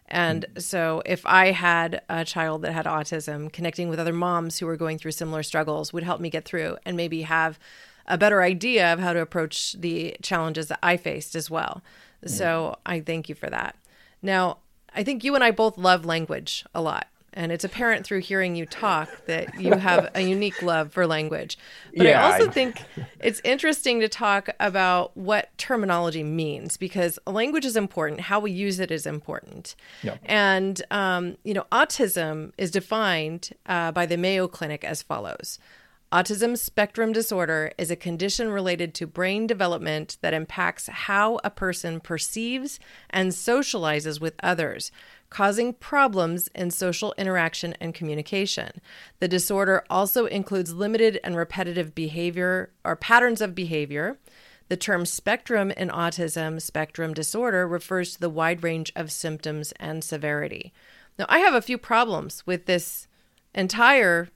And 0.08 0.42
mm-hmm. 0.42 0.60
so, 0.60 1.02
if 1.06 1.24
I 1.26 1.52
had 1.52 2.02
a 2.08 2.24
child 2.24 2.62
that 2.62 2.72
had 2.72 2.86
autism, 2.86 3.52
connecting 3.52 3.88
with 3.88 3.98
other 3.98 4.12
moms 4.12 4.58
who 4.58 4.66
were 4.66 4.76
going 4.76 4.98
through 4.98 5.12
similar 5.12 5.42
struggles 5.42 5.92
would 5.92 6.02
help 6.02 6.20
me 6.20 6.28
get 6.28 6.44
through 6.44 6.76
and 6.84 6.96
maybe 6.96 7.22
have 7.22 7.58
a 8.06 8.18
better 8.18 8.42
idea 8.42 8.92
of 8.92 8.98
how 8.98 9.12
to 9.12 9.20
approach 9.20 9.72
the 9.72 10.16
challenges 10.22 10.68
that 10.68 10.78
I 10.82 10.96
faced 10.96 11.34
as 11.34 11.50
well. 11.50 11.82
So, 12.24 12.76
I 12.86 13.00
thank 13.00 13.28
you 13.28 13.34
for 13.34 13.50
that. 13.50 13.74
Now, 14.22 14.58
I 14.94 15.02
think 15.02 15.24
you 15.24 15.34
and 15.34 15.42
I 15.42 15.50
both 15.50 15.76
love 15.76 16.04
language 16.04 16.64
a 16.74 16.80
lot. 16.80 17.08
And 17.34 17.50
it's 17.50 17.64
apparent 17.64 18.04
through 18.04 18.20
hearing 18.20 18.56
you 18.56 18.66
talk 18.66 19.08
that 19.24 19.58
you 19.58 19.74
have 19.78 20.10
a 20.14 20.20
unique 20.20 20.60
love 20.62 20.92
for 20.92 21.06
language. 21.06 21.58
But 21.96 22.06
yeah, 22.06 22.22
I 22.22 22.32
also 22.32 22.48
I... 22.48 22.52
think 22.52 22.82
it's 23.20 23.40
interesting 23.42 24.00
to 24.00 24.08
talk 24.08 24.50
about 24.60 25.16
what 25.16 25.56
terminology 25.56 26.22
means 26.22 26.76
because 26.76 27.18
language 27.26 27.64
is 27.64 27.74
important. 27.74 28.20
How 28.20 28.38
we 28.38 28.52
use 28.52 28.80
it 28.80 28.90
is 28.90 29.06
important. 29.06 29.74
Yeah. 30.02 30.18
And, 30.26 30.82
um, 30.90 31.38
you 31.42 31.54
know, 31.54 31.64
autism 31.72 32.52
is 32.58 32.70
defined 32.70 33.50
uh, 33.64 33.92
by 33.92 34.04
the 34.04 34.18
Mayo 34.18 34.46
Clinic 34.46 34.84
as 34.84 35.02
follows 35.02 35.58
Autism 36.12 36.58
spectrum 36.58 37.10
disorder 37.10 37.72
is 37.78 37.90
a 37.90 37.96
condition 37.96 38.50
related 38.50 38.92
to 38.92 39.06
brain 39.06 39.46
development 39.46 40.18
that 40.20 40.34
impacts 40.34 40.86
how 40.88 41.40
a 41.42 41.48
person 41.48 42.00
perceives 42.00 42.78
and 43.08 43.30
socializes 43.30 44.20
with 44.20 44.34
others, 44.42 44.92
causing 45.30 45.72
problems 45.72 46.48
in 46.54 46.70
social 46.70 47.14
interaction 47.16 47.74
and 47.80 47.94
communication. 47.94 48.82
The 49.20 49.28
disorder 49.28 49.84
also 49.88 50.26
includes 50.26 50.74
limited 50.74 51.18
and 51.24 51.34
repetitive 51.34 51.94
behavior 51.94 52.68
or 52.84 52.94
patterns 52.94 53.40
of 53.40 53.54
behavior. 53.54 54.18
The 54.68 54.76
term 54.76 55.06
spectrum 55.06 55.70
in 55.70 55.88
autism 55.88 56.60
spectrum 56.60 57.14
disorder 57.14 57.66
refers 57.66 58.12
to 58.12 58.20
the 58.20 58.28
wide 58.28 58.62
range 58.62 58.92
of 58.94 59.10
symptoms 59.10 59.72
and 59.80 60.04
severity. 60.04 60.74
Now, 61.18 61.24
I 61.30 61.38
have 61.38 61.54
a 61.54 61.62
few 61.62 61.78
problems 61.78 62.46
with 62.46 62.66
this 62.66 63.08
entire 63.54 64.28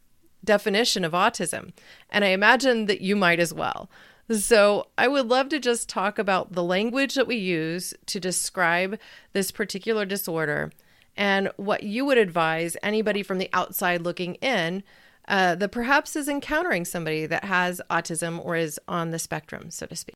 definition 0.46 1.04
of 1.04 1.12
autism, 1.12 1.72
and 2.08 2.24
I 2.24 2.28
imagine 2.28 2.86
that 2.86 3.02
you 3.02 3.16
might 3.16 3.40
as 3.40 3.52
well. 3.52 3.90
So, 4.30 4.88
I 4.98 5.06
would 5.06 5.28
love 5.28 5.50
to 5.50 5.60
just 5.60 5.88
talk 5.88 6.18
about 6.18 6.52
the 6.52 6.64
language 6.64 7.14
that 7.14 7.28
we 7.28 7.36
use 7.36 7.94
to 8.06 8.18
describe 8.18 8.98
this 9.34 9.52
particular 9.52 10.04
disorder 10.04 10.72
and 11.16 11.50
what 11.56 11.82
you 11.82 12.04
would 12.04 12.18
advise 12.18 12.76
anybody 12.82 13.22
from 13.22 13.38
the 13.38 13.50
outside 13.52 14.02
looking 14.02 14.34
in 14.36 14.82
uh, 15.28 15.54
that 15.56 15.70
perhaps 15.70 16.16
is 16.16 16.28
encountering 16.28 16.84
somebody 16.84 17.26
that 17.26 17.44
has 17.44 17.80
autism 17.90 18.44
or 18.44 18.56
is 18.56 18.80
on 18.86 19.10
the 19.10 19.18
spectrum, 19.18 19.70
so 19.70 19.86
to 19.86 19.96
speak. 19.96 20.14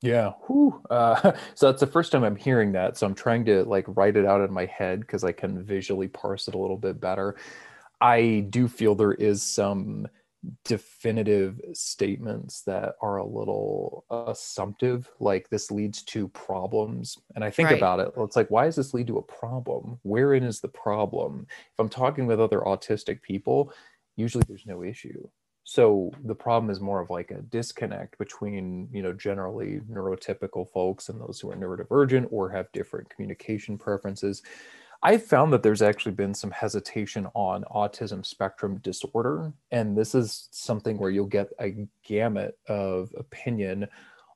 Yeah. 0.00 0.32
Uh, 0.90 1.32
so 1.54 1.66
that's 1.66 1.80
the 1.80 1.86
first 1.86 2.12
time 2.12 2.24
I'm 2.24 2.36
hearing 2.36 2.72
that. 2.72 2.96
So 2.96 3.06
I'm 3.06 3.14
trying 3.14 3.44
to 3.46 3.64
like 3.64 3.84
write 3.88 4.16
it 4.16 4.26
out 4.26 4.40
in 4.40 4.52
my 4.52 4.66
head 4.66 5.00
because 5.00 5.24
I 5.24 5.32
can 5.32 5.62
visually 5.62 6.08
parse 6.08 6.48
it 6.48 6.54
a 6.54 6.58
little 6.58 6.76
bit 6.76 7.00
better. 7.00 7.36
I 8.02 8.46
do 8.50 8.66
feel 8.68 8.94
there 8.94 9.12
is 9.12 9.42
some 9.42 10.08
definitive 10.64 11.60
statements 11.72 12.62
that 12.62 12.96
are 13.00 13.18
a 13.18 13.24
little 13.24 14.04
assumptive 14.10 15.08
like 15.20 15.48
this 15.48 15.70
leads 15.70 16.02
to 16.02 16.26
problems. 16.28 17.16
And 17.36 17.44
i 17.44 17.50
think 17.50 17.68
right. 17.70 17.78
about 17.78 18.00
it 18.00 18.12
it's 18.16 18.34
like 18.34 18.50
why 18.50 18.64
does 18.64 18.74
this 18.74 18.92
lead 18.92 19.06
to 19.06 19.18
a 19.18 19.22
problem? 19.22 20.00
Wherein 20.02 20.42
is 20.42 20.60
the 20.60 20.68
problem? 20.68 21.46
If 21.48 21.78
i'm 21.78 21.88
talking 21.88 22.26
with 22.26 22.40
other 22.40 22.60
autistic 22.60 23.22
people 23.22 23.72
usually 24.16 24.44
there's 24.48 24.66
no 24.66 24.82
issue. 24.82 25.28
So 25.64 26.10
the 26.24 26.34
problem 26.34 26.70
is 26.70 26.80
more 26.80 27.00
of 27.00 27.08
like 27.08 27.30
a 27.30 27.42
disconnect 27.42 28.18
between 28.18 28.88
you 28.92 29.02
know 29.02 29.12
generally 29.12 29.80
neurotypical 29.88 30.68
folks 30.72 31.08
and 31.08 31.20
those 31.20 31.38
who 31.38 31.52
are 31.52 31.56
neurodivergent 31.56 32.26
or 32.32 32.50
have 32.50 32.72
different 32.72 33.08
communication 33.10 33.78
preferences 33.78 34.42
I've 35.04 35.24
found 35.24 35.52
that 35.52 35.64
there's 35.64 35.82
actually 35.82 36.12
been 36.12 36.32
some 36.32 36.52
hesitation 36.52 37.26
on 37.34 37.64
autism 37.64 38.24
spectrum 38.24 38.78
disorder. 38.78 39.52
And 39.72 39.96
this 39.96 40.14
is 40.14 40.48
something 40.52 40.96
where 40.98 41.10
you'll 41.10 41.26
get 41.26 41.48
a 41.60 41.86
gamut 42.04 42.56
of 42.68 43.12
opinion 43.18 43.88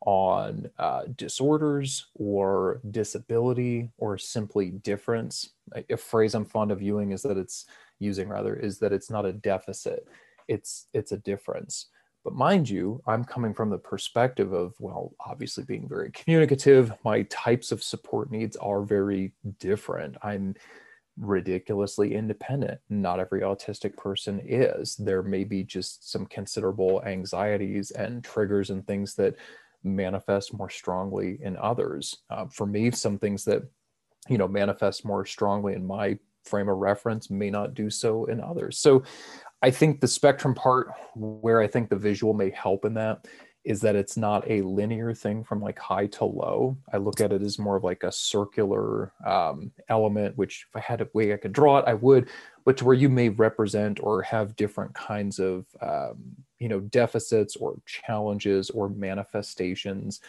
on 0.04 0.68
uh, 0.78 1.02
disorders 1.16 2.06
or 2.14 2.80
disability 2.90 3.90
or 3.98 4.18
simply 4.18 4.70
difference. 4.70 5.50
A 5.88 5.96
phrase 5.96 6.34
I'm 6.34 6.44
fond 6.44 6.72
of 6.72 6.80
viewing 6.80 7.12
is 7.12 7.22
that 7.22 7.36
it's 7.36 7.66
using 7.98 8.28
rather 8.28 8.54
is 8.54 8.78
that 8.78 8.92
it's 8.92 9.10
not 9.10 9.24
a 9.24 9.32
deficit, 9.32 10.06
it's 10.48 10.86
it's 10.92 11.12
a 11.12 11.16
difference. 11.16 11.86
But 12.26 12.34
mind 12.34 12.68
you, 12.68 13.00
I'm 13.06 13.24
coming 13.24 13.54
from 13.54 13.70
the 13.70 13.78
perspective 13.78 14.52
of, 14.52 14.74
well, 14.80 15.12
obviously 15.24 15.62
being 15.62 15.88
very 15.88 16.10
communicative. 16.10 16.92
My 17.04 17.22
types 17.30 17.70
of 17.70 17.84
support 17.84 18.32
needs 18.32 18.56
are 18.56 18.82
very 18.82 19.32
different. 19.60 20.16
I'm 20.24 20.56
ridiculously 21.16 22.16
independent. 22.16 22.80
Not 22.90 23.20
every 23.20 23.42
autistic 23.42 23.96
person 23.96 24.40
is. 24.44 24.96
There 24.96 25.22
may 25.22 25.44
be 25.44 25.62
just 25.62 26.10
some 26.10 26.26
considerable 26.26 27.00
anxieties 27.06 27.92
and 27.92 28.24
triggers 28.24 28.70
and 28.70 28.84
things 28.88 29.14
that 29.14 29.36
manifest 29.84 30.52
more 30.52 30.68
strongly 30.68 31.38
in 31.42 31.56
others. 31.56 32.16
Uh, 32.28 32.46
for 32.46 32.66
me, 32.66 32.90
some 32.90 33.18
things 33.20 33.44
that, 33.44 33.62
you 34.28 34.36
know, 34.36 34.48
manifest 34.48 35.04
more 35.04 35.24
strongly 35.24 35.74
in 35.74 35.86
my 35.86 36.18
frame 36.42 36.68
of 36.68 36.78
reference 36.78 37.30
may 37.30 37.50
not 37.50 37.74
do 37.74 37.88
so 37.88 38.24
in 38.24 38.40
others. 38.40 38.78
So 38.80 39.04
I 39.66 39.70
think 39.72 40.00
the 40.00 40.06
spectrum 40.06 40.54
part, 40.54 40.92
where 41.16 41.60
I 41.60 41.66
think 41.66 41.90
the 41.90 41.96
visual 41.96 42.32
may 42.34 42.50
help 42.50 42.84
in 42.84 42.94
that, 42.94 43.26
is 43.64 43.80
that 43.80 43.96
it's 43.96 44.16
not 44.16 44.48
a 44.48 44.62
linear 44.62 45.12
thing 45.12 45.42
from 45.42 45.60
like 45.60 45.76
high 45.76 46.06
to 46.06 46.24
low. 46.24 46.76
I 46.92 46.98
look 46.98 47.20
at 47.20 47.32
it 47.32 47.42
as 47.42 47.58
more 47.58 47.74
of 47.74 47.82
like 47.82 48.04
a 48.04 48.12
circular 48.12 49.12
um, 49.26 49.72
element, 49.88 50.38
which 50.38 50.66
if 50.68 50.76
I 50.76 50.78
had 50.78 51.00
a 51.00 51.08
way 51.14 51.34
I 51.34 51.36
could 51.36 51.52
draw 51.52 51.78
it, 51.78 51.84
I 51.88 51.94
would, 51.94 52.28
but 52.64 52.76
to 52.76 52.84
where 52.84 52.94
you 52.94 53.08
may 53.08 53.28
represent 53.28 53.98
or 54.00 54.22
have 54.22 54.54
different 54.54 54.94
kinds 54.94 55.40
of, 55.40 55.66
um, 55.82 56.16
you 56.60 56.68
know, 56.68 56.78
deficits 56.78 57.56
or 57.56 57.74
challenges 57.86 58.70
or 58.70 58.88
manifestations. 58.88 60.20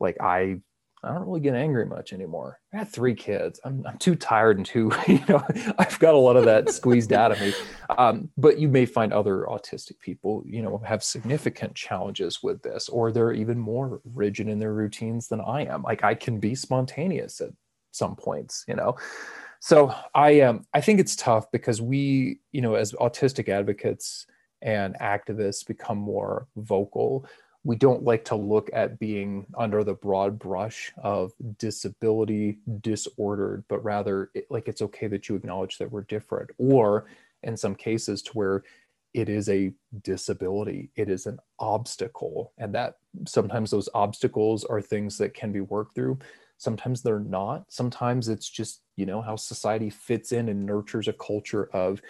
Like 0.00 0.16
I 0.18 0.60
I 1.04 1.12
don't 1.12 1.26
really 1.26 1.40
get 1.40 1.54
angry 1.54 1.86
much 1.86 2.12
anymore. 2.12 2.58
I 2.74 2.78
had 2.78 2.88
three 2.88 3.14
kids. 3.14 3.60
I'm, 3.64 3.84
I'm 3.86 3.98
too 3.98 4.16
tired 4.16 4.56
and 4.56 4.66
too, 4.66 4.90
you 5.06 5.22
know, 5.28 5.42
I've 5.78 5.98
got 6.00 6.14
a 6.14 6.18
lot 6.18 6.36
of 6.36 6.44
that 6.46 6.70
squeezed 6.70 7.12
out 7.12 7.32
of 7.32 7.40
me. 7.40 7.52
Um, 7.96 8.30
but 8.36 8.58
you 8.58 8.68
may 8.68 8.84
find 8.84 9.12
other 9.12 9.46
autistic 9.48 10.00
people, 10.00 10.42
you 10.46 10.62
know, 10.62 10.78
have 10.78 11.04
significant 11.04 11.74
challenges 11.74 12.42
with 12.42 12.62
this, 12.62 12.88
or 12.88 13.12
they're 13.12 13.32
even 13.32 13.58
more 13.58 14.00
rigid 14.14 14.48
in 14.48 14.58
their 14.58 14.74
routines 14.74 15.28
than 15.28 15.40
I 15.40 15.66
am. 15.66 15.82
Like 15.82 16.02
I 16.02 16.14
can 16.14 16.40
be 16.40 16.54
spontaneous 16.54 17.40
at 17.40 17.50
some 17.92 18.16
points, 18.16 18.64
you 18.66 18.74
know. 18.74 18.96
So 19.60 19.94
I. 20.14 20.40
Um, 20.42 20.66
I 20.72 20.80
think 20.80 21.00
it's 21.00 21.16
tough 21.16 21.50
because 21.50 21.82
we, 21.82 22.38
you 22.52 22.60
know, 22.60 22.74
as 22.74 22.92
autistic 22.92 23.48
advocates 23.48 24.26
and 24.62 24.96
activists 25.00 25.66
become 25.66 25.98
more 25.98 26.46
vocal 26.56 27.26
we 27.68 27.76
don't 27.76 28.02
like 28.02 28.24
to 28.24 28.34
look 28.34 28.70
at 28.72 28.98
being 28.98 29.44
under 29.54 29.84
the 29.84 29.92
broad 29.92 30.38
brush 30.38 30.90
of 30.96 31.32
disability 31.58 32.58
disordered 32.80 33.62
but 33.68 33.84
rather 33.84 34.30
it, 34.34 34.46
like 34.50 34.68
it's 34.68 34.82
okay 34.82 35.06
that 35.06 35.28
you 35.28 35.36
acknowledge 35.36 35.76
that 35.76 35.92
we're 35.92 36.02
different 36.02 36.50
or 36.56 37.06
in 37.42 37.56
some 37.56 37.74
cases 37.74 38.22
to 38.22 38.32
where 38.32 38.62
it 39.12 39.28
is 39.28 39.48
a 39.48 39.72
disability 40.02 40.90
it 40.96 41.10
is 41.10 41.26
an 41.26 41.38
obstacle 41.58 42.52
and 42.58 42.74
that 42.74 42.96
sometimes 43.26 43.70
those 43.70 43.88
obstacles 43.94 44.64
are 44.64 44.80
things 44.80 45.18
that 45.18 45.34
can 45.34 45.52
be 45.52 45.60
worked 45.60 45.94
through. 45.94 46.18
Sometimes 46.58 47.02
they're 47.02 47.20
not. 47.20 47.64
Sometimes 47.68 48.28
it's 48.28 48.48
just 48.48 48.82
you 48.96 49.06
know 49.06 49.22
how 49.22 49.36
society 49.36 49.90
fits 49.90 50.32
in 50.32 50.48
and 50.48 50.66
nurtures 50.66 51.08
a 51.08 51.12
culture 51.12 51.68
of 51.72 52.00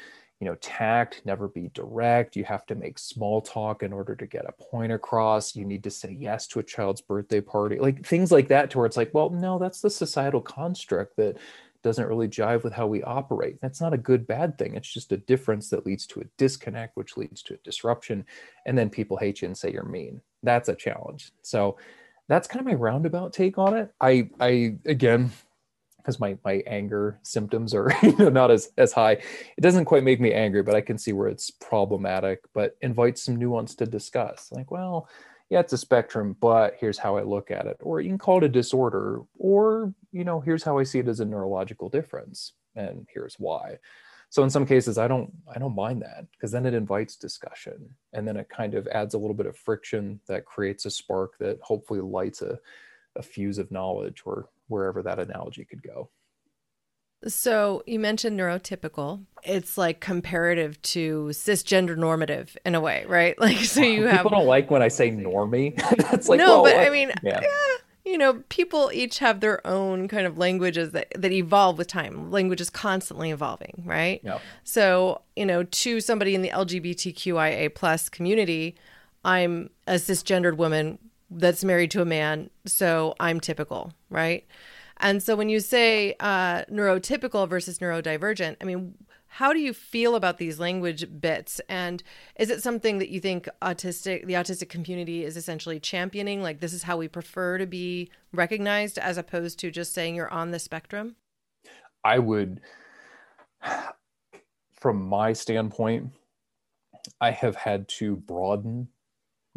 you 0.41 0.47
know 0.47 0.55
tact 0.57 1.23
never 1.25 1.49
be 1.49 1.71
direct. 1.75 2.37
You 2.37 2.45
have 2.45 2.67
to 2.67 2.75
make 2.75 2.99
small 2.99 3.41
talk 3.41 3.83
in 3.83 3.93
order 3.93 4.15
to 4.15 4.27
get 4.27 4.47
a 4.47 4.53
point 4.53 4.93
across. 4.93 5.57
You 5.57 5.65
need 5.65 5.83
to 5.85 5.91
say 5.91 6.17
yes 6.19 6.47
to 6.49 6.61
a 6.61 6.63
child's 6.63 7.01
birthday 7.01 7.41
party 7.41 7.79
like 7.79 8.07
things 8.07 8.31
like 8.31 8.49
that 8.49 8.71
to 8.71 8.79
where 8.79 8.87
it's 8.87 8.97
like 8.97 9.13
well 9.15 9.31
no 9.31 9.59
that's 9.59 9.81
the 9.81 9.91
societal 9.91 10.41
construct 10.41 11.17
that 11.17 11.37
doesn't 11.83 12.09
really 12.09 12.29
jive 12.29 12.65
with 12.65 12.73
how 12.73 12.87
we 12.87 13.03
operate. 13.05 13.61
That's 13.61 13.81
not 13.81 13.95
a 13.95 13.99
good 13.99 14.27
bad 14.27 14.59
thing. 14.59 14.75
It's 14.75 14.93
just 14.93 15.13
a 15.13 15.17
difference 15.17 15.71
that 15.71 15.87
leads 15.87 16.07
to 16.09 16.21
a 16.21 16.25
disconnect 16.37 16.97
which 16.97 17.17
leads 17.17 17.41
to 17.43 17.55
a 17.55 17.59
disruption 17.59 18.25
and 18.67 18.77
then 18.77 18.91
people 18.91 19.17
hate 19.17 19.43
you 19.43 19.47
and 19.47 19.57
say 19.57 19.73
you're 19.73 19.85
mean. 19.85 20.21
That's 20.43 20.69
a 20.69 20.75
challenge. 20.75 21.31
So 21.43 21.77
that's 22.29 22.49
kind 22.49 22.61
of 22.61 22.67
my 22.67 22.75
roundabout 22.75 23.33
take 23.33 23.59
on 23.59 23.77
it. 23.77 23.93
I 24.01 24.29
i 24.41 24.77
again 24.87 25.31
because 26.09 26.21
my 26.21 26.39
my 26.43 26.63
anger 26.67 27.21
symptoms 27.23 27.75
are 27.75 27.93
you 28.03 28.17
know 28.17 28.31
not 28.31 28.51
as 28.51 28.71
as 28.79 28.93
high. 28.93 29.13
It 29.13 29.61
doesn't 29.61 29.85
quite 29.85 30.05
make 30.05 30.21
me 30.21 30.33
angry 30.33 30.63
but 30.63 30.75
i 30.75 30.81
can 30.81 30.97
see 30.97 31.13
where 31.13 31.29
it's 31.29 31.51
problematic 31.51 32.41
but 32.55 32.79
invite 32.81 33.19
some 33.19 33.37
nuance 33.37 33.75
to 33.75 33.87
discuss. 33.87 34.49
Like 34.51 34.71
well 34.71 35.07
yeah 35.51 35.61
it's 35.61 35.75
a 35.75 35.79
spectrum 35.79 36.35
but 36.41 36.77
here's 36.81 36.97
how 36.97 37.19
i 37.19 37.23
look 37.23 37.51
at 37.51 37.67
it. 37.67 37.77
Or 37.81 38.01
you 38.01 38.09
can 38.09 38.17
call 38.17 38.39
it 38.39 38.45
a 38.45 38.49
disorder 38.49 39.21
or 39.39 39.93
you 40.11 40.25
know 40.25 40.41
here's 40.41 40.63
how 40.63 40.79
i 40.79 40.83
see 40.83 40.99
it 40.99 41.09
as 41.09 41.21
a 41.21 41.27
neurological 41.27 41.91
difference 41.91 42.53
and 42.75 43.07
here's 43.13 43.35
why. 43.39 43.77
So 44.31 44.43
in 44.43 44.51
some 44.51 44.65
cases 44.65 44.97
i 44.97 45.09
don't 45.09 45.31
i 45.55 45.59
don't 45.59 45.75
mind 45.75 46.01
that 46.01 46.25
because 46.33 46.53
then 46.53 46.65
it 46.65 46.73
invites 46.73 47.17
discussion 47.17 47.91
and 48.15 48.27
then 48.27 48.39
it 48.39 48.49
kind 48.49 48.75
of 48.75 48.89
adds 48.89 49.13
a 49.13 49.19
little 49.19 49.37
bit 49.37 49.47
of 49.47 49.59
friction 49.59 50.21
that 50.27 50.47
creates 50.47 50.87
a 50.87 50.91
spark 50.91 51.37
that 51.39 51.59
hopefully 51.61 52.01
lights 52.01 52.41
a, 52.41 52.59
a 53.17 53.23
fuse 53.23 53.59
of 53.59 53.71
knowledge 53.71 54.23
or 54.25 54.49
wherever 54.69 55.03
that 55.03 55.19
analogy 55.19 55.65
could 55.65 55.83
go. 55.83 56.11
So 57.27 57.83
you 57.87 57.99
mentioned 57.99 58.39
neurotypical. 58.39 59.25
It's 59.43 59.77
like 59.77 60.01
comparative 60.01 60.81
to 60.83 61.31
cisgender 61.33 61.97
normative 61.97 62.57
in 62.65 62.75
a 62.75 62.81
way, 62.81 63.05
right? 63.09 63.37
Like 63.49 63.57
so 63.59 63.81
you 63.81 63.97
people 63.97 64.11
have 64.11 64.19
people 64.19 64.31
don't 64.39 64.47
like 64.47 64.71
when 64.71 64.83
I 64.83 64.89
say 64.89 65.11
normie. 65.11 65.75
That's 66.11 66.29
like 66.29 66.39
no, 66.39 66.63
well, 66.63 66.65
but 66.65 66.77
I 66.77 66.91
mean, 66.91 67.11
yeah. 67.23 67.41
yeah. 67.43 67.77
you 68.05 68.19
know, 68.19 68.43
people 68.51 68.91
each 68.93 69.19
have 69.19 69.41
their 69.41 69.67
own 69.67 70.07
kind 70.07 70.27
of 70.27 70.39
languages 70.39 70.93
that 70.93 71.09
that 71.17 71.33
evolve 71.33 71.79
with 71.79 71.89
time. 71.89 72.31
Language 72.31 72.61
is 72.61 72.71
constantly 72.71 73.31
evolving, 73.31 73.83
right? 73.85 74.21
Yeah. 74.23 74.39
So 74.65 75.23
you 75.35 75.47
know, 75.47 75.65
to 75.65 76.01
somebody 76.01 76.35
in 76.35 76.43
the 76.43 76.51
LGBTQIA 76.51 77.75
plus 77.75 78.09
community, 78.09 78.77
I'm 79.25 79.71
a 79.87 79.95
cisgendered 79.95 80.57
woman 80.57 80.99
that's 81.31 81.65
married 81.65 81.91
to 81.93 82.03
a 82.03 82.07
man, 82.07 82.51
so 82.65 83.15
I'm 83.21 83.41
typical, 83.41 83.93
right? 84.11 84.47
And 84.99 85.23
so 85.23 85.37
when 85.37 85.49
you 85.49 85.61
say 85.61 86.15
uh, 86.21 86.65
neurotypical 86.65 87.49
versus 87.49 87.79
neurodivergent, 87.79 88.57
I 88.61 88.65
mean, 88.65 88.95
how 89.29 89.53
do 89.53 89.61
you 89.61 89.73
feel 89.73 90.17
about 90.17 90.39
these 90.39 90.59
language 90.59 91.07
bits? 91.21 91.61
And 91.69 92.03
is 92.37 92.51
it 92.51 92.63
something 92.63 92.99
that 92.99 93.11
you 93.11 93.21
think 93.21 93.49
autistic, 93.63 94.27
the 94.27 94.33
autistic 94.33 94.69
community 94.69 95.25
is 95.25 95.37
essentially 95.37 95.79
championing? 95.79 96.43
Like 96.43 96.61
this 96.61 96.73
is 96.73 96.83
how 96.83 96.97
we 96.97 97.09
prefer 97.09 97.59
to 97.59 97.67
be 97.67 98.11
recognized, 98.33 98.99
as 98.99 99.19
opposed 99.19 99.59
to 99.61 99.71
just 99.71 99.93
saying 99.93 100.17
you're 100.17 100.33
on 100.33 100.51
the 100.51 100.59
spectrum. 100.59 101.17
I 102.03 102.19
would, 102.19 102.61
from 104.73 105.03
my 105.03 105.35
standpoint, 105.35 106.11
I 107.21 107.31
have 107.31 107.55
had 107.55 107.89
to 107.91 108.17
broaden 108.17 108.89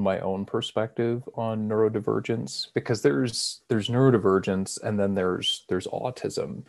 my 0.02 0.20
own 0.20 0.46
perspective 0.46 1.28
on 1.36 1.68
neurodivergence 1.68 2.68
because 2.74 3.02
there's 3.02 3.62
there's 3.70 3.90
neurodivergence 3.90 4.82
and 4.82 5.00
then 5.00 5.14
there's 5.16 5.66
there's 5.70 5.88
autism 5.88 6.64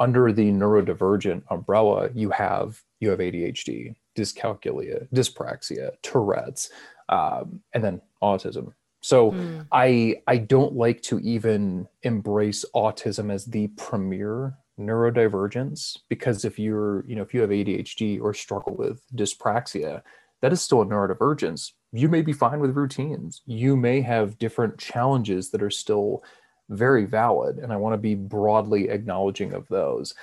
under 0.00 0.32
the 0.32 0.50
neurodivergent 0.50 1.42
umbrella 1.50 2.10
you 2.14 2.30
have 2.30 2.82
you 3.00 3.10
have 3.10 3.18
adhd 3.18 3.94
dyscalculia 4.16 5.08
dyspraxia 5.12 5.90
tourette's 6.02 6.70
um, 7.08 7.60
and 7.72 7.82
then 7.82 8.00
autism 8.22 8.72
so 9.00 9.32
mm. 9.32 9.66
i 9.72 10.16
i 10.26 10.36
don't 10.36 10.74
like 10.74 11.00
to 11.02 11.18
even 11.20 11.86
embrace 12.02 12.64
autism 12.74 13.32
as 13.32 13.44
the 13.46 13.68
premier 13.76 14.54
neurodivergence 14.78 15.98
because 16.08 16.44
if 16.44 16.58
you're 16.58 17.04
you 17.06 17.16
know 17.16 17.22
if 17.22 17.34
you 17.34 17.40
have 17.40 17.50
adhd 17.50 18.20
or 18.20 18.32
struggle 18.32 18.74
with 18.76 19.02
dyspraxia 19.14 20.02
that 20.40 20.52
is 20.52 20.62
still 20.62 20.82
a 20.82 20.86
neurodivergence. 20.86 21.72
You 21.92 22.08
may 22.08 22.22
be 22.22 22.32
fine 22.32 22.60
with 22.60 22.76
routines. 22.76 23.42
You 23.46 23.76
may 23.76 24.00
have 24.02 24.38
different 24.38 24.78
challenges 24.78 25.50
that 25.50 25.62
are 25.62 25.70
still 25.70 26.22
very 26.68 27.06
valid. 27.06 27.58
And 27.58 27.72
I 27.72 27.76
want 27.76 27.94
to 27.94 27.98
be 27.98 28.14
broadly 28.14 28.88
acknowledging 28.88 29.52
of 29.52 29.66
those. 29.68 30.14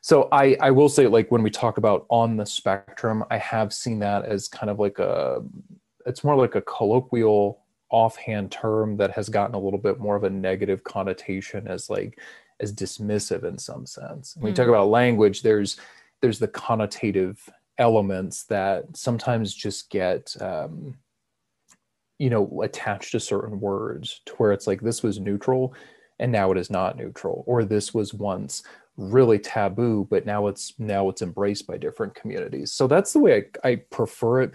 So 0.00 0.28
I, 0.32 0.56
I 0.60 0.72
will 0.72 0.88
say, 0.88 1.06
like 1.06 1.30
when 1.30 1.44
we 1.44 1.50
talk 1.50 1.78
about 1.78 2.06
on 2.08 2.36
the 2.36 2.44
spectrum, 2.44 3.24
I 3.30 3.38
have 3.38 3.72
seen 3.72 4.00
that 4.00 4.24
as 4.24 4.48
kind 4.48 4.68
of 4.68 4.80
like 4.80 4.98
a, 4.98 5.42
it's 6.06 6.24
more 6.24 6.34
like 6.34 6.56
a 6.56 6.62
colloquial 6.62 7.60
offhand 7.88 8.50
term 8.50 8.96
that 8.96 9.12
has 9.12 9.28
gotten 9.28 9.54
a 9.54 9.58
little 9.60 9.78
bit 9.78 10.00
more 10.00 10.16
of 10.16 10.24
a 10.24 10.30
negative 10.30 10.82
connotation 10.82 11.68
as 11.68 11.88
like 11.88 12.18
as 12.58 12.74
dismissive 12.74 13.44
in 13.44 13.58
some 13.58 13.86
sense. 13.86 14.34
When 14.34 14.40
mm-hmm. 14.40 14.46
we 14.46 14.52
talk 14.54 14.66
hmm. 14.66 14.72
about 14.72 14.88
language, 14.88 15.42
there's 15.42 15.76
there's 16.20 16.38
the 16.38 16.48
connotative 16.48 17.38
elements 17.78 18.44
that 18.44 18.84
sometimes 18.96 19.54
just 19.54 19.90
get 19.90 20.34
um, 20.40 20.96
you 22.18 22.30
know 22.30 22.62
attached 22.62 23.12
to 23.12 23.20
certain 23.20 23.58
words 23.60 24.20
to 24.26 24.34
where 24.34 24.52
it's 24.52 24.66
like 24.66 24.80
this 24.80 25.02
was 25.02 25.18
neutral 25.18 25.74
and 26.20 26.30
now 26.30 26.52
it 26.52 26.58
is 26.58 26.70
not 26.70 26.96
neutral 26.96 27.42
or 27.46 27.64
this 27.64 27.92
was 27.92 28.14
once 28.14 28.62
really 28.96 29.38
taboo 29.38 30.06
but 30.08 30.24
now 30.24 30.46
it's 30.46 30.74
now 30.78 31.08
it's 31.08 31.22
embraced 31.22 31.66
by 31.66 31.76
different 31.76 32.14
communities. 32.14 32.72
So 32.72 32.86
that's 32.86 33.12
the 33.12 33.18
way 33.18 33.44
i, 33.64 33.70
I 33.70 33.76
prefer 33.90 34.42
it. 34.42 34.52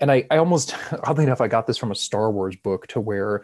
And 0.00 0.10
I, 0.10 0.24
I 0.30 0.38
almost 0.38 0.74
oddly 1.04 1.24
enough 1.24 1.42
i 1.42 1.48
got 1.48 1.66
this 1.66 1.76
from 1.76 1.90
a 1.90 1.96
star 1.96 2.30
wars 2.30 2.56
book 2.56 2.86
to 2.88 3.00
where 3.00 3.42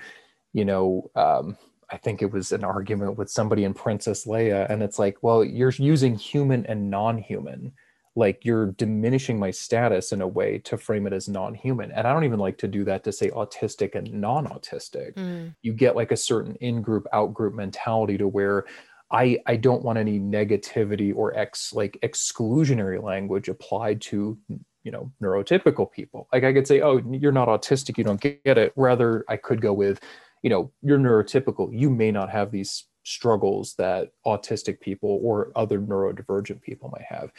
you 0.54 0.64
know 0.64 1.10
um, 1.14 1.58
i 1.90 1.98
think 1.98 2.22
it 2.22 2.32
was 2.32 2.52
an 2.52 2.64
argument 2.64 3.18
with 3.18 3.30
somebody 3.30 3.64
in 3.64 3.74
princess 3.74 4.24
leia 4.24 4.70
and 4.70 4.82
it's 4.82 4.98
like 4.98 5.18
well 5.20 5.44
you're 5.44 5.72
using 5.76 6.14
human 6.14 6.64
and 6.64 6.88
non-human 6.88 7.72
like 8.16 8.44
you're 8.44 8.72
diminishing 8.72 9.38
my 9.38 9.50
status 9.50 10.10
in 10.10 10.22
a 10.22 10.26
way 10.26 10.58
to 10.58 10.78
frame 10.78 11.06
it 11.06 11.12
as 11.12 11.28
non-human. 11.28 11.92
And 11.92 12.08
i 12.08 12.12
don't 12.12 12.24
even 12.24 12.40
like 12.40 12.58
to 12.58 12.68
do 12.68 12.84
that 12.84 13.04
to 13.04 13.12
say 13.12 13.30
autistic 13.30 13.94
and 13.94 14.12
non-autistic. 14.12 15.14
Mm. 15.14 15.54
you 15.62 15.72
get 15.72 15.94
like 15.94 16.10
a 16.10 16.16
certain 16.16 16.56
in-group 16.56 17.06
out-group 17.12 17.54
mentality 17.54 18.16
to 18.18 18.26
where 18.26 18.64
i 19.12 19.38
i 19.46 19.54
don't 19.54 19.84
want 19.84 19.98
any 19.98 20.18
negativity 20.18 21.14
or 21.14 21.36
ex 21.36 21.72
like 21.72 21.98
exclusionary 22.02 23.00
language 23.00 23.48
applied 23.48 24.00
to 24.00 24.38
you 24.82 24.92
know 24.92 25.12
neurotypical 25.22 25.90
people. 25.90 26.28
Like 26.32 26.44
i 26.44 26.52
could 26.52 26.66
say 26.66 26.80
oh 26.80 27.02
you're 27.10 27.32
not 27.32 27.48
autistic 27.48 27.98
you 27.98 28.04
don't 28.04 28.20
get 28.20 28.58
it. 28.58 28.72
Rather 28.76 29.24
i 29.28 29.36
could 29.36 29.60
go 29.60 29.72
with 29.72 30.00
you 30.42 30.50
know 30.50 30.72
you're 30.82 30.98
neurotypical. 30.98 31.68
You 31.72 31.90
may 31.90 32.10
not 32.10 32.30
have 32.30 32.50
these 32.50 32.84
struggles 33.02 33.74
that 33.78 34.10
autistic 34.26 34.80
people 34.80 35.20
or 35.22 35.52
other 35.54 35.78
neurodivergent 35.78 36.60
people 36.60 36.90
might 36.92 37.06
have 37.08 37.30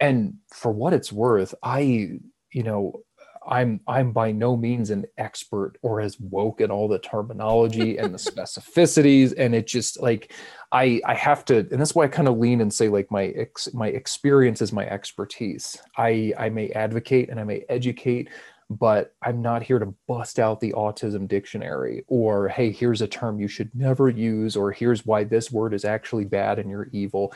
and 0.00 0.34
for 0.52 0.72
what 0.72 0.92
it's 0.92 1.12
worth 1.12 1.54
i 1.62 1.80
you 1.80 2.62
know 2.62 3.02
i'm 3.46 3.80
i'm 3.86 4.12
by 4.12 4.32
no 4.32 4.56
means 4.56 4.90
an 4.90 5.04
expert 5.18 5.74
or 5.82 6.00
as 6.00 6.18
woke 6.18 6.60
at 6.60 6.70
all 6.70 6.88
the 6.88 6.98
terminology 6.98 7.98
and 7.98 8.14
the 8.14 8.18
specificities. 8.30 9.34
And 9.36 9.54
it 9.54 9.66
just 9.66 10.00
like 10.00 10.32
i 10.72 11.00
i 11.04 11.14
have 11.14 11.44
to 11.46 11.58
and 11.58 11.80
that's 11.80 11.94
why 11.94 12.04
i 12.04 12.08
kind 12.08 12.28
of 12.28 12.38
lean 12.38 12.60
and 12.60 12.72
say 12.72 12.88
like 12.88 13.10
my 13.10 13.26
ex, 13.26 13.68
my 13.74 13.88
experience 13.88 14.62
is 14.62 14.72
my 14.72 14.86
expertise. 14.86 15.76
I 15.96 16.32
i 16.38 16.48
may 16.48 16.70
advocate 16.70 17.28
and 17.28 17.38
i 17.38 17.44
may 17.44 17.64
educate 17.68 18.28
but 18.70 19.14
i'm 19.22 19.42
not 19.42 19.62
here 19.62 19.78
to 19.78 19.94
bust 20.08 20.38
out 20.38 20.58
the 20.58 20.72
autism 20.72 21.28
dictionary 21.28 22.02
or 22.08 22.48
hey 22.48 22.72
here's 22.72 23.02
a 23.02 23.06
term 23.06 23.38
you 23.38 23.46
should 23.46 23.70
never 23.74 24.08
use 24.08 24.56
or 24.56 24.72
here's 24.72 25.04
why 25.04 25.22
this 25.22 25.52
word 25.52 25.74
is 25.74 25.84
actually 25.84 26.24
bad 26.24 26.58
and 26.58 26.70
you're 26.70 26.88
evil 26.92 27.32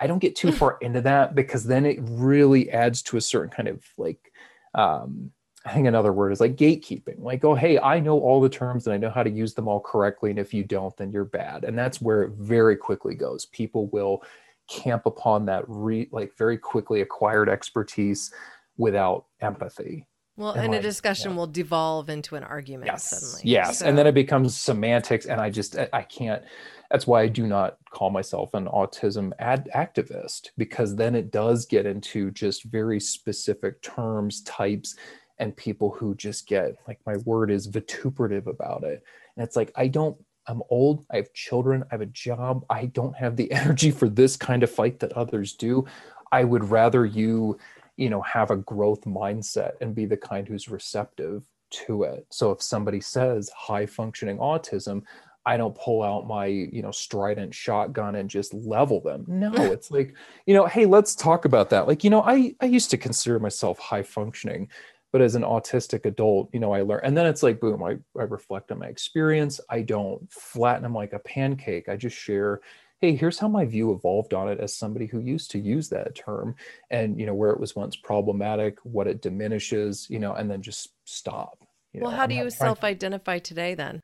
I 0.00 0.06
don't 0.06 0.20
get 0.20 0.36
too 0.36 0.52
far 0.52 0.78
into 0.80 1.00
that 1.02 1.34
because 1.34 1.64
then 1.64 1.84
it 1.84 1.98
really 2.02 2.70
adds 2.70 3.02
to 3.02 3.16
a 3.16 3.20
certain 3.20 3.50
kind 3.50 3.68
of 3.68 3.84
like 3.96 4.32
um, 4.74 5.32
I 5.64 5.74
think 5.74 5.86
another 5.86 6.12
word 6.12 6.32
is 6.32 6.40
like 6.40 6.56
gatekeeping. 6.56 7.20
Like, 7.20 7.44
oh, 7.44 7.54
hey, 7.54 7.78
I 7.78 8.00
know 8.00 8.18
all 8.20 8.40
the 8.40 8.48
terms 8.48 8.86
and 8.86 8.94
I 8.94 8.96
know 8.96 9.10
how 9.10 9.22
to 9.22 9.30
use 9.30 9.54
them 9.54 9.68
all 9.68 9.80
correctly. 9.80 10.30
And 10.30 10.38
if 10.38 10.54
you 10.54 10.64
don't, 10.64 10.96
then 10.96 11.10
you're 11.10 11.24
bad. 11.24 11.64
And 11.64 11.76
that's 11.76 12.00
where 12.00 12.22
it 12.22 12.32
very 12.32 12.76
quickly 12.76 13.14
goes. 13.14 13.46
People 13.46 13.88
will 13.88 14.22
camp 14.68 15.04
upon 15.06 15.46
that 15.46 15.64
re 15.66 16.08
like 16.12 16.36
very 16.36 16.56
quickly 16.56 17.00
acquired 17.00 17.48
expertise 17.48 18.32
without 18.76 19.26
empathy. 19.40 20.06
Well, 20.38 20.52
and, 20.52 20.64
and 20.64 20.72
like, 20.72 20.80
a 20.80 20.82
discussion 20.82 21.32
yeah. 21.32 21.36
will 21.36 21.46
devolve 21.48 22.08
into 22.08 22.36
an 22.36 22.44
argument 22.44 22.86
yes. 22.86 23.10
suddenly. 23.10 23.42
Yes. 23.44 23.80
So. 23.80 23.86
And 23.86 23.98
then 23.98 24.06
it 24.06 24.14
becomes 24.14 24.56
semantics. 24.56 25.26
And 25.26 25.40
I 25.40 25.50
just 25.50 25.76
I 25.92 26.02
can't 26.02 26.42
that's 26.90 27.06
why 27.06 27.22
I 27.22 27.28
do 27.28 27.46
not 27.46 27.76
call 27.90 28.10
myself 28.10 28.54
an 28.54 28.66
autism 28.66 29.32
ad- 29.38 29.68
activist 29.74 30.50
because 30.56 30.96
then 30.96 31.14
it 31.14 31.30
does 31.30 31.66
get 31.66 31.84
into 31.84 32.30
just 32.30 32.64
very 32.64 32.98
specific 32.98 33.82
terms, 33.82 34.40
types, 34.42 34.96
and 35.38 35.56
people 35.56 35.90
who 35.90 36.14
just 36.14 36.46
get 36.46 36.76
like 36.86 36.98
my 37.04 37.16
word 37.24 37.50
is 37.50 37.66
vituperative 37.66 38.46
about 38.46 38.84
it. 38.84 39.02
And 39.36 39.44
it's 39.44 39.56
like, 39.56 39.70
I 39.76 39.88
don't, 39.88 40.16
I'm 40.46 40.62
old, 40.70 41.04
I 41.10 41.16
have 41.16 41.32
children, 41.34 41.82
I 41.90 41.94
have 41.94 42.00
a 42.00 42.06
job, 42.06 42.64
I 42.70 42.86
don't 42.86 43.16
have 43.16 43.36
the 43.36 43.52
energy 43.52 43.90
for 43.90 44.08
this 44.08 44.36
kind 44.36 44.62
of 44.62 44.70
fight 44.70 45.00
that 45.00 45.12
others 45.12 45.52
do. 45.52 45.84
I 46.32 46.44
would 46.44 46.64
rather 46.70 47.04
you, 47.04 47.58
you 47.98 48.08
know, 48.08 48.22
have 48.22 48.50
a 48.50 48.56
growth 48.56 49.02
mindset 49.04 49.72
and 49.80 49.94
be 49.94 50.06
the 50.06 50.16
kind 50.16 50.46
who's 50.46 50.68
receptive 50.68 51.44
to 51.70 52.04
it. 52.04 52.26
So 52.30 52.52
if 52.52 52.62
somebody 52.62 53.00
says 53.00 53.50
high 53.50 53.86
functioning 53.86 54.38
autism, 54.38 55.02
I 55.44 55.56
don't 55.56 55.74
pull 55.74 56.02
out 56.02 56.28
my, 56.28 56.46
you 56.46 56.80
know, 56.80 56.92
strident 56.92 57.54
shotgun 57.54 58.14
and 58.14 58.30
just 58.30 58.54
level 58.54 59.00
them. 59.00 59.24
No, 59.26 59.52
it's 59.56 59.90
like, 59.90 60.14
you 60.46 60.54
know, 60.54 60.66
hey, 60.66 60.86
let's 60.86 61.14
talk 61.14 61.44
about 61.44 61.70
that. 61.70 61.88
Like, 61.88 62.04
you 62.04 62.10
know, 62.10 62.22
I 62.22 62.54
I 62.60 62.66
used 62.66 62.90
to 62.90 62.96
consider 62.96 63.40
myself 63.40 63.78
high 63.78 64.04
functioning, 64.04 64.68
but 65.10 65.20
as 65.20 65.34
an 65.34 65.42
autistic 65.42 66.04
adult, 66.06 66.50
you 66.52 66.60
know, 66.60 66.72
I 66.72 66.82
learn 66.82 67.00
and 67.02 67.16
then 67.16 67.26
it's 67.26 67.42
like 67.42 67.60
boom, 67.60 67.82
I, 67.82 67.96
I 68.18 68.24
reflect 68.24 68.70
on 68.70 68.78
my 68.78 68.86
experience. 68.86 69.60
I 69.68 69.82
don't 69.82 70.30
flatten 70.30 70.84
them 70.84 70.94
like 70.94 71.14
a 71.14 71.18
pancake. 71.18 71.88
I 71.88 71.96
just 71.96 72.16
share, 72.16 72.60
hey, 73.00 73.14
here's 73.14 73.38
how 73.38 73.48
my 73.48 73.64
view 73.64 73.92
evolved 73.92 74.34
on 74.34 74.48
it 74.48 74.60
as 74.60 74.74
somebody 74.74 75.06
who 75.06 75.20
used 75.20 75.50
to 75.52 75.58
use 75.58 75.88
that 75.88 76.14
term 76.14 76.54
and 76.90 77.18
you 77.18 77.26
know 77.26 77.34
where 77.34 77.50
it 77.50 77.60
was 77.60 77.76
once 77.76 77.96
problematic, 77.96 78.78
what 78.82 79.06
it 79.06 79.22
diminishes, 79.22 80.06
you 80.10 80.18
know, 80.18 80.34
and 80.34 80.50
then 80.50 80.62
just 80.62 80.90
stop. 81.04 81.58
You 81.92 82.00
well, 82.00 82.10
know, 82.10 82.16
how 82.16 82.24
I'm 82.24 82.28
do 82.30 82.34
you 82.34 82.50
self-identify 82.50 83.38
today 83.38 83.74
then? 83.74 84.02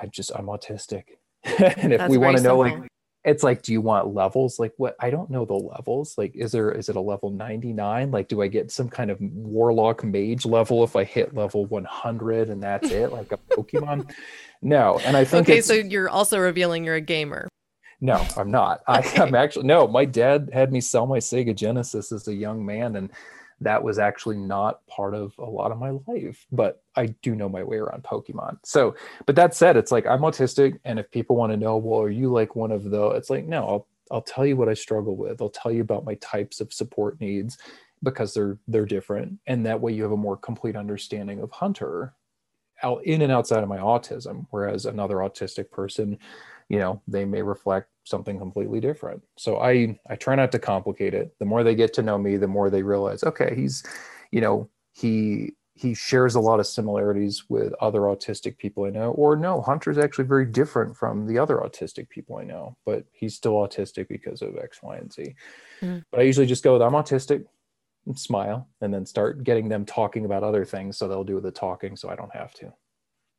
I 0.00 0.06
just 0.06 0.30
I'm 0.34 0.46
autistic. 0.46 1.04
and 1.44 1.92
if 1.92 1.98
That's 1.98 2.10
we 2.10 2.18
want 2.18 2.36
to 2.36 2.42
know 2.42 2.58
like 2.58 2.88
it's 3.26 3.42
like 3.42 3.60
do 3.62 3.72
you 3.72 3.80
want 3.80 4.14
levels 4.14 4.58
like 4.58 4.72
what 4.78 4.94
i 5.00 5.10
don't 5.10 5.28
know 5.30 5.44
the 5.44 5.52
levels 5.52 6.16
like 6.16 6.34
is 6.34 6.52
there 6.52 6.70
is 6.70 6.88
it 6.88 6.96
a 6.96 7.00
level 7.00 7.30
99 7.30 8.10
like 8.10 8.28
do 8.28 8.40
i 8.40 8.46
get 8.46 8.70
some 8.70 8.88
kind 8.88 9.10
of 9.10 9.18
warlock 9.20 10.02
mage 10.04 10.46
level 10.46 10.82
if 10.84 10.96
i 10.96 11.04
hit 11.04 11.34
level 11.34 11.66
100 11.66 12.48
and 12.48 12.62
that's 12.62 12.90
it 12.90 13.12
like 13.12 13.32
a 13.32 13.36
pokemon 13.36 14.10
no 14.62 14.98
and 15.04 15.16
i 15.16 15.24
think 15.24 15.48
okay 15.48 15.60
so 15.60 15.74
you're 15.74 16.08
also 16.08 16.38
revealing 16.38 16.84
you're 16.84 16.94
a 16.94 17.00
gamer 17.00 17.48
no 18.00 18.24
i'm 18.36 18.50
not. 18.50 18.82
Okay. 18.88 19.20
I, 19.20 19.24
i'm 19.24 19.34
actually 19.34 19.66
no 19.66 19.86
my 19.86 20.04
dad 20.04 20.50
had 20.52 20.72
me 20.72 20.80
sell 20.80 21.06
my 21.06 21.18
sega 21.18 21.54
genesis 21.54 22.12
as 22.12 22.28
a 22.28 22.34
young 22.34 22.64
man 22.64 22.96
and 22.96 23.10
that 23.60 23.82
was 23.82 23.98
actually 23.98 24.36
not 24.36 24.86
part 24.86 25.14
of 25.14 25.34
a 25.38 25.44
lot 25.44 25.72
of 25.72 25.78
my 25.78 25.90
life 26.06 26.46
but 26.52 26.82
i 26.94 27.06
do 27.22 27.34
know 27.34 27.48
my 27.48 27.62
way 27.62 27.78
around 27.78 28.02
pokemon. 28.02 28.58
So 28.64 28.94
but 29.24 29.36
that 29.36 29.54
said 29.54 29.76
it's 29.76 29.92
like 29.92 30.06
i'm 30.06 30.20
autistic 30.20 30.78
and 30.84 30.98
if 30.98 31.10
people 31.10 31.36
want 31.36 31.52
to 31.52 31.56
know 31.56 31.76
well 31.76 32.00
are 32.00 32.10
you 32.10 32.30
like 32.30 32.54
one 32.54 32.70
of 32.70 32.84
the 32.84 33.10
it's 33.10 33.30
like 33.30 33.46
no 33.46 33.66
i'll 33.66 33.86
i'll 34.10 34.22
tell 34.22 34.46
you 34.46 34.56
what 34.56 34.68
i 34.68 34.74
struggle 34.74 35.16
with. 35.16 35.40
I'll 35.40 35.48
tell 35.48 35.72
you 35.72 35.80
about 35.80 36.04
my 36.04 36.14
types 36.16 36.60
of 36.60 36.72
support 36.72 37.20
needs 37.20 37.58
because 38.02 38.34
they're 38.34 38.58
they're 38.68 38.84
different 38.84 39.38
and 39.46 39.64
that 39.64 39.80
way 39.80 39.92
you 39.92 40.02
have 40.02 40.12
a 40.12 40.16
more 40.16 40.36
complete 40.36 40.76
understanding 40.76 41.40
of 41.40 41.50
hunter 41.50 42.12
out 42.82 43.02
in 43.04 43.22
and 43.22 43.32
outside 43.32 43.62
of 43.62 43.68
my 43.68 43.78
autism 43.78 44.46
whereas 44.50 44.84
another 44.84 45.16
autistic 45.16 45.70
person 45.70 46.18
you 46.68 46.78
know 46.78 47.00
they 47.06 47.24
may 47.24 47.42
reflect 47.42 47.88
something 48.04 48.38
completely 48.38 48.80
different. 48.80 49.22
So 49.36 49.58
i 49.58 49.98
i 50.08 50.16
try 50.16 50.34
not 50.34 50.52
to 50.52 50.58
complicate 50.58 51.14
it. 51.14 51.34
The 51.38 51.44
more 51.44 51.62
they 51.62 51.74
get 51.74 51.92
to 51.94 52.02
know 52.02 52.18
me 52.18 52.36
the 52.36 52.48
more 52.48 52.70
they 52.70 52.82
realize 52.82 53.22
okay 53.24 53.54
he's 53.54 53.84
you 54.30 54.40
know 54.40 54.68
he 54.92 55.52
he 55.74 55.92
shares 55.92 56.34
a 56.34 56.40
lot 56.40 56.58
of 56.58 56.66
similarities 56.66 57.44
with 57.50 57.74
other 57.82 58.00
autistic 58.00 58.56
people 58.56 58.84
i 58.84 58.90
know. 58.90 59.10
Or 59.12 59.36
no 59.36 59.60
hunter's 59.60 59.98
actually 59.98 60.24
very 60.26 60.46
different 60.46 60.96
from 60.96 61.26
the 61.26 61.38
other 61.38 61.56
autistic 61.56 62.08
people 62.08 62.36
i 62.36 62.44
know 62.44 62.76
but 62.86 63.04
he's 63.12 63.34
still 63.34 63.54
autistic 63.54 64.08
because 64.08 64.42
of 64.42 64.56
x 64.56 64.82
y 64.82 64.96
and 64.96 65.12
z. 65.12 65.34
Mm. 65.82 66.02
but 66.10 66.20
i 66.20 66.22
usually 66.24 66.46
just 66.46 66.64
go 66.64 66.72
with 66.72 66.82
i'm 66.82 66.92
autistic 66.92 67.44
and 68.06 68.18
smile 68.18 68.68
and 68.80 68.94
then 68.94 69.04
start 69.04 69.42
getting 69.44 69.68
them 69.68 69.84
talking 69.84 70.24
about 70.24 70.44
other 70.44 70.64
things. 70.64 70.96
So 70.96 71.08
they'll 71.08 71.24
do 71.24 71.40
the 71.40 71.50
talking 71.50 71.96
so 71.96 72.08
i 72.08 72.16
don't 72.16 72.34
have 72.34 72.54
to 72.54 72.72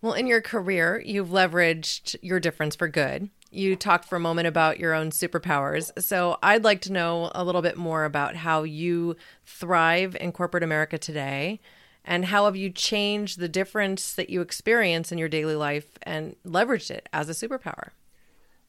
well, 0.02 0.14
in 0.14 0.28
your 0.28 0.42
career, 0.42 1.02
you've 1.06 1.30
leveraged 1.30 2.16
your 2.22 2.40
difference 2.40 2.76
for 2.76 2.88
good. 2.88 3.30
You 3.50 3.76
talked 3.76 4.06
for 4.06 4.18
a 4.18 4.20
moment 4.20 4.48
about 4.48 4.80
your 4.80 4.94
own 4.94 5.10
superpowers. 5.10 5.92
So 6.02 6.38
I'd 6.44 6.64
like 6.64 6.82
to 6.82 6.92
know 6.92 7.32
a 7.34 7.44
little 7.44 7.62
bit 7.62 7.78
more 7.78 8.06
about 8.06 8.36
how 8.36 8.64
you 8.64 9.16
thrive 9.46 10.16
in 10.20 10.32
corporate 10.32 10.64
America 10.64 10.98
today 10.98 11.60
and 12.08 12.26
how 12.26 12.46
have 12.46 12.56
you 12.56 12.70
changed 12.70 13.40
the 13.40 13.50
difference 13.50 14.14
that 14.14 14.30
you 14.30 14.42
experience 14.42 15.12
in 15.12 15.18
your 15.18 15.28
daily 15.28 15.56
life 15.56 15.98
and 16.04 16.36
leveraged 16.46 16.90
it 16.90 17.10
as 17.12 17.30
a 17.30 17.34
superpower? 17.34 17.90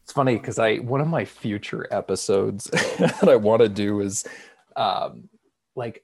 It's 0.03 0.13
funny 0.13 0.37
because 0.37 0.59
I 0.59 0.77
one 0.77 1.01
of 1.01 1.07
my 1.07 1.25
future 1.25 1.87
episodes 1.91 2.65
that 2.99 3.29
I 3.29 3.37
want 3.37 3.63
to 3.63 3.69
do 3.69 4.01
is 4.01 4.25
um, 4.75 5.29
like 5.77 6.03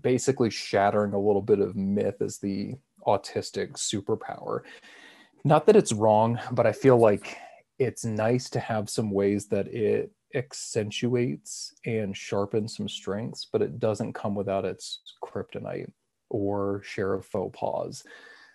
basically 0.00 0.50
shattering 0.50 1.14
a 1.14 1.18
little 1.18 1.42
bit 1.42 1.58
of 1.58 1.74
myth 1.74 2.20
as 2.20 2.38
the 2.38 2.74
autistic 3.06 3.72
superpower. 3.72 4.60
Not 5.44 5.66
that 5.66 5.76
it's 5.76 5.92
wrong, 5.92 6.38
but 6.52 6.66
I 6.66 6.72
feel 6.72 6.96
like 6.96 7.36
it's 7.78 8.04
nice 8.04 8.48
to 8.50 8.60
have 8.60 8.88
some 8.88 9.10
ways 9.10 9.46
that 9.46 9.66
it 9.68 10.12
accentuates 10.34 11.74
and 11.84 12.16
sharpens 12.16 12.76
some 12.76 12.88
strengths, 12.88 13.46
but 13.52 13.62
it 13.62 13.78
doesn't 13.78 14.14
come 14.14 14.34
without 14.34 14.64
its 14.64 15.02
kryptonite 15.22 15.90
or 16.30 16.80
share 16.84 17.14
of 17.14 17.26
faux 17.26 17.58
pas. 17.58 18.04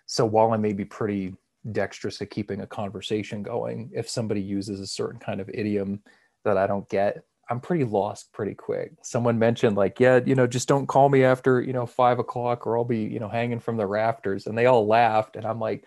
So 0.06 0.24
while 0.24 0.52
I 0.52 0.56
may 0.56 0.72
be 0.72 0.84
pretty 0.84 1.34
dexterous 1.72 2.22
at 2.22 2.30
keeping 2.30 2.62
a 2.62 2.66
conversation 2.66 3.42
going, 3.42 3.90
if 3.94 4.08
somebody 4.08 4.40
uses 4.40 4.80
a 4.80 4.86
certain 4.86 5.20
kind 5.20 5.40
of 5.40 5.50
idiom 5.52 6.00
that 6.44 6.56
I 6.56 6.66
don't 6.66 6.88
get, 6.88 7.22
I'm 7.50 7.60
pretty 7.60 7.84
lost 7.84 8.32
pretty 8.32 8.54
quick. 8.54 8.92
Someone 9.02 9.38
mentioned 9.38 9.76
like, 9.76 10.00
yeah, 10.00 10.20
you 10.24 10.34
know, 10.34 10.46
just 10.46 10.68
don't 10.68 10.86
call 10.86 11.08
me 11.08 11.24
after, 11.24 11.60
you 11.60 11.72
know, 11.72 11.86
five 11.86 12.18
o'clock 12.18 12.66
or 12.66 12.76
I'll 12.76 12.84
be, 12.84 12.98
you 12.98 13.20
know, 13.20 13.28
hanging 13.28 13.60
from 13.60 13.76
the 13.76 13.86
rafters. 13.86 14.46
And 14.46 14.56
they 14.56 14.66
all 14.66 14.86
laughed. 14.86 15.36
And 15.36 15.46
I'm 15.46 15.58
like, 15.58 15.84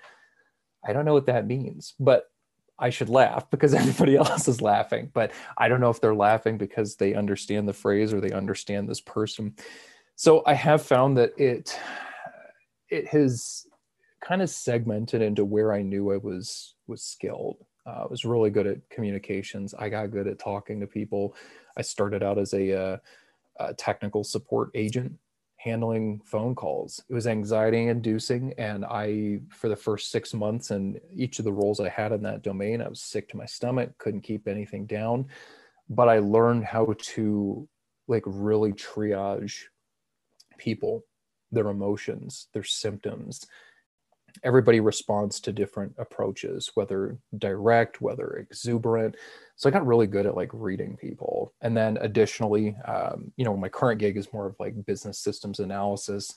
I 0.86 0.94
don't 0.94 1.06
know 1.06 1.14
what 1.14 1.28
that 1.28 1.46
means, 1.46 1.94
but 2.00 2.26
I 2.80 2.90
should 2.90 3.10
laugh 3.10 3.50
because 3.52 3.74
everybody 3.76 4.16
else 4.16 4.48
is 4.48 4.62
laughing. 4.62 5.12
But 5.14 5.32
I 5.58 5.68
don't 5.68 5.82
know 5.82 5.92
if 5.92 6.02
they're 6.02 6.16
laughing 6.16 6.58
because 6.58 6.96
they 6.96 7.14
understand 7.14 7.68
the 7.68 7.74
phrase 7.74 8.12
or 8.12 8.20
they 8.20 8.32
understand 8.32 8.90
this 8.90 9.02
person. 9.02 9.56
So 10.16 10.44
I 10.46 10.56
have 10.56 10.82
found 10.82 11.18
that 11.18 11.40
it 11.40 11.80
it 12.90 13.08
has 13.08 13.66
kind 14.22 14.42
of 14.42 14.50
segmented 14.50 15.22
into 15.22 15.46
where 15.46 15.72
I 15.72 15.82
knew 15.82 16.12
I 16.12 16.18
was 16.18 16.76
was 16.88 17.04
skilled. 17.04 17.58
Uh, 17.86 18.04
I 18.04 18.08
was 18.08 18.26
really 18.26 18.50
good 18.50 18.68
at 18.68 18.90
communications. 18.90 19.74
I 19.74 19.90
got 19.90 20.12
good 20.12 20.28
at 20.28 20.40
talking 20.40 20.80
to 20.80 20.88
people. 20.88 21.36
I 21.78 21.82
started 21.82 22.22
out 22.24 22.38
as 22.38 22.54
a, 22.54 22.80
uh, 22.80 22.98
a 23.60 23.74
technical 23.74 24.24
support 24.24 24.72
agent 24.76 25.14
handling 25.58 26.20
phone 26.26 26.56
calls. 26.56 27.04
It 27.08 27.14
was 27.14 27.28
anxiety 27.28 27.88
inducing. 27.88 28.54
And 28.58 28.84
I, 28.84 29.42
for 29.50 29.70
the 29.70 29.76
first 29.76 30.10
six 30.10 30.34
months 30.34 30.72
and 30.72 31.00
each 31.14 31.38
of 31.38 31.46
the 31.46 31.54
roles 31.54 31.80
I 31.80 31.90
had 31.90 32.12
in 32.12 32.24
that 32.24 32.42
domain, 32.42 32.82
I 32.82 32.88
was 32.88 33.02
sick 33.02 33.30
to 33.30 33.38
my 33.38 33.46
stomach, 33.46 33.96
couldn't 34.00 34.22
keep 34.22 34.48
anything 34.48 34.88
down. 34.88 35.28
But 35.90 36.10
I 36.10 36.20
learned 36.20 36.66
how 36.66 36.96
to 36.98 37.68
like 38.08 38.24
really 38.26 38.74
triage 38.74 39.64
people, 40.58 41.06
their 41.52 41.68
emotions, 41.68 42.48
their 42.54 42.64
symptoms, 42.64 43.46
everybody 44.44 44.80
responds 44.80 45.40
to 45.40 45.52
different 45.52 45.94
approaches 45.98 46.72
whether 46.76 47.18
direct 47.38 48.02
whether 48.02 48.36
exuberant. 48.38 49.16
So 49.56 49.70
i 49.70 49.72
got 49.72 49.86
really 49.86 50.08
good 50.08 50.26
at 50.26 50.36
like 50.36 50.50
reading 50.54 50.98
people. 50.98 51.54
And 51.62 51.76
then 51.76 51.98
additionally 52.02 52.76
um, 52.86 53.32
you 53.38 53.46
know 53.46 53.56
my 53.56 53.70
current 53.70 54.00
gig 54.00 54.18
is 54.18 54.34
more 54.34 54.48
of 54.48 54.56
like 54.60 54.86
business 54.86 55.20
systems 55.20 55.60
analysis. 55.60 56.34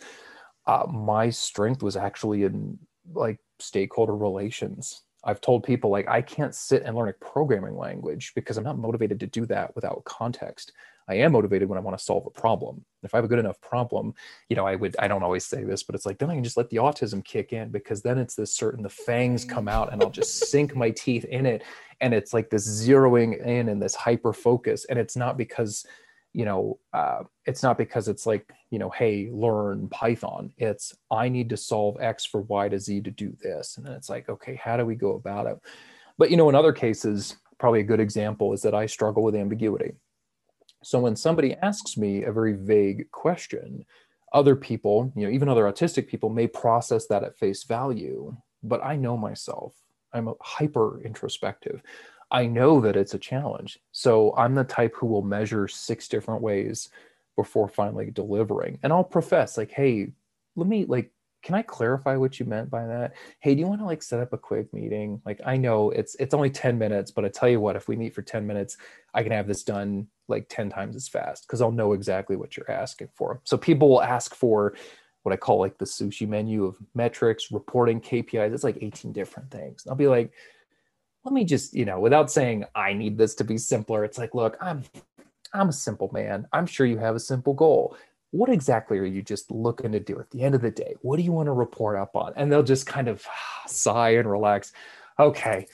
Uh, 0.66 0.86
my 0.90 1.30
strength 1.30 1.82
was 1.82 1.96
actually 1.96 2.44
in 2.44 2.78
like 3.12 3.38
stakeholder 3.58 4.16
relations. 4.16 5.02
I've 5.26 5.40
told 5.40 5.64
people 5.64 5.90
like 5.90 6.06
i 6.06 6.20
can't 6.20 6.54
sit 6.54 6.82
and 6.82 6.94
learn 6.94 7.08
a 7.08 7.14
programming 7.14 7.78
language 7.78 8.32
because 8.34 8.58
i'm 8.58 8.64
not 8.64 8.78
motivated 8.78 9.18
to 9.20 9.26
do 9.26 9.46
that 9.46 9.74
without 9.74 10.04
context 10.04 10.72
I 11.08 11.16
am 11.16 11.32
motivated 11.32 11.68
when 11.68 11.78
I 11.78 11.82
want 11.82 11.98
to 11.98 12.04
solve 12.04 12.26
a 12.26 12.30
problem. 12.30 12.84
If 13.02 13.14
I 13.14 13.18
have 13.18 13.24
a 13.24 13.28
good 13.28 13.38
enough 13.38 13.60
problem, 13.60 14.14
you 14.48 14.56
know, 14.56 14.66
I 14.66 14.74
would, 14.74 14.96
I 14.98 15.08
don't 15.08 15.22
always 15.22 15.44
say 15.44 15.62
this, 15.62 15.82
but 15.82 15.94
it's 15.94 16.06
like, 16.06 16.18
then 16.18 16.30
I 16.30 16.34
can 16.34 16.44
just 16.44 16.56
let 16.56 16.70
the 16.70 16.78
autism 16.78 17.22
kick 17.24 17.52
in 17.52 17.68
because 17.68 18.00
then 18.02 18.18
it's 18.18 18.34
this 18.34 18.54
certain, 18.54 18.82
the 18.82 18.88
fangs 18.88 19.44
come 19.44 19.68
out 19.68 19.92
and 19.92 20.02
I'll 20.02 20.10
just 20.10 20.50
sink 20.50 20.74
my 20.74 20.90
teeth 20.90 21.24
in 21.26 21.44
it. 21.44 21.62
And 22.00 22.14
it's 22.14 22.32
like 22.32 22.48
this 22.48 22.66
zeroing 22.66 23.44
in 23.44 23.68
and 23.68 23.82
this 23.82 23.94
hyper 23.94 24.32
focus. 24.32 24.86
And 24.86 24.98
it's 24.98 25.16
not 25.16 25.36
because, 25.36 25.84
you 26.32 26.46
know, 26.46 26.78
uh, 26.94 27.24
it's 27.44 27.62
not 27.62 27.76
because 27.76 28.08
it's 28.08 28.24
like, 28.24 28.50
you 28.70 28.78
know, 28.78 28.90
hey, 28.90 29.28
learn 29.30 29.88
Python. 29.88 30.52
It's, 30.56 30.94
I 31.10 31.28
need 31.28 31.50
to 31.50 31.56
solve 31.58 32.00
X 32.00 32.24
for 32.24 32.40
Y 32.42 32.70
to 32.70 32.80
Z 32.80 33.02
to 33.02 33.10
do 33.10 33.36
this. 33.42 33.76
And 33.76 33.84
then 33.84 33.92
it's 33.92 34.08
like, 34.08 34.30
okay, 34.30 34.54
how 34.54 34.78
do 34.78 34.86
we 34.86 34.94
go 34.94 35.12
about 35.12 35.46
it? 35.46 35.58
But, 36.16 36.30
you 36.30 36.38
know, 36.38 36.48
in 36.48 36.54
other 36.54 36.72
cases, 36.72 37.36
probably 37.58 37.80
a 37.80 37.84
good 37.84 38.00
example 38.00 38.52
is 38.52 38.62
that 38.62 38.74
I 38.74 38.86
struggle 38.86 39.22
with 39.22 39.34
ambiguity 39.34 39.92
so 40.84 41.00
when 41.00 41.16
somebody 41.16 41.54
asks 41.54 41.96
me 41.96 42.24
a 42.24 42.32
very 42.32 42.52
vague 42.52 43.10
question, 43.10 43.84
other 44.32 44.54
people, 44.56 45.12
you 45.16 45.26
know, 45.26 45.32
even 45.32 45.48
other 45.48 45.64
autistic 45.64 46.06
people 46.08 46.28
may 46.28 46.46
process 46.46 47.06
that 47.06 47.24
at 47.24 47.38
face 47.38 47.64
value, 47.64 48.36
but 48.62 48.84
I 48.84 48.96
know 48.96 49.16
myself. 49.16 49.74
I'm 50.12 50.32
hyper 50.40 51.00
introspective. 51.02 51.82
I 52.30 52.46
know 52.46 52.80
that 52.80 52.96
it's 52.96 53.14
a 53.14 53.18
challenge. 53.18 53.78
So 53.92 54.34
I'm 54.36 54.54
the 54.54 54.64
type 54.64 54.94
who 54.96 55.06
will 55.06 55.22
measure 55.22 55.68
six 55.68 56.08
different 56.08 56.42
ways 56.42 56.88
before 57.36 57.68
finally 57.68 58.10
delivering. 58.10 58.78
And 58.82 58.92
I'll 58.92 59.04
profess 59.04 59.56
like, 59.56 59.70
"Hey, 59.70 60.12
let 60.56 60.68
me 60.68 60.84
like 60.84 61.12
can 61.44 61.54
I 61.54 61.62
clarify 61.62 62.16
what 62.16 62.40
you 62.40 62.46
meant 62.46 62.70
by 62.70 62.86
that? 62.86 63.12
Hey, 63.38 63.54
do 63.54 63.60
you 63.60 63.66
want 63.66 63.80
to 63.82 63.84
like 63.84 64.02
set 64.02 64.18
up 64.18 64.32
a 64.32 64.38
quick 64.38 64.72
meeting? 64.72 65.20
Like 65.26 65.40
I 65.44 65.58
know 65.58 65.90
it's 65.90 66.16
it's 66.16 66.32
only 66.32 66.48
10 66.48 66.78
minutes, 66.78 67.10
but 67.10 67.24
I 67.26 67.28
tell 67.28 67.50
you 67.50 67.60
what, 67.60 67.76
if 67.76 67.86
we 67.86 67.96
meet 67.96 68.14
for 68.14 68.22
10 68.22 68.46
minutes, 68.46 68.78
I 69.12 69.22
can 69.22 69.30
have 69.30 69.46
this 69.46 69.62
done 69.62 70.08
like 70.26 70.46
10 70.48 70.70
times 70.70 70.96
as 70.96 71.06
fast 71.06 71.46
because 71.46 71.60
I'll 71.60 71.70
know 71.70 71.92
exactly 71.92 72.34
what 72.34 72.56
you're 72.56 72.70
asking 72.70 73.10
for. 73.14 73.42
So 73.44 73.58
people 73.58 73.90
will 73.90 74.02
ask 74.02 74.34
for 74.34 74.74
what 75.22 75.34
I 75.34 75.36
call 75.36 75.58
like 75.58 75.76
the 75.76 75.84
sushi 75.84 76.26
menu 76.26 76.64
of 76.64 76.78
metrics, 76.94 77.52
reporting, 77.52 78.00
KPIs. 78.00 78.54
It's 78.54 78.64
like 78.64 78.78
18 78.80 79.12
different 79.12 79.50
things. 79.50 79.86
I'll 79.86 79.94
be 79.94 80.08
like, 80.08 80.32
let 81.24 81.34
me 81.34 81.44
just, 81.44 81.74
you 81.74 81.84
know, 81.84 82.00
without 82.00 82.30
saying 82.30 82.64
I 82.74 82.94
need 82.94 83.18
this 83.18 83.34
to 83.36 83.44
be 83.44 83.58
simpler, 83.58 84.02
it's 84.02 84.16
like, 84.16 84.34
look, 84.34 84.56
I'm 84.62 84.82
I'm 85.52 85.68
a 85.68 85.74
simple 85.74 86.10
man. 86.10 86.48
I'm 86.54 86.66
sure 86.66 86.86
you 86.86 86.96
have 86.96 87.14
a 87.14 87.20
simple 87.20 87.52
goal 87.52 87.96
what 88.34 88.50
exactly 88.50 88.98
are 88.98 89.04
you 89.04 89.22
just 89.22 89.48
looking 89.48 89.92
to 89.92 90.00
do 90.00 90.18
at 90.18 90.28
the 90.32 90.42
end 90.42 90.56
of 90.56 90.60
the 90.60 90.70
day? 90.70 90.96
What 91.02 91.18
do 91.18 91.22
you 91.22 91.30
want 91.30 91.46
to 91.46 91.52
report 91.52 91.96
up 91.96 92.16
on? 92.16 92.32
And 92.34 92.50
they'll 92.50 92.64
just 92.64 92.84
kind 92.84 93.06
of 93.06 93.24
sigh 93.68 94.16
and 94.16 94.28
relax. 94.28 94.72
Okay, 95.20 95.68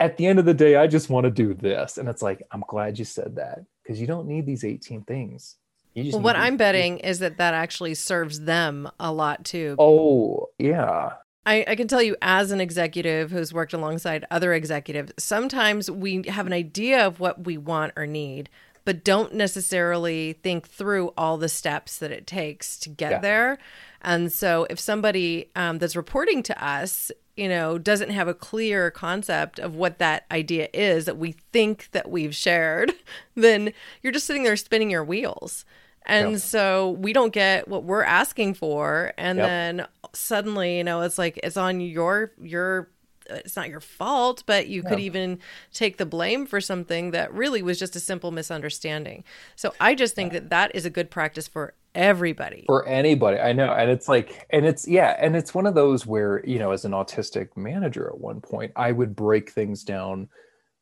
at 0.00 0.16
the 0.16 0.26
end 0.26 0.38
of 0.38 0.46
the 0.46 0.54
day, 0.54 0.76
I 0.76 0.86
just 0.86 1.10
want 1.10 1.24
to 1.24 1.30
do 1.30 1.52
this. 1.52 1.98
And 1.98 2.08
it's 2.08 2.22
like, 2.22 2.42
I'm 2.52 2.64
glad 2.66 2.98
you 2.98 3.04
said 3.04 3.36
that 3.36 3.66
because 3.82 4.00
you 4.00 4.06
don't 4.06 4.26
need 4.26 4.46
these 4.46 4.64
18 4.64 5.02
things. 5.02 5.56
well, 5.94 6.20
what 6.20 6.36
I'm 6.36 6.56
betting 6.56 7.00
is 7.00 7.18
that 7.18 7.36
that 7.36 7.52
actually 7.52 7.94
serves 7.94 8.40
them 8.40 8.90
a 8.98 9.12
lot 9.12 9.44
too. 9.44 9.76
Oh, 9.78 10.48
yeah. 10.58 11.12
I, 11.44 11.64
I, 11.68 11.74
can 11.74 11.88
tell 11.88 12.02
you, 12.02 12.16
as 12.22 12.50
an 12.50 12.60
executive 12.60 13.30
who's 13.30 13.52
worked 13.52 13.74
alongside 13.74 14.24
other 14.30 14.54
executives, 14.54 15.12
sometimes 15.18 15.90
we 15.90 16.22
have 16.28 16.46
an 16.46 16.52
idea 16.52 17.06
of 17.06 17.20
what 17.20 17.44
we 17.44 17.58
want 17.58 17.92
or 17.96 18.06
need, 18.06 18.48
but 18.84 19.04
don't 19.04 19.34
necessarily 19.34 20.34
think 20.34 20.68
through 20.68 21.12
all 21.16 21.36
the 21.36 21.48
steps 21.48 21.98
that 21.98 22.10
it 22.10 22.26
takes 22.26 22.78
to 22.78 22.88
get 22.88 23.12
yeah. 23.12 23.18
there. 23.18 23.58
And 24.02 24.32
so, 24.32 24.66
if 24.70 24.80
somebody 24.80 25.50
um, 25.54 25.78
that's 25.78 25.96
reporting 25.96 26.42
to 26.44 26.64
us, 26.64 27.12
you 27.36 27.48
know, 27.48 27.78
doesn't 27.78 28.10
have 28.10 28.28
a 28.28 28.34
clear 28.34 28.90
concept 28.90 29.58
of 29.58 29.74
what 29.74 29.98
that 29.98 30.24
idea 30.30 30.68
is 30.72 31.04
that 31.04 31.16
we 31.16 31.32
think 31.52 31.90
that 31.92 32.10
we've 32.10 32.34
shared, 32.34 32.92
then 33.34 33.72
you're 34.02 34.12
just 34.12 34.26
sitting 34.26 34.42
there 34.42 34.56
spinning 34.56 34.90
your 34.90 35.04
wheels. 35.04 35.64
And 36.06 36.32
yep. 36.32 36.40
so 36.40 36.90
we 36.92 37.12
don't 37.12 37.32
get 37.32 37.68
what 37.68 37.84
we're 37.84 38.02
asking 38.02 38.54
for. 38.54 39.12
And 39.16 39.38
yep. 39.38 39.46
then 39.46 39.86
suddenly, 40.12 40.78
you 40.78 40.84
know, 40.84 41.02
it's 41.02 41.18
like 41.18 41.38
it's 41.42 41.56
on 41.56 41.80
your 41.80 42.32
your 42.40 42.88
it's 43.30 43.56
not 43.56 43.68
your 43.68 43.80
fault, 43.80 44.42
but 44.46 44.68
you 44.68 44.82
could 44.82 45.00
even 45.00 45.38
take 45.72 45.96
the 45.96 46.06
blame 46.06 46.46
for 46.46 46.60
something 46.60 47.12
that 47.12 47.32
really 47.32 47.62
was 47.62 47.78
just 47.78 47.96
a 47.96 48.00
simple 48.00 48.30
misunderstanding. 48.30 49.24
So 49.56 49.74
I 49.80 49.94
just 49.94 50.14
think 50.14 50.32
yeah. 50.32 50.40
that 50.40 50.50
that 50.50 50.74
is 50.74 50.84
a 50.84 50.90
good 50.90 51.10
practice 51.10 51.48
for 51.48 51.74
everybody. 51.94 52.64
For 52.66 52.86
anybody. 52.86 53.38
I 53.38 53.52
know. 53.52 53.72
And 53.72 53.90
it's 53.90 54.08
like, 54.08 54.46
and 54.50 54.66
it's, 54.66 54.86
yeah. 54.86 55.16
And 55.18 55.36
it's 55.36 55.54
one 55.54 55.66
of 55.66 55.74
those 55.74 56.06
where, 56.06 56.44
you 56.46 56.58
know, 56.58 56.72
as 56.72 56.84
an 56.84 56.92
autistic 56.92 57.56
manager 57.56 58.08
at 58.08 58.18
one 58.18 58.40
point, 58.40 58.72
I 58.76 58.92
would 58.92 59.16
break 59.16 59.50
things 59.50 59.82
down 59.82 60.28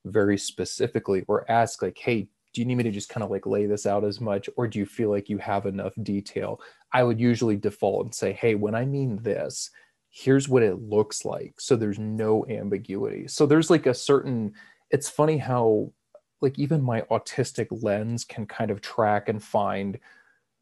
very 0.04 0.38
specifically 0.38 1.24
or 1.28 1.50
ask, 1.50 1.82
like, 1.82 1.98
hey, 1.98 2.28
do 2.54 2.62
you 2.62 2.66
need 2.66 2.76
me 2.76 2.84
to 2.84 2.90
just 2.90 3.08
kind 3.08 3.22
of 3.22 3.30
like 3.30 3.46
lay 3.46 3.66
this 3.66 3.86
out 3.86 4.04
as 4.04 4.20
much 4.20 4.48
or 4.56 4.66
do 4.66 4.78
you 4.78 4.86
feel 4.86 5.10
like 5.10 5.28
you 5.28 5.38
have 5.38 5.66
enough 5.66 5.92
detail 6.02 6.60
i 6.92 7.02
would 7.02 7.20
usually 7.20 7.56
default 7.56 8.06
and 8.06 8.14
say 8.14 8.32
hey 8.32 8.54
when 8.54 8.74
i 8.74 8.84
mean 8.84 9.18
this 9.22 9.70
here's 10.10 10.48
what 10.48 10.62
it 10.62 10.80
looks 10.80 11.24
like 11.24 11.54
so 11.58 11.76
there's 11.76 11.98
no 11.98 12.46
ambiguity. 12.48 13.28
So 13.28 13.46
there's 13.46 13.70
like 13.70 13.86
a 13.86 13.94
certain 13.94 14.54
it's 14.90 15.08
funny 15.08 15.38
how 15.38 15.92
like 16.40 16.58
even 16.58 16.82
my 16.82 17.02
autistic 17.02 17.66
lens 17.82 18.24
can 18.24 18.46
kind 18.46 18.70
of 18.70 18.80
track 18.80 19.28
and 19.28 19.42
find 19.42 19.98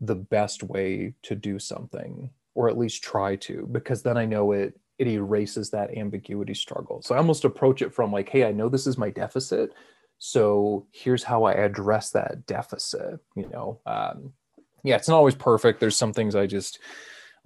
the 0.01 0.15
best 0.15 0.63
way 0.63 1.15
to 1.23 1.35
do 1.35 1.59
something 1.59 2.31
or 2.55 2.69
at 2.69 2.79
least 2.79 3.03
try 3.03 3.37
to 3.37 3.69
because 3.73 4.03
then 4.03 4.17
i 4.17 4.25
know 4.25 4.53
it 4.53 4.79
it 4.99 5.09
erases 5.09 5.71
that 5.71 5.95
ambiguity 5.97 6.55
struggle. 6.55 7.03
So 7.03 7.15
i 7.15 7.19
almost 7.19 7.45
approach 7.45 7.83
it 7.83 7.95
from 7.95 8.13
like 8.13 8.29
hey 8.29 8.45
i 8.45 8.53
know 8.53 8.69
this 8.69 8.87
is 8.87 8.99
my 8.99 9.11
deficit 9.11 9.73
so 10.19 10.87
here's 10.93 11.23
how 11.23 11.45
i 11.45 11.53
address 11.53 12.11
that 12.11 12.47
deficit 12.47 13.21
you 13.37 13.49
know? 13.49 13.81
Um, 13.87 14.33
yeah 14.83 14.97
it's 14.97 15.09
not 15.09 15.17
always 15.17 15.35
perfect. 15.35 15.81
There's 15.81 15.97
some 15.97 16.13
things 16.13 16.35
i 16.35 16.47
just 16.47 16.79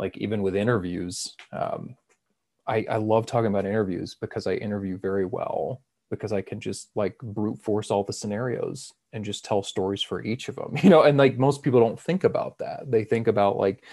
like 0.00 0.16
even 0.18 0.42
with 0.42 0.56
interviews 0.56 1.36
um, 1.52 1.94
I, 2.66 2.84
I 2.90 2.96
love 2.96 3.26
talking 3.26 3.46
about 3.46 3.66
interviews 3.66 4.16
because 4.20 4.46
i 4.46 4.54
interview 4.54 4.98
very 4.98 5.24
well 5.24 5.82
because 6.10 6.32
i 6.32 6.40
can 6.40 6.58
just 6.58 6.90
like 6.96 7.16
brute 7.18 7.62
force 7.62 7.90
all 7.90 8.02
the 8.02 8.12
scenarios 8.12 8.92
and 9.12 9.24
just 9.24 9.44
tell 9.44 9.62
stories 9.62 10.02
for 10.02 10.22
each 10.24 10.48
of 10.48 10.56
them 10.56 10.76
you 10.82 10.90
know 10.90 11.02
and 11.02 11.18
like 11.18 11.38
most 11.38 11.62
people 11.62 11.80
don't 11.80 12.00
think 12.00 12.24
about 12.24 12.58
that. 12.58 12.90
They 12.90 13.04
think 13.04 13.26
about 13.28 13.56
like 13.56 13.84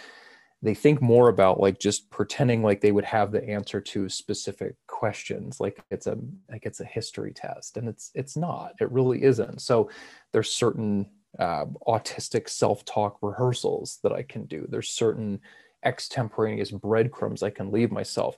they 0.63 0.73
think 0.73 1.01
more 1.01 1.29
about 1.29 1.59
like 1.59 1.79
just 1.79 2.09
pretending 2.09 2.63
like 2.63 2.81
they 2.81 2.91
would 2.91 3.05
have 3.05 3.31
the 3.31 3.47
answer 3.47 3.79
to 3.79 4.09
specific 4.09 4.75
questions 4.87 5.59
like 5.59 5.83
it's 5.91 6.07
a 6.07 6.17
like 6.49 6.65
it's 6.65 6.79
a 6.79 6.85
history 6.85 7.31
test 7.31 7.77
and 7.77 7.87
it's 7.87 8.11
it's 8.15 8.35
not. 8.35 8.73
It 8.79 8.91
really 8.91 9.23
isn't. 9.23 9.61
So 9.61 9.89
there's 10.31 10.51
certain 10.51 11.09
uh, 11.37 11.65
autistic 11.87 12.49
self-talk 12.49 13.17
rehearsals 13.21 13.99
that 14.01 14.11
i 14.11 14.23
can 14.23 14.45
do. 14.45 14.65
There's 14.69 14.89
certain 14.89 15.39
extemporaneous 15.83 16.71
breadcrumbs 16.71 17.43
I 17.43 17.49
can 17.49 17.71
leave 17.71 17.91
myself. 17.91 18.37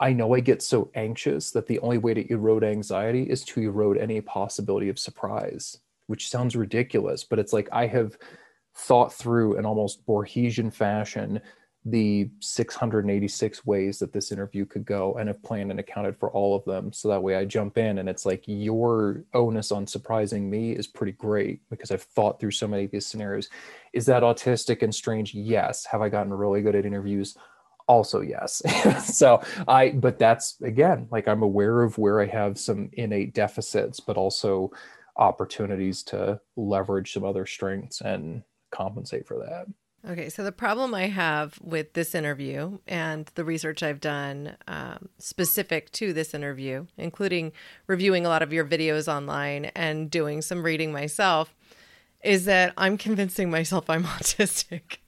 I 0.00 0.12
know 0.12 0.34
I 0.34 0.40
get 0.40 0.62
so 0.62 0.90
anxious 0.94 1.50
that 1.50 1.66
the 1.66 1.80
only 1.80 1.98
way 1.98 2.14
to 2.14 2.32
erode 2.32 2.64
anxiety 2.64 3.24
is 3.24 3.44
to 3.46 3.60
erode 3.60 3.98
any 3.98 4.20
possibility 4.20 4.88
of 4.88 4.98
surprise, 4.98 5.78
which 6.06 6.28
sounds 6.28 6.54
ridiculous, 6.54 7.24
but 7.24 7.38
it's 7.38 7.52
like 7.52 7.68
I 7.72 7.86
have 7.86 8.16
thought 8.76 9.12
through 9.12 9.58
in 9.58 9.66
almost 9.66 10.06
Borgesian 10.06 10.72
fashion 10.72 11.40
the 11.90 12.28
686 12.40 13.64
ways 13.64 13.98
that 13.98 14.12
this 14.12 14.32
interview 14.32 14.64
could 14.66 14.84
go 14.84 15.14
and 15.14 15.28
have 15.28 15.42
planned 15.42 15.70
and 15.70 15.80
accounted 15.80 16.18
for 16.18 16.30
all 16.30 16.54
of 16.54 16.64
them. 16.64 16.92
So 16.92 17.08
that 17.08 17.22
way 17.22 17.36
I 17.36 17.44
jump 17.44 17.78
in 17.78 17.98
and 17.98 18.08
it's 18.08 18.26
like 18.26 18.44
your 18.46 19.24
onus 19.34 19.72
on 19.72 19.86
surprising 19.86 20.50
me 20.50 20.72
is 20.72 20.86
pretty 20.86 21.12
great 21.12 21.60
because 21.70 21.90
I've 21.90 22.02
thought 22.02 22.40
through 22.40 22.50
so 22.50 22.68
many 22.68 22.84
of 22.84 22.90
these 22.90 23.06
scenarios. 23.06 23.48
Is 23.92 24.06
that 24.06 24.22
autistic 24.22 24.82
and 24.82 24.94
strange? 24.94 25.34
Yes. 25.34 25.86
Have 25.86 26.02
I 26.02 26.08
gotten 26.08 26.32
really 26.32 26.62
good 26.62 26.74
at 26.74 26.86
interviews? 26.86 27.36
Also, 27.86 28.20
yes. 28.20 28.62
so 29.16 29.42
I, 29.66 29.90
but 29.90 30.18
that's 30.18 30.60
again, 30.60 31.08
like 31.10 31.26
I'm 31.26 31.42
aware 31.42 31.82
of 31.82 31.96
where 31.96 32.20
I 32.20 32.26
have 32.26 32.58
some 32.58 32.90
innate 32.92 33.34
deficits, 33.34 34.00
but 34.00 34.16
also 34.16 34.70
opportunities 35.16 36.02
to 36.04 36.40
leverage 36.56 37.12
some 37.12 37.24
other 37.24 37.46
strengths 37.46 38.00
and 38.00 38.42
compensate 38.70 39.26
for 39.26 39.38
that. 39.38 39.66
Okay, 40.06 40.28
so 40.28 40.44
the 40.44 40.52
problem 40.52 40.94
I 40.94 41.08
have 41.08 41.58
with 41.60 41.94
this 41.94 42.14
interview 42.14 42.78
and 42.86 43.30
the 43.34 43.44
research 43.44 43.82
I've 43.82 44.00
done 44.00 44.56
um, 44.68 45.08
specific 45.18 45.90
to 45.92 46.12
this 46.12 46.34
interview, 46.34 46.86
including 46.96 47.52
reviewing 47.88 48.24
a 48.24 48.28
lot 48.28 48.42
of 48.42 48.52
your 48.52 48.64
videos 48.64 49.12
online 49.12 49.66
and 49.74 50.08
doing 50.08 50.40
some 50.40 50.62
reading 50.62 50.92
myself, 50.92 51.52
is 52.22 52.44
that 52.44 52.74
I'm 52.76 52.96
convincing 52.96 53.50
myself 53.50 53.90
I'm 53.90 54.04
autistic. 54.04 54.98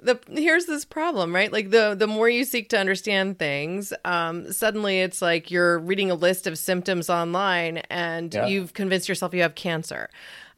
The, 0.00 0.20
here's 0.30 0.66
this 0.66 0.84
problem, 0.84 1.34
right? 1.34 1.52
Like 1.52 1.70
the 1.70 1.96
the 1.98 2.06
more 2.06 2.28
you 2.28 2.44
seek 2.44 2.68
to 2.68 2.78
understand 2.78 3.40
things, 3.40 3.92
um, 4.04 4.52
suddenly 4.52 5.00
it's 5.00 5.20
like 5.20 5.50
you're 5.50 5.80
reading 5.80 6.12
a 6.12 6.14
list 6.14 6.46
of 6.46 6.56
symptoms 6.56 7.10
online, 7.10 7.78
and 7.90 8.32
yeah. 8.32 8.46
you've 8.46 8.74
convinced 8.74 9.08
yourself 9.08 9.34
you 9.34 9.42
have 9.42 9.56
cancer. 9.56 10.08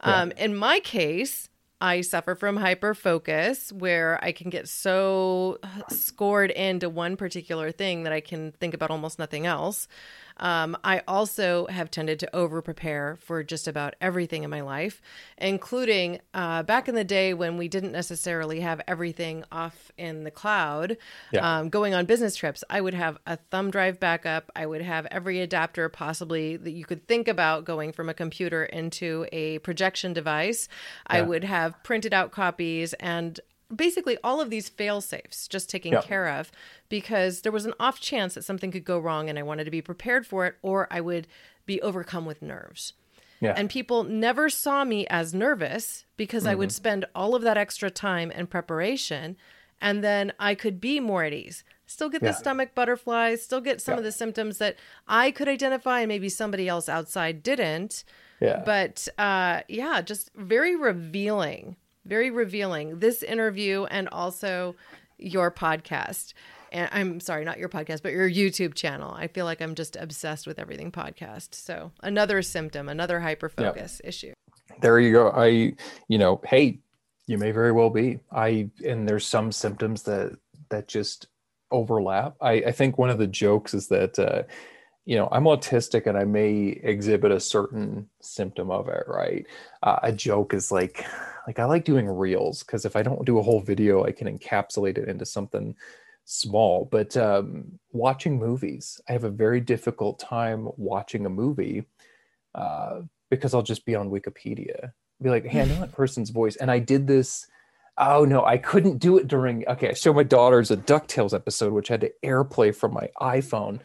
Yeah. 0.05 0.21
Um, 0.21 0.31
in 0.33 0.55
my 0.55 0.79
case, 0.81 1.49
I 1.81 2.01
suffer 2.01 2.35
from 2.35 2.57
hyperfocus 2.57 3.73
where 3.73 4.23
I 4.23 4.31
can 4.31 4.51
get 4.51 4.69
so 4.69 5.57
scored 5.89 6.51
into 6.51 6.89
one 6.89 7.17
particular 7.17 7.71
thing 7.71 8.03
that 8.03 8.13
I 8.13 8.21
can 8.21 8.51
think 8.51 8.75
about 8.75 8.91
almost 8.91 9.17
nothing 9.17 9.47
else. 9.47 9.87
Um, 10.41 10.75
I 10.83 11.01
also 11.07 11.67
have 11.67 11.89
tended 11.91 12.19
to 12.19 12.35
over 12.35 12.61
prepare 12.61 13.17
for 13.21 13.43
just 13.43 13.67
about 13.67 13.95
everything 14.01 14.43
in 14.43 14.49
my 14.49 14.61
life, 14.61 15.01
including 15.37 16.19
uh, 16.33 16.63
back 16.63 16.89
in 16.89 16.95
the 16.95 17.03
day 17.03 17.33
when 17.33 17.57
we 17.57 17.67
didn't 17.67 17.91
necessarily 17.91 18.59
have 18.59 18.81
everything 18.87 19.45
off 19.51 19.91
in 19.97 20.23
the 20.23 20.31
cloud. 20.31 20.97
Yeah. 21.31 21.59
Um, 21.59 21.69
going 21.69 21.93
on 21.93 22.05
business 22.05 22.35
trips, 22.35 22.63
I 22.69 22.81
would 22.81 22.95
have 22.95 23.17
a 23.25 23.37
thumb 23.37 23.71
drive 23.71 23.99
backup. 23.99 24.51
I 24.55 24.65
would 24.65 24.81
have 24.81 25.05
every 25.11 25.39
adapter 25.39 25.87
possibly 25.89 26.57
that 26.57 26.71
you 26.71 26.85
could 26.85 27.07
think 27.07 27.27
about 27.27 27.63
going 27.63 27.93
from 27.93 28.09
a 28.09 28.13
computer 28.13 28.65
into 28.65 29.27
a 29.31 29.59
projection 29.59 30.13
device. 30.13 30.67
Yeah. 31.09 31.17
I 31.19 31.21
would 31.21 31.43
have 31.43 31.81
printed 31.83 32.13
out 32.13 32.31
copies 32.31 32.93
and 32.93 33.39
basically 33.75 34.17
all 34.23 34.41
of 34.41 34.49
these 34.49 34.69
fail 34.69 35.01
safes 35.01 35.47
just 35.47 35.69
taken 35.69 35.93
yeah. 35.93 36.01
care 36.01 36.27
of 36.27 36.51
because 36.89 37.41
there 37.41 37.51
was 37.51 37.65
an 37.65 37.73
off 37.79 37.99
chance 37.99 38.33
that 38.35 38.43
something 38.43 38.71
could 38.71 38.85
go 38.85 38.99
wrong 38.99 39.29
and 39.29 39.37
I 39.37 39.43
wanted 39.43 39.65
to 39.65 39.71
be 39.71 39.81
prepared 39.81 40.25
for 40.25 40.45
it 40.45 40.55
or 40.61 40.87
I 40.91 41.01
would 41.01 41.27
be 41.65 41.81
overcome 41.81 42.25
with 42.25 42.41
nerves. 42.41 42.93
Yeah. 43.39 43.53
And 43.57 43.69
people 43.69 44.03
never 44.03 44.49
saw 44.49 44.83
me 44.83 45.07
as 45.07 45.33
nervous 45.33 46.05
because 46.15 46.43
mm-hmm. 46.43 46.51
I 46.51 46.55
would 46.55 46.69
mm-hmm. 46.69 46.75
spend 46.75 47.05
all 47.15 47.33
of 47.33 47.41
that 47.41 47.57
extra 47.57 47.89
time 47.89 48.31
and 48.33 48.49
preparation 48.49 49.37
and 49.81 50.03
then 50.03 50.31
I 50.39 50.53
could 50.53 50.79
be 50.79 50.99
more 50.99 51.23
at 51.23 51.33
ease. 51.33 51.63
Still 51.87 52.09
get 52.09 52.21
yeah. 52.21 52.29
the 52.29 52.37
stomach 52.37 52.75
butterflies, 52.75 53.41
still 53.41 53.59
get 53.59 53.81
some 53.81 53.95
yeah. 53.95 53.97
of 53.97 54.03
the 54.03 54.11
symptoms 54.11 54.59
that 54.59 54.77
I 55.07 55.31
could 55.31 55.47
identify 55.47 56.01
and 56.01 56.07
maybe 56.07 56.29
somebody 56.29 56.67
else 56.67 56.87
outside 56.87 57.43
didn't. 57.43 58.03
Yeah. 58.39 58.61
But 58.65 59.07
uh, 59.17 59.61
yeah, 59.67 60.01
just 60.01 60.31
very 60.35 60.75
revealing 60.75 61.75
very 62.05 62.31
revealing. 62.31 62.99
This 62.99 63.23
interview 63.23 63.85
and 63.85 64.07
also 64.09 64.75
your 65.17 65.51
podcast. 65.51 66.33
And 66.71 66.89
I'm 66.91 67.19
sorry, 67.19 67.43
not 67.43 67.59
your 67.59 67.69
podcast, 67.69 68.01
but 68.01 68.13
your 68.13 68.29
YouTube 68.29 68.73
channel. 68.73 69.13
I 69.13 69.27
feel 69.27 69.45
like 69.45 69.61
I'm 69.61 69.75
just 69.75 69.95
obsessed 69.95 70.47
with 70.47 70.57
everything 70.57 70.91
podcast. 70.91 71.53
So 71.53 71.91
another 72.01 72.41
symptom, 72.41 72.87
another 72.87 73.19
hyper 73.19 73.49
focus 73.49 74.01
issue. 74.03 74.33
There 74.79 74.99
you 74.99 75.11
go. 75.11 75.29
I, 75.31 75.73
you 76.07 76.17
know, 76.17 76.41
hey, 76.45 76.79
you 77.27 77.37
may 77.37 77.51
very 77.51 77.71
well 77.71 77.89
be. 77.89 78.19
I 78.31 78.69
and 78.85 79.07
there's 79.07 79.27
some 79.27 79.51
symptoms 79.51 80.03
that 80.03 80.37
that 80.69 80.87
just 80.87 81.27
overlap. 81.71 82.35
I, 82.41 82.53
I 82.53 82.71
think 82.71 82.97
one 82.97 83.09
of 83.09 83.17
the 83.17 83.27
jokes 83.27 83.73
is 83.73 83.87
that 83.89 84.17
uh, 84.17 84.43
you 85.05 85.15
know 85.15 85.27
i'm 85.31 85.45
autistic 85.45 86.05
and 86.05 86.17
i 86.17 86.23
may 86.23 86.79
exhibit 86.83 87.31
a 87.31 87.39
certain 87.39 88.07
symptom 88.21 88.69
of 88.69 88.87
it 88.87 89.03
right 89.07 89.47
uh, 89.83 89.99
a 90.03 90.11
joke 90.11 90.53
is 90.53 90.71
like 90.71 91.05
like 91.47 91.59
i 91.59 91.65
like 91.65 91.85
doing 91.85 92.07
reels 92.07 92.63
because 92.63 92.85
if 92.85 92.95
i 92.95 93.03
don't 93.03 93.25
do 93.25 93.39
a 93.39 93.43
whole 93.43 93.61
video 93.61 94.03
i 94.03 94.11
can 94.11 94.27
encapsulate 94.27 94.97
it 94.97 95.07
into 95.07 95.25
something 95.25 95.75
small. 96.23 96.87
But 96.89 97.17
um, 97.17 97.79
watching 97.91 98.39
movies 98.39 99.01
i 99.09 99.13
have 99.13 99.23
a 99.23 99.29
very 99.29 99.59
difficult 99.59 100.19
time 100.19 100.69
watching 100.77 101.25
a 101.25 101.29
movie 101.29 101.85
uh, 102.55 103.01
because 103.29 103.53
i'll 103.53 103.61
just 103.61 103.85
be 103.85 103.95
on 103.95 104.09
wikipedia. 104.09 104.91
Be 105.21 105.29
like 105.29 105.45
hey 105.45 105.61
i 105.61 105.65
know 105.65 105.79
that 105.79 105.91
person's 105.91 106.29
voice 106.29 106.55
and 106.55 106.71
i 106.71 106.79
did 106.79 107.05
this 107.05 107.47
oh 107.97 108.25
no 108.25 108.43
i 108.45 108.57
couldn't 108.57 108.97
do 108.97 109.17
it 109.17 109.27
during 109.27 109.67
okay 109.67 109.89
i 109.89 109.93
showed 109.93 110.15
my 110.15 110.23
daughters 110.23 110.71
a 110.71 110.77
ducktales 110.77 111.33
episode 111.33 111.73
which 111.73 111.89
had 111.89 112.01
to 112.01 112.11
airplay 112.23 112.73
from 112.73 112.93
my 112.93 113.07
iphone 113.21 113.79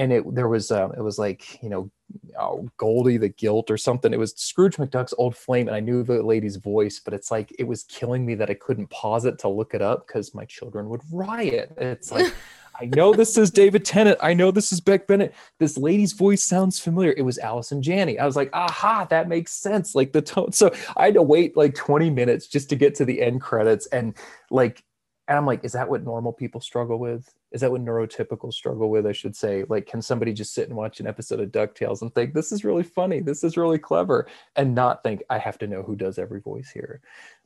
and 0.00 0.14
it 0.14 0.34
there 0.34 0.48
was 0.48 0.70
um, 0.70 0.92
it 0.96 1.02
was 1.02 1.18
like 1.18 1.62
you 1.62 1.68
know 1.68 1.90
oh, 2.38 2.66
Goldie 2.78 3.18
the 3.18 3.28
Guilt 3.28 3.70
or 3.70 3.76
something. 3.76 4.12
It 4.12 4.18
was 4.18 4.32
Scrooge 4.34 4.76
McDuck's 4.76 5.14
old 5.18 5.36
flame, 5.36 5.68
and 5.68 5.76
I 5.76 5.80
knew 5.80 6.02
the 6.02 6.22
lady's 6.22 6.56
voice, 6.56 6.98
but 7.04 7.12
it's 7.12 7.30
like 7.30 7.54
it 7.58 7.64
was 7.64 7.84
killing 7.84 8.24
me 8.24 8.34
that 8.36 8.48
I 8.48 8.54
couldn't 8.54 8.88
pause 8.88 9.26
it 9.26 9.38
to 9.40 9.48
look 9.48 9.74
it 9.74 9.82
up 9.82 10.06
because 10.06 10.34
my 10.34 10.46
children 10.46 10.88
would 10.88 11.02
riot. 11.12 11.72
It's 11.76 12.10
like. 12.10 12.32
I 12.82 12.86
know 12.86 13.12
this 13.12 13.36
is 13.36 13.50
David 13.50 13.84
Tennant. 13.84 14.16
I 14.22 14.32
know 14.32 14.50
this 14.50 14.72
is 14.72 14.80
Beck 14.80 15.06
Bennett. 15.06 15.34
This 15.58 15.76
lady's 15.76 16.14
voice 16.14 16.42
sounds 16.42 16.80
familiar. 16.80 17.12
It 17.14 17.20
was 17.20 17.36
Allison 17.36 17.82
Janney. 17.82 18.18
I 18.18 18.24
was 18.24 18.36
like, 18.36 18.48
aha, 18.54 19.06
that 19.10 19.28
makes 19.28 19.52
sense. 19.52 19.94
Like 19.94 20.12
the 20.12 20.22
tone. 20.22 20.52
So 20.52 20.72
I 20.96 21.04
had 21.04 21.14
to 21.14 21.22
wait 21.22 21.58
like 21.58 21.74
20 21.74 22.08
minutes 22.08 22.46
just 22.46 22.70
to 22.70 22.76
get 22.76 22.94
to 22.94 23.04
the 23.04 23.20
end 23.20 23.42
credits. 23.42 23.84
And 23.88 24.14
like, 24.50 24.82
and 25.30 25.38
I'm 25.38 25.46
like, 25.46 25.64
is 25.64 25.72
that 25.72 25.88
what 25.88 26.04
normal 26.04 26.34
people 26.34 26.60
struggle 26.60 26.98
with? 26.98 27.32
is 27.52 27.60
that 27.60 27.70
what 27.70 27.84
neurotypical 27.84 28.52
struggle 28.52 28.90
with 28.90 29.06
i 29.06 29.12
should 29.12 29.34
say? 29.34 29.64
Like 29.68 29.86
can 29.86 30.02
somebody 30.02 30.32
just 30.32 30.54
sit 30.54 30.68
and 30.68 30.76
watch 30.76 31.00
an 31.00 31.06
episode 31.06 31.40
of 31.40 31.50
ducktales 31.50 32.02
and 32.02 32.14
think 32.14 32.32
this 32.32 32.52
is 32.52 32.64
really 32.64 32.82
funny. 32.82 33.20
This 33.20 33.44
is 33.44 33.56
really 33.56 33.78
clever 33.78 34.26
and 34.56 34.74
not 34.74 35.02
think 35.02 35.22
i 35.30 35.38
have 35.38 35.58
to 35.58 35.66
know 35.66 35.82
who 35.82 35.96
does 35.96 36.18
every 36.18 36.40
voice 36.40 36.70
here 36.70 37.00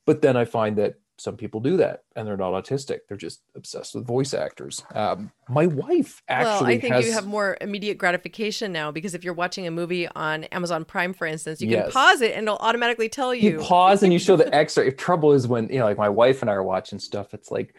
but 0.07 0.23
then 0.23 0.37
i 0.37 0.45
find 0.45 0.77
that 0.77 0.95
some 1.17 1.37
people 1.37 1.61
do 1.61 1.77
that 1.77 2.03
and 2.17 2.27
they're 2.27 2.37
not 2.37 2.53
autistic. 2.53 3.01
They're 3.09 3.17
just 3.17 3.43
obsessed 3.55 3.95
with 3.95 4.07
voice 4.07 4.35
actors. 4.35 4.83
Um, 4.95 5.31
my 5.49 5.67
wife 5.67 6.23
actually 6.29 6.51
well 6.51 6.65
i 6.65 6.81
think 6.81 6.95
has... 6.95 7.05
you 7.05 7.13
have 7.13 7.27
more 7.27 7.59
immediate 7.61 7.99
gratification 7.99 8.73
now 8.73 8.91
because 8.91 9.15
if 9.15 9.25
you're 9.25 9.35
watching 9.35 9.67
a 9.67 9.71
movie 9.71 10.09
on 10.09 10.45
amazon 10.45 10.87
prime 10.87 11.13
for 11.13 11.27
instance 11.27 11.61
you 11.61 11.69
yes. 11.69 11.83
can 11.83 11.93
pause 11.93 12.23
it 12.23 12.33
and 12.33 12.45
it'll 12.45 12.57
automatically 12.59 13.11
tell 13.11 13.35
you 13.35 13.53
you. 13.53 13.59
pause 13.59 14.03
and 14.03 14.11
you 14.11 14.19
show 14.19 14.37
the 14.37 14.55
extra. 14.55 14.87
If 14.87 14.97
trouble 14.97 15.33
is 15.33 15.47
when 15.47 15.69
you 15.69 15.79
know 15.79 15.85
like 15.85 15.99
my 15.99 16.09
wife 16.09 16.41
and 16.41 16.51
i 16.51 16.55
are 16.55 16.63
watching 16.63 16.99
stuff 16.99 17.35
it's 17.35 17.51
like 17.51 17.75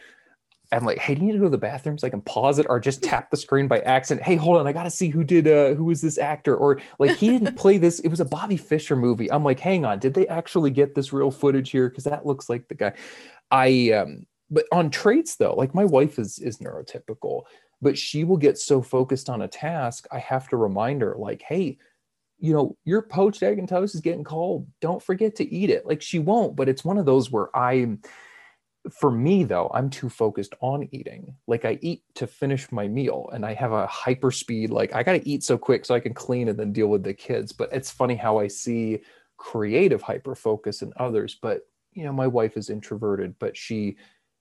I'm 0.75 0.85
like, 0.85 0.97
hey, 0.97 1.15
do 1.15 1.21
you 1.21 1.27
need 1.27 1.33
to 1.33 1.39
go 1.39 1.45
to 1.45 1.49
the 1.49 1.57
bathroom 1.57 1.97
so 1.97 2.07
I 2.07 2.09
can 2.09 2.21
pause 2.21 2.59
it 2.59 2.65
or 2.69 2.79
just 2.79 3.01
tap 3.01 3.29
the 3.31 3.37
screen 3.37 3.67
by 3.67 3.79
accident? 3.79 4.25
Hey, 4.25 4.35
hold 4.35 4.57
on, 4.57 4.67
I 4.67 4.73
gotta 4.73 4.91
see 4.91 5.09
who 5.09 5.23
did 5.23 5.47
uh 5.47 5.73
who 5.75 5.85
was 5.85 6.01
this 6.01 6.17
actor? 6.17 6.55
Or 6.55 6.81
like 6.99 7.17
he 7.17 7.29
didn't 7.29 7.55
play 7.57 7.77
this, 7.77 7.99
it 7.99 8.09
was 8.09 8.19
a 8.19 8.25
Bobby 8.25 8.57
Fischer 8.57 8.95
movie. 8.95 9.31
I'm 9.31 9.43
like, 9.43 9.59
hang 9.59 9.85
on, 9.85 9.99
did 9.99 10.13
they 10.13 10.27
actually 10.27 10.71
get 10.71 10.95
this 10.95 11.13
real 11.13 11.31
footage 11.31 11.71
here? 11.71 11.89
Because 11.89 12.03
that 12.03 12.25
looks 12.25 12.49
like 12.49 12.67
the 12.67 12.75
guy. 12.75 12.93
I 13.51 13.91
um 13.91 14.25
but 14.49 14.65
on 14.71 14.89
traits 14.89 15.35
though, 15.37 15.55
like 15.55 15.73
my 15.73 15.85
wife 15.85 16.19
is 16.19 16.39
is 16.39 16.57
neurotypical, 16.57 17.43
but 17.81 17.97
she 17.97 18.23
will 18.23 18.37
get 18.37 18.57
so 18.57 18.81
focused 18.81 19.29
on 19.29 19.41
a 19.41 19.47
task, 19.47 20.05
I 20.11 20.19
have 20.19 20.47
to 20.49 20.57
remind 20.57 21.01
her, 21.01 21.15
like, 21.17 21.41
hey, 21.41 21.77
you 22.39 22.53
know, 22.53 22.75
your 22.83 23.01
poached 23.01 23.43
egg 23.43 23.59
and 23.59 23.67
toast 23.67 23.95
is 23.95 24.01
getting 24.01 24.23
cold. 24.23 24.67
Don't 24.81 25.01
forget 25.01 25.35
to 25.37 25.53
eat 25.53 25.69
it. 25.69 25.85
Like 25.85 26.01
she 26.01 26.19
won't, 26.19 26.55
but 26.55 26.69
it's 26.69 26.83
one 26.83 26.97
of 26.97 27.05
those 27.05 27.31
where 27.31 27.55
I'm 27.55 28.01
for 28.91 29.11
me 29.11 29.43
though 29.43 29.71
i'm 29.73 29.89
too 29.89 30.09
focused 30.09 30.53
on 30.61 30.87
eating. 30.91 31.35
Like 31.47 31.65
i 31.65 31.79
eat 31.81 32.03
to 32.15 32.27
finish 32.27 32.71
my 32.71 32.87
meal 32.87 33.29
and 33.33 33.45
i 33.45 33.53
have 33.53 33.71
a 33.71 33.87
hyper 33.87 34.31
speed 34.31 34.69
like 34.69 34.93
i 34.93 35.03
got 35.03 35.13
to 35.13 35.27
eat 35.27 35.43
so 35.43 35.57
quick 35.57 35.85
so 35.85 35.95
i 35.95 35.99
can 35.99 36.13
clean 36.13 36.49
and 36.49 36.59
then 36.59 36.71
deal 36.71 36.87
with 36.87 37.03
the 37.03 37.13
kids. 37.13 37.51
But 37.51 37.73
it's 37.73 37.91
funny 37.91 38.15
how 38.15 38.39
i 38.39 38.47
see 38.47 38.99
creative 39.37 40.01
hyper 40.01 40.33
focus 40.33 40.81
in 40.81 40.93
others 40.97 41.37
but 41.41 41.67
you 41.93 42.03
know 42.03 42.13
my 42.13 42.27
wife 42.27 42.55
is 42.55 42.69
introverted 42.69 43.35
but 43.37 43.55
she 43.57 43.97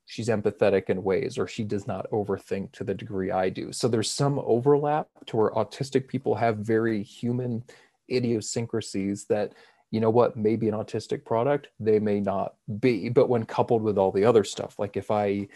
she's 0.06 0.28
empathetic 0.28 0.90
in 0.90 1.02
ways 1.02 1.38
or 1.38 1.48
she 1.48 1.64
does 1.64 1.86
not 1.86 2.08
overthink 2.10 2.70
to 2.72 2.84
the 2.84 2.94
degree 2.94 3.30
i 3.30 3.48
do. 3.48 3.72
So 3.72 3.88
there's 3.88 4.10
some 4.10 4.38
overlap 4.40 5.08
to 5.26 5.36
where 5.36 5.50
autistic 5.52 6.08
people 6.08 6.34
have 6.34 6.58
very 6.58 7.02
human 7.02 7.64
idiosyncrasies 8.10 9.24
that 9.26 9.52
you 9.94 10.00
know 10.00 10.10
what, 10.10 10.36
maybe 10.36 10.68
an 10.68 10.74
autistic 10.74 11.24
product, 11.24 11.68
they 11.78 12.00
may 12.00 12.18
not 12.18 12.56
be. 12.80 13.08
But 13.08 13.28
when 13.28 13.44
coupled 13.44 13.80
with 13.80 13.96
all 13.96 14.10
the 14.10 14.24
other 14.24 14.42
stuff, 14.42 14.76
like 14.76 14.96
if 14.96 15.08
I, 15.08 15.26
you 15.28 15.48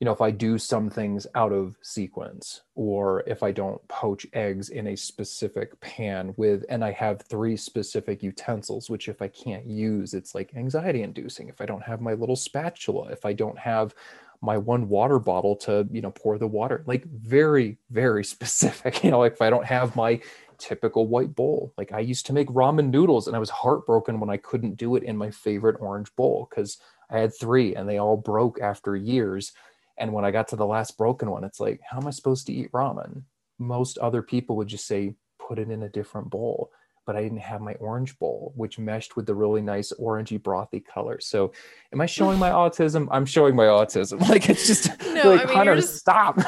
know, 0.00 0.12
if 0.12 0.22
I 0.22 0.30
do 0.30 0.56
some 0.56 0.88
things 0.88 1.26
out 1.34 1.52
of 1.52 1.76
sequence, 1.82 2.62
or 2.74 3.22
if 3.26 3.42
I 3.42 3.52
don't 3.52 3.86
poach 3.86 4.26
eggs 4.32 4.70
in 4.70 4.86
a 4.86 4.96
specific 4.96 5.78
pan 5.82 6.32
with, 6.38 6.64
and 6.70 6.82
I 6.82 6.92
have 6.92 7.20
three 7.20 7.54
specific 7.54 8.22
utensils, 8.22 8.88
which 8.88 9.10
if 9.10 9.20
I 9.20 9.28
can't 9.28 9.66
use, 9.66 10.14
it's 10.14 10.34
like 10.34 10.56
anxiety 10.56 11.02
inducing. 11.02 11.50
If 11.50 11.60
I 11.60 11.66
don't 11.66 11.82
have 11.82 12.00
my 12.00 12.14
little 12.14 12.36
spatula, 12.36 13.10
if 13.10 13.26
I 13.26 13.34
don't 13.34 13.58
have 13.58 13.94
my 14.40 14.56
one 14.56 14.88
water 14.88 15.18
bottle 15.18 15.54
to 15.54 15.86
you 15.90 16.00
know 16.00 16.10
pour 16.12 16.38
the 16.38 16.46
water 16.46 16.82
like 16.86 17.04
very 17.04 17.76
very 17.90 18.24
specific 18.34 19.04
you 19.04 19.10
know 19.10 19.22
if 19.22 19.42
i 19.42 19.50
don't 19.50 19.66
have 19.66 19.94
my 19.96 20.18
typical 20.60 21.08
white 21.08 21.34
bowl. 21.34 21.72
Like 21.76 21.92
i 21.92 22.00
used 22.00 22.26
to 22.26 22.32
make 22.32 22.48
ramen 22.48 22.90
noodles 22.90 23.26
and 23.26 23.36
i 23.36 23.40
was 23.40 23.50
heartbroken 23.50 24.20
when 24.20 24.30
i 24.30 24.36
couldn't 24.36 24.76
do 24.76 24.96
it 24.96 25.02
in 25.02 25.16
my 25.16 25.30
favorite 25.30 25.76
orange 25.80 26.14
bowl 26.16 26.48
because 26.48 26.78
i 27.10 27.18
had 27.18 27.32
three 27.34 27.74
and 27.74 27.88
they 27.88 27.98
all 27.98 28.16
broke 28.16 28.60
after 28.60 28.94
years. 28.94 29.52
And 29.98 30.12
when 30.12 30.24
i 30.24 30.30
got 30.30 30.48
to 30.48 30.56
the 30.56 30.66
last 30.66 30.96
broken 30.96 31.30
one 31.30 31.44
it's 31.44 31.60
like 31.60 31.80
how 31.88 31.98
am 31.98 32.06
i 32.06 32.10
supposed 32.10 32.46
to 32.46 32.52
eat 32.52 32.72
ramen? 32.72 33.22
Most 33.58 33.98
other 33.98 34.22
people 34.22 34.56
would 34.56 34.68
just 34.68 34.86
say 34.86 35.14
put 35.38 35.58
it 35.58 35.70
in 35.70 35.82
a 35.82 35.88
different 35.88 36.30
bowl 36.30 36.70
but 37.06 37.16
I 37.16 37.22
didn't 37.22 37.38
have 37.38 37.60
my 37.60 37.74
orange 37.74 38.18
bowl, 38.18 38.52
which 38.56 38.78
meshed 38.78 39.16
with 39.16 39.26
the 39.26 39.34
really 39.34 39.60
nice 39.60 39.92
orangey 39.98 40.40
brothy 40.40 40.84
color. 40.84 41.18
So, 41.20 41.52
am 41.92 42.00
I 42.00 42.06
showing 42.06 42.38
my 42.38 42.50
autism? 42.62 43.08
I'm 43.10 43.26
showing 43.26 43.54
my 43.56 43.66
autism. 43.66 44.20
Like 44.30 44.48
it's 44.48 44.66
just 44.66 44.88
no, 45.06 45.30
like 45.30 45.40
I 45.40 45.44
mean, 45.46 45.56
Hunter, 45.56 45.74
just, 45.74 45.96
stop. 45.96 46.38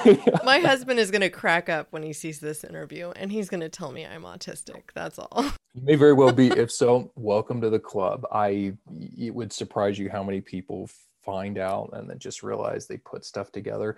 my 0.45 0.61
husband 0.61 1.01
is 1.01 1.11
going 1.11 1.23
to 1.23 1.31
crack 1.31 1.69
up 1.69 1.89
when 1.91 2.05
he 2.05 2.13
sees 2.13 2.39
this 2.39 2.63
interview, 2.63 3.11
and 3.17 3.33
he's 3.33 3.49
going 3.49 3.61
to 3.61 3.69
tell 3.69 3.91
me 3.91 4.07
I'm 4.07 4.23
autistic. 4.23 4.83
That's 4.95 5.19
all. 5.19 5.47
You 5.75 5.83
may 5.83 5.97
very 5.97 6.13
well 6.13 6.33
be. 6.33 6.49
If 6.49 6.71
so, 6.71 7.11
welcome 7.17 7.61
to 7.61 7.71
the 7.71 7.81
club. 7.81 8.25
I 8.31 8.75
it 9.19 9.35
would 9.35 9.53
surprise 9.53 9.99
you 9.99 10.11
how 10.11 10.23
many 10.23 10.41
people 10.41 10.89
find 11.23 11.59
out 11.59 11.91
and 11.95 12.09
then 12.09 12.19
just 12.19 12.43
realize 12.43 12.87
they 12.87 12.99
put 12.99 13.25
stuff 13.25 13.51
together. 13.51 13.97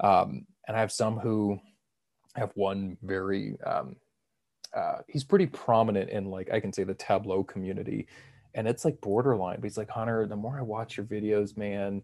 Um, 0.00 0.46
and 0.68 0.76
I 0.76 0.80
have 0.80 0.92
some 0.92 1.18
who 1.18 1.58
have 2.34 2.52
one 2.54 2.96
very 3.02 3.56
um, 3.64 3.96
uh, 4.76 4.98
he's 5.08 5.24
pretty 5.24 5.46
prominent 5.46 6.10
in 6.10 6.26
like 6.26 6.52
I 6.52 6.60
can 6.60 6.72
say 6.72 6.84
the 6.84 6.94
Tableau 6.94 7.42
community, 7.42 8.06
and 8.54 8.68
it's 8.68 8.84
like 8.84 9.00
borderline. 9.00 9.56
But 9.56 9.64
he's 9.64 9.78
like 9.78 9.90
Hunter. 9.90 10.26
The 10.26 10.36
more 10.36 10.58
I 10.58 10.62
watch 10.62 10.96
your 10.96 11.06
videos, 11.06 11.56
man, 11.56 12.02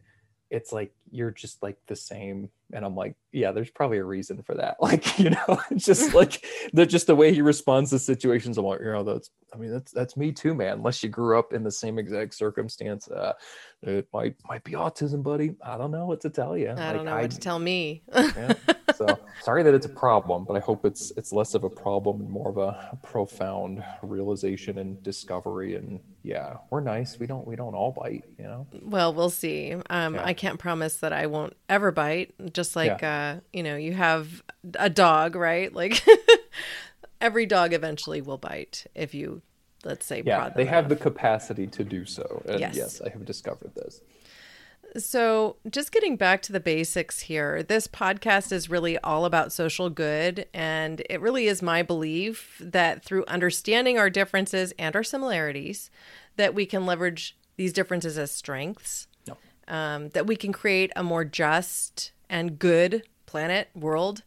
it's 0.53 0.71
like 0.71 0.93
you're 1.11 1.31
just 1.31 1.63
like 1.63 1.79
the 1.87 1.97
same 1.97 2.51
and 2.75 2.85
i'm 2.85 2.95
like 2.95 3.17
yeah 3.33 3.53
there's 3.53 3.71
probably 3.71 3.97
a 3.97 4.05
reason 4.05 4.43
for 4.43 4.55
that 4.55 4.77
like 4.81 5.19
you 5.19 5.31
know 5.31 5.61
it's 5.71 5.85
just 5.85 6.15
like 6.15 6.45
the 6.75 6.85
just 6.85 7.07
the 7.07 7.17
way 7.17 7.33
he 7.33 7.41
responds 7.41 7.91
to 7.91 7.99
situations 7.99 8.59
i'm 8.59 8.65
like 8.67 8.81
you 8.81 8.93
know 8.93 9.03
that's 9.03 9.31
i 9.55 9.57
mean 9.57 9.73
that's 9.73 9.91
that's 9.93 10.17
me 10.17 10.31
too 10.31 10.55
man 10.55 10.75
unless 10.75 11.03
you 11.03 11.09
grew 11.09 11.39
up 11.39 11.55
in 11.55 11.63
the 11.63 11.71
same 11.71 11.99
exact 11.99 12.35
circumstance 12.35 13.09
uh 13.09 13.33
it 13.83 14.07
might 14.13 14.37
might 14.47 14.63
be 14.63 14.73
autism 14.73 15.23
buddy 15.23 15.55
i 15.65 15.79
don't 15.79 15.91
know 15.91 16.05
what 16.05 16.21
to 16.21 16.29
tell 16.29 16.57
you 16.57 16.69
i 16.69 16.75
like, 16.75 16.97
don't 16.97 17.07
know 17.07 17.15
I, 17.15 17.23
what 17.23 17.31
to 17.31 17.41
tell 17.41 17.59
me 17.59 18.03
yeah, 18.15 18.53
so 18.97 19.19
sorry 19.41 19.63
that 19.63 19.75
it's 19.75 19.87
a 19.87 19.91
problem 19.91 20.45
but 20.45 20.57
i 20.57 20.61
hope 20.61 20.85
it's 20.85 21.13
it's 21.17 21.33
less 21.33 21.55
of 21.55 21.65
a 21.65 21.71
problem 21.71 22.21
and 22.21 22.31
more 22.31 22.49
of 22.49 22.59
a 22.59 22.99
profound 23.03 23.83
realization 24.03 24.79
and 24.79 25.03
discovery. 25.03 25.77
And 25.77 26.01
yeah 26.23 26.57
we're 26.71 26.81
nice. 26.81 27.19
We 27.19 27.27
don't 27.27 27.47
we 27.47 27.57
don't 27.57 27.75
all 27.75 27.93
bite 27.93 28.25
you 28.39 28.45
know? 28.45 28.67
Well 28.81 29.13
we'll 29.13 29.31
see. 29.31 29.75
Um 29.91 30.15
yeah. 30.15 30.25
i 30.25 30.35
can't 30.35 30.59
promise 30.59 30.97
that 30.97 31.13
i 31.13 31.27
won't 31.27 31.57
ever 31.69 31.93
bite 31.93 32.33
just 32.53 32.77
like 32.77 33.03
yeah. 33.03 33.35
uh 33.37 33.41
you 33.53 33.63
know 33.63 33.77
you 33.77 33.93
have 33.93 34.43
a 34.75 34.91
dog 34.91 35.37
right? 35.37 35.73
Like 35.73 36.05
every 37.21 37.47
dog 37.47 37.73
eventually 37.73 38.21
will 38.21 38.39
bite 38.39 38.87
if 38.95 39.15
you 39.15 39.43
let's 39.85 40.07
say 40.07 40.23
yeah 40.25 40.49
they 40.49 40.65
have 40.65 40.89
the 40.89 40.97
capacity 40.97 41.67
to 41.67 41.85
do 41.85 42.05
so. 42.05 42.43
And 42.47 42.61
yes. 42.61 42.77
yes 42.77 43.01
i 43.01 43.09
have 43.09 43.25
discovered 43.25 43.75
this 43.75 44.01
so, 44.99 45.57
just 45.71 45.93
getting 45.93 46.17
back 46.17 46.43
to 46.43 46.53
the 46.53 46.61
basics 46.61 47.21
here, 47.21 47.63
this 47.63 47.87
podcast 47.87 48.53
is 48.53 48.69
really 48.69 48.99
all 48.99 49.25
about 49.25 49.53
social 49.53 49.89
good. 49.89 50.47
And 50.53 51.03
it 51.09 51.21
really 51.21 51.47
is 51.47 51.63
my 51.63 51.83
belief 51.83 52.61
that 52.61 53.03
through 53.03 53.25
understanding 53.27 53.99
our 53.99 54.11
differences 54.11 54.75
and 54.79 54.95
our 54.95 55.03
similarities, 55.03 55.91
that 56.37 56.55
we 56.55 56.67
can 56.67 56.85
leverage 56.85 57.37
these 57.57 57.73
differences 57.73 58.19
as 58.19 58.31
strengths, 58.33 59.07
no. 59.27 59.37
um, 59.69 60.11
that 60.11 60.27
we 60.27 60.37
can 60.37 60.53
create 60.53 60.93
a 60.95 61.03
more 61.03 61.25
just 61.25 62.13
and 62.29 62.59
good 62.59 63.05
planet, 63.25 63.71
world. 63.75 64.23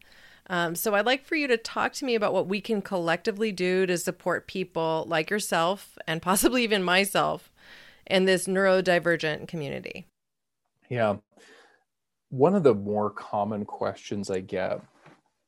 Um, 0.47 0.73
so, 0.73 0.95
I'd 0.95 1.05
like 1.05 1.25
for 1.25 1.35
you 1.35 1.47
to 1.47 1.57
talk 1.57 1.93
to 1.93 2.05
me 2.05 2.15
about 2.15 2.33
what 2.33 2.47
we 2.47 2.59
can 2.59 2.81
collectively 2.81 3.51
do 3.51 3.85
to 3.85 3.99
support 3.99 4.47
people 4.47 5.05
like 5.07 5.29
yourself 5.29 5.95
and 6.07 6.21
possibly 6.21 6.63
even 6.63 6.81
myself 6.81 7.51
in 8.07 8.25
this 8.25 8.47
neurodivergent 8.47 9.47
community. 9.47 10.07
Yeah. 10.89 11.17
One 12.29 12.55
of 12.55 12.63
the 12.63 12.73
more 12.73 13.09
common 13.09 13.65
questions 13.65 14.29
I 14.29 14.39
get 14.39 14.81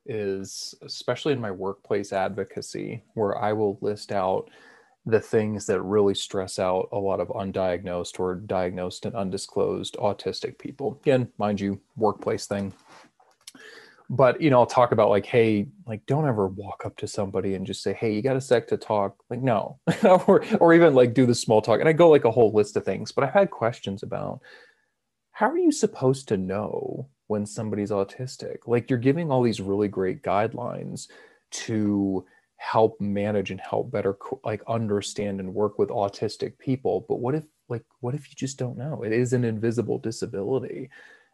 is, 0.06 0.74
especially 0.82 1.32
in 1.32 1.40
my 1.40 1.50
workplace 1.50 2.12
advocacy, 2.12 3.02
where 3.14 3.36
I 3.36 3.52
will 3.52 3.78
list 3.80 4.10
out 4.10 4.50
the 5.06 5.20
things 5.20 5.66
that 5.66 5.80
really 5.82 6.14
stress 6.14 6.58
out 6.58 6.88
a 6.92 6.98
lot 6.98 7.20
of 7.20 7.28
undiagnosed 7.28 8.20
or 8.20 8.34
diagnosed 8.34 9.06
and 9.06 9.14
undisclosed 9.14 9.96
autistic 9.96 10.58
people. 10.58 10.98
Again, 11.02 11.28
mind 11.38 11.60
you, 11.60 11.80
workplace 11.96 12.46
thing. 12.46 12.72
But 14.10 14.40
you 14.40 14.50
know, 14.50 14.60
I'll 14.60 14.66
talk 14.66 14.92
about 14.92 15.10
like, 15.10 15.26
hey, 15.26 15.66
like 15.86 16.04
don't 16.06 16.26
ever 16.26 16.48
walk 16.48 16.84
up 16.84 16.96
to 16.98 17.06
somebody 17.06 17.54
and 17.54 17.66
just 17.66 17.82
say, 17.82 17.92
hey, 17.92 18.12
you 18.12 18.22
got 18.22 18.36
a 18.36 18.40
sec 18.40 18.66
to 18.68 18.76
talk. 18.76 19.16
Like, 19.28 19.42
no, 19.42 19.78
or 20.26 20.44
or 20.60 20.74
even 20.74 20.94
like 20.94 21.14
do 21.14 21.26
the 21.26 21.34
small 21.34 21.60
talk. 21.60 21.80
And 21.80 21.88
I 21.88 21.92
go 21.92 22.08
like 22.08 22.24
a 22.24 22.30
whole 22.30 22.52
list 22.52 22.76
of 22.76 22.84
things, 22.84 23.12
but 23.12 23.24
I've 23.24 23.34
had 23.34 23.50
questions 23.50 24.02
about 24.02 24.40
how 25.38 25.48
are 25.48 25.56
you 25.56 25.70
supposed 25.70 26.26
to 26.26 26.36
know 26.36 27.08
when 27.28 27.46
somebody's 27.46 27.92
autistic? 27.92 28.56
Like 28.66 28.90
you're 28.90 28.98
giving 28.98 29.30
all 29.30 29.40
these 29.40 29.60
really 29.60 29.86
great 29.86 30.24
guidelines 30.24 31.06
to 31.52 32.26
help 32.56 33.00
manage 33.00 33.52
and 33.52 33.60
help 33.60 33.92
better 33.92 34.18
like 34.42 34.62
understand 34.66 35.38
and 35.38 35.54
work 35.54 35.78
with 35.78 35.90
autistic 35.90 36.58
people, 36.58 37.06
but 37.08 37.20
what 37.20 37.36
if 37.36 37.44
like 37.68 37.84
what 38.00 38.16
if 38.16 38.28
you 38.28 38.34
just 38.34 38.58
don't 38.58 38.76
know? 38.76 39.04
It 39.04 39.12
is 39.12 39.32
an 39.32 39.44
invisible 39.44 40.00
disability. 40.00 40.90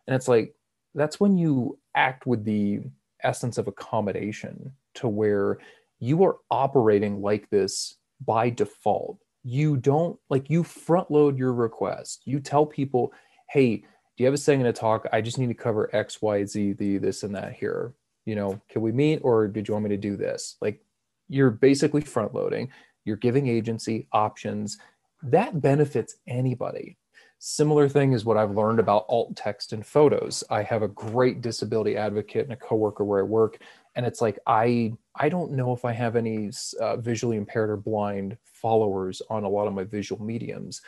And 0.06 0.14
it's 0.14 0.28
like 0.28 0.54
that's 0.94 1.18
when 1.18 1.38
you 1.38 1.78
act 1.94 2.26
with 2.26 2.44
the 2.44 2.80
essence 3.22 3.56
of 3.56 3.68
accommodation 3.68 4.70
to 4.96 5.08
where 5.08 5.56
you 5.98 6.22
are 6.24 6.36
operating 6.50 7.22
like 7.22 7.48
this 7.48 7.94
by 8.22 8.50
default. 8.50 9.16
You 9.44 9.78
don't 9.78 10.18
like 10.28 10.50
you 10.50 10.62
front 10.62 11.10
load 11.10 11.38
your 11.38 11.54
request. 11.54 12.20
You 12.26 12.38
tell 12.38 12.66
people, 12.66 13.10
hey, 13.48 13.82
do 14.16 14.22
you 14.22 14.26
have 14.26 14.34
a 14.34 14.38
second 14.38 14.64
to 14.64 14.72
talk? 14.72 15.06
I 15.12 15.20
just 15.20 15.38
need 15.38 15.48
to 15.48 15.54
cover 15.54 15.94
X, 15.94 16.22
Y, 16.22 16.44
Z, 16.44 16.74
the 16.74 16.98
this 16.98 17.22
and 17.22 17.34
that 17.34 17.54
here. 17.54 17.94
You 18.24 18.36
know, 18.36 18.60
can 18.68 18.80
we 18.80 18.92
meet 18.92 19.18
or 19.22 19.48
did 19.48 19.68
you 19.68 19.74
want 19.74 19.84
me 19.84 19.90
to 19.90 19.96
do 19.96 20.16
this? 20.16 20.56
Like 20.60 20.80
you're 21.28 21.50
basically 21.50 22.00
front 22.00 22.34
loading, 22.34 22.70
you're 23.04 23.16
giving 23.16 23.48
agency 23.48 24.06
options. 24.12 24.78
That 25.22 25.60
benefits 25.60 26.16
anybody. 26.26 26.96
Similar 27.38 27.88
thing 27.88 28.12
is 28.12 28.24
what 28.24 28.38
I've 28.38 28.56
learned 28.56 28.78
about 28.78 29.04
alt 29.08 29.36
text 29.36 29.72
and 29.72 29.84
photos. 29.84 30.44
I 30.48 30.62
have 30.62 30.82
a 30.82 30.88
great 30.88 31.42
disability 31.42 31.96
advocate 31.96 32.44
and 32.44 32.52
a 32.52 32.56
coworker 32.56 33.04
where 33.04 33.20
I 33.20 33.24
work, 33.24 33.58
and 33.96 34.06
it's 34.06 34.22
like 34.22 34.38
I 34.46 34.94
I 35.14 35.28
don't 35.28 35.52
know 35.52 35.74
if 35.74 35.84
I 35.84 35.92
have 35.92 36.16
any 36.16 36.50
uh, 36.80 36.96
visually 36.96 37.36
impaired 37.36 37.68
or 37.68 37.76
blind 37.76 38.38
followers 38.44 39.20
on 39.28 39.44
a 39.44 39.48
lot 39.48 39.66
of 39.66 39.74
my 39.74 39.84
visual 39.84 40.24
mediums, 40.24 40.80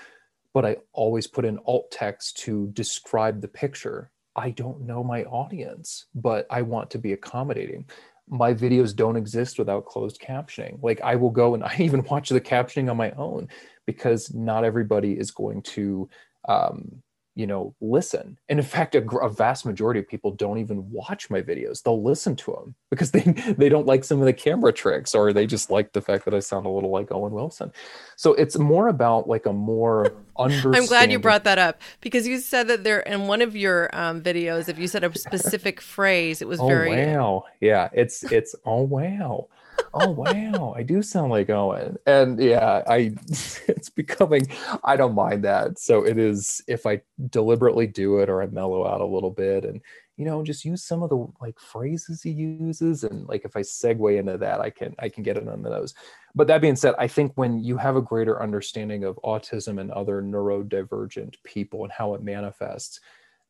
but 0.56 0.64
I 0.64 0.78
always 0.94 1.26
put 1.26 1.44
in 1.44 1.58
alt 1.66 1.90
text 1.90 2.38
to 2.38 2.68
describe 2.68 3.42
the 3.42 3.48
picture. 3.48 4.10
I 4.36 4.52
don't 4.52 4.86
know 4.86 5.04
my 5.04 5.24
audience, 5.24 6.06
but 6.14 6.46
I 6.48 6.62
want 6.62 6.88
to 6.92 6.98
be 6.98 7.12
accommodating. 7.12 7.84
My 8.26 8.54
videos 8.54 8.96
don't 8.96 9.18
exist 9.18 9.58
without 9.58 9.84
closed 9.84 10.18
captioning. 10.18 10.82
Like 10.82 11.02
I 11.02 11.16
will 11.16 11.28
go 11.28 11.52
and 11.52 11.62
I 11.70 11.76
even 11.80 12.04
watch 12.04 12.30
the 12.30 12.40
captioning 12.40 12.90
on 12.90 12.96
my 12.96 13.10
own 13.18 13.48
because 13.84 14.32
not 14.32 14.64
everybody 14.64 15.12
is 15.12 15.30
going 15.30 15.60
to 15.76 16.08
um, 16.48 17.02
you 17.36 17.46
know 17.46 17.74
listen. 17.80 18.38
And 18.48 18.58
in 18.58 18.64
fact 18.64 18.94
a, 18.94 19.06
a, 19.18 19.28
vast 19.28 19.66
majority 19.66 20.00
of 20.00 20.08
people 20.08 20.32
don't 20.32 20.58
even 20.58 20.90
watch 20.90 21.28
my 21.28 21.42
videos. 21.42 21.82
They'll 21.82 22.02
listen 22.02 22.34
to 22.36 22.52
them 22.52 22.74
because 22.90 23.10
they 23.12 23.20
they 23.20 23.68
don't 23.68 23.86
like 23.86 24.02
some 24.02 24.18
of 24.18 24.24
the 24.24 24.32
camera 24.32 24.72
tricks 24.72 25.14
or 25.14 25.32
they 25.32 25.46
just 25.46 25.70
like 25.70 25.92
the 25.92 26.00
fact 26.00 26.24
that 26.24 26.34
i 26.34 26.40
sound 26.40 26.66
a 26.66 26.70
little 26.70 26.90
like 26.90 27.12
owen 27.12 27.32
wilson. 27.32 27.70
So 28.16 28.32
it's 28.34 28.58
more 28.58 28.88
about 28.88 29.28
like 29.28 29.46
a 29.46 29.52
more 29.52 30.14
understanding 30.38 30.80
i'm 30.82 30.86
glad 30.86 31.12
you 31.12 31.18
brought 31.18 31.44
that 31.44 31.58
up 31.58 31.80
because 32.00 32.26
you 32.26 32.40
said 32.40 32.68
that 32.68 32.82
there 32.82 33.00
in 33.00 33.28
one 33.28 33.42
of 33.42 33.54
your 33.54 33.90
um, 33.92 34.22
videos 34.22 34.68
if 34.68 34.78
you 34.78 34.88
said 34.88 35.04
a 35.04 35.16
specific 35.16 35.80
phrase 35.80 36.40
it 36.40 36.48
was 36.48 36.58
oh, 36.58 36.66
very 36.66 37.06
wow. 37.06 37.44
Yeah 37.60 37.90
it's 37.92 38.24
it's 38.24 38.54
oh 38.64 38.82
wow 38.82 39.48
oh 39.94 40.10
wow, 40.10 40.74
I 40.76 40.82
do 40.82 41.02
sound 41.02 41.30
like 41.30 41.50
Owen. 41.50 41.96
And 42.06 42.40
yeah, 42.40 42.82
I 42.86 43.14
it's 43.28 43.90
becoming 43.90 44.46
I 44.84 44.96
don't 44.96 45.14
mind 45.14 45.44
that. 45.44 45.78
So 45.78 46.04
it 46.04 46.18
is 46.18 46.62
if 46.66 46.86
I 46.86 47.02
deliberately 47.30 47.86
do 47.86 48.18
it 48.18 48.28
or 48.28 48.42
I 48.42 48.46
mellow 48.46 48.86
out 48.86 49.00
a 49.00 49.06
little 49.06 49.30
bit 49.30 49.64
and 49.64 49.80
you 50.16 50.24
know 50.24 50.42
just 50.42 50.64
use 50.64 50.82
some 50.82 51.02
of 51.02 51.10
the 51.10 51.26
like 51.40 51.58
phrases 51.58 52.22
he 52.22 52.30
uses 52.30 53.04
and 53.04 53.26
like 53.26 53.44
if 53.44 53.56
I 53.56 53.60
segue 53.60 54.18
into 54.18 54.38
that 54.38 54.60
I 54.60 54.70
can 54.70 54.94
I 54.98 55.08
can 55.08 55.22
get 55.22 55.36
it 55.36 55.48
on 55.48 55.62
those. 55.62 55.94
But 56.34 56.48
that 56.48 56.60
being 56.60 56.76
said, 56.76 56.94
I 56.98 57.08
think 57.08 57.32
when 57.34 57.64
you 57.64 57.78
have 57.78 57.96
a 57.96 58.02
greater 58.02 58.42
understanding 58.42 59.04
of 59.04 59.18
autism 59.24 59.80
and 59.80 59.90
other 59.90 60.20
neurodivergent 60.20 61.36
people 61.44 61.84
and 61.84 61.92
how 61.92 62.14
it 62.14 62.22
manifests, 62.22 63.00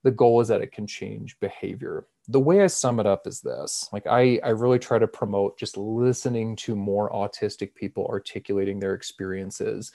the 0.04 0.12
goal 0.12 0.40
is 0.40 0.48
that 0.48 0.60
it 0.60 0.70
can 0.70 0.86
change 0.86 1.38
behavior 1.40 2.06
the 2.28 2.40
way 2.40 2.62
i 2.62 2.66
sum 2.66 3.00
it 3.00 3.06
up 3.06 3.26
is 3.26 3.40
this 3.40 3.88
like 3.92 4.06
i 4.06 4.38
i 4.42 4.48
really 4.48 4.78
try 4.78 4.98
to 4.98 5.06
promote 5.06 5.58
just 5.58 5.76
listening 5.76 6.56
to 6.56 6.74
more 6.74 7.10
autistic 7.10 7.74
people 7.74 8.06
articulating 8.06 8.78
their 8.78 8.94
experiences 8.94 9.92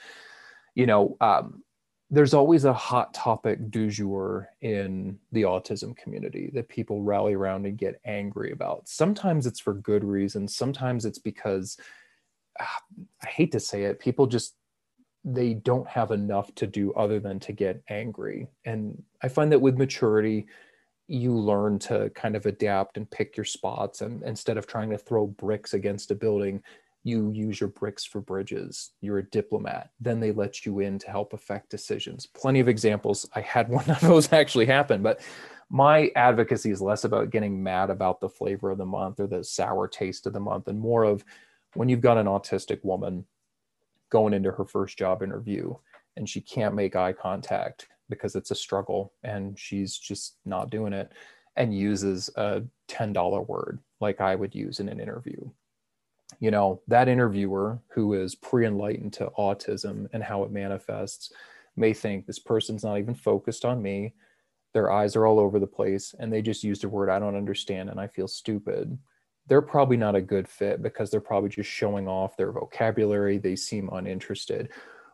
you 0.74 0.86
know 0.86 1.16
um, 1.20 1.62
there's 2.12 2.34
always 2.34 2.66
a 2.66 2.74
hot 2.74 3.14
topic 3.14 3.70
du 3.70 3.88
jour 3.88 4.50
in 4.60 5.18
the 5.32 5.42
autism 5.42 5.96
community 5.96 6.50
that 6.52 6.68
people 6.68 7.02
rally 7.02 7.32
around 7.32 7.64
and 7.64 7.78
get 7.78 8.02
angry 8.04 8.52
about. 8.52 8.86
Sometimes 8.86 9.46
it's 9.46 9.60
for 9.60 9.72
good 9.72 10.04
reasons. 10.04 10.54
Sometimes 10.54 11.06
it's 11.06 11.18
because 11.18 11.78
uh, 12.60 12.64
I 13.24 13.26
hate 13.26 13.50
to 13.52 13.60
say 13.60 13.84
it, 13.84 13.98
people 13.98 14.26
just 14.26 14.54
they 15.24 15.54
don't 15.54 15.88
have 15.88 16.10
enough 16.10 16.54
to 16.56 16.66
do 16.66 16.92
other 16.92 17.18
than 17.18 17.40
to 17.40 17.52
get 17.52 17.82
angry. 17.88 18.48
And 18.66 19.02
I 19.22 19.28
find 19.28 19.50
that 19.52 19.60
with 19.60 19.78
maturity, 19.78 20.46
you 21.12 21.32
learn 21.32 21.78
to 21.78 22.10
kind 22.14 22.34
of 22.36 22.46
adapt 22.46 22.96
and 22.96 23.10
pick 23.10 23.36
your 23.36 23.44
spots 23.44 24.00
and 24.00 24.22
instead 24.22 24.56
of 24.56 24.66
trying 24.66 24.90
to 24.90 24.98
throw 24.98 25.26
bricks 25.26 25.74
against 25.74 26.10
a 26.10 26.14
building 26.14 26.62
you 27.04 27.30
use 27.32 27.60
your 27.60 27.68
bricks 27.68 28.04
for 28.04 28.20
bridges. 28.20 28.92
You're 29.00 29.18
a 29.18 29.30
diplomat. 29.30 29.90
Then 30.00 30.20
they 30.20 30.30
let 30.30 30.64
you 30.64 30.80
in 30.80 30.98
to 31.00 31.10
help 31.10 31.32
affect 31.32 31.70
decisions. 31.70 32.26
Plenty 32.26 32.60
of 32.60 32.68
examples. 32.68 33.28
I 33.34 33.40
had 33.40 33.68
one 33.70 33.88
of 33.90 34.00
those 34.00 34.32
actually 34.32 34.66
happen, 34.66 35.02
but 35.02 35.20
my 35.68 36.10
advocacy 36.14 36.70
is 36.70 36.80
less 36.80 37.04
about 37.04 37.30
getting 37.30 37.62
mad 37.62 37.90
about 37.90 38.20
the 38.20 38.28
flavor 38.28 38.70
of 38.70 38.78
the 38.78 38.86
month 38.86 39.18
or 39.20 39.26
the 39.26 39.42
sour 39.42 39.88
taste 39.88 40.26
of 40.26 40.32
the 40.32 40.40
month 40.40 40.68
and 40.68 40.78
more 40.78 41.04
of 41.04 41.24
when 41.74 41.88
you've 41.88 42.02
got 42.02 42.18
an 42.18 42.26
autistic 42.26 42.84
woman 42.84 43.24
going 44.10 44.34
into 44.34 44.52
her 44.52 44.66
first 44.66 44.98
job 44.98 45.22
interview 45.22 45.74
and 46.16 46.28
she 46.28 46.42
can't 46.42 46.74
make 46.74 46.94
eye 46.94 47.14
contact 47.14 47.88
because 48.12 48.36
it's 48.36 48.50
a 48.50 48.54
struggle 48.54 49.14
and 49.22 49.58
she's 49.58 49.96
just 49.96 50.36
not 50.44 50.68
doing 50.68 50.92
it 50.92 51.10
and 51.56 51.76
uses 51.76 52.28
a 52.36 52.62
$10 52.88 53.48
word 53.48 53.78
like 54.00 54.20
I 54.20 54.34
would 54.34 54.54
use 54.54 54.80
in 54.80 54.88
an 54.90 55.00
interview. 55.00 55.40
You 56.38 56.50
know 56.50 56.82
that 56.88 57.08
interviewer 57.08 57.78
who 57.88 58.12
is 58.14 58.34
pre-enlightened 58.34 59.14
to 59.14 59.32
autism 59.38 60.08
and 60.12 60.22
how 60.22 60.42
it 60.44 60.50
manifests 60.50 61.32
may 61.76 61.94
think 61.94 62.26
this 62.26 62.38
person's 62.38 62.84
not 62.84 62.98
even 62.98 63.14
focused 63.14 63.64
on 63.64 63.82
me. 63.82 64.12
Their 64.74 64.90
eyes 64.90 65.16
are 65.16 65.26
all 65.26 65.38
over 65.38 65.58
the 65.58 65.66
place 65.66 66.14
and 66.18 66.30
they 66.30 66.42
just 66.42 66.64
used 66.64 66.84
a 66.84 66.88
word 66.88 67.08
i 67.08 67.18
don't 67.18 67.36
understand 67.36 67.88
and 67.88 67.98
i 67.98 68.06
feel 68.06 68.28
stupid. 68.28 68.98
They're 69.46 69.62
probably 69.62 69.96
not 69.96 70.14
a 70.14 70.20
good 70.20 70.48
fit 70.48 70.82
because 70.82 71.10
they're 71.10 71.20
probably 71.20 71.48
just 71.48 71.68
showing 71.68 72.06
off 72.06 72.36
their 72.36 72.52
vocabulary. 72.52 73.38
They 73.38 73.56
seem 73.56 73.90
uninterested 73.92 74.70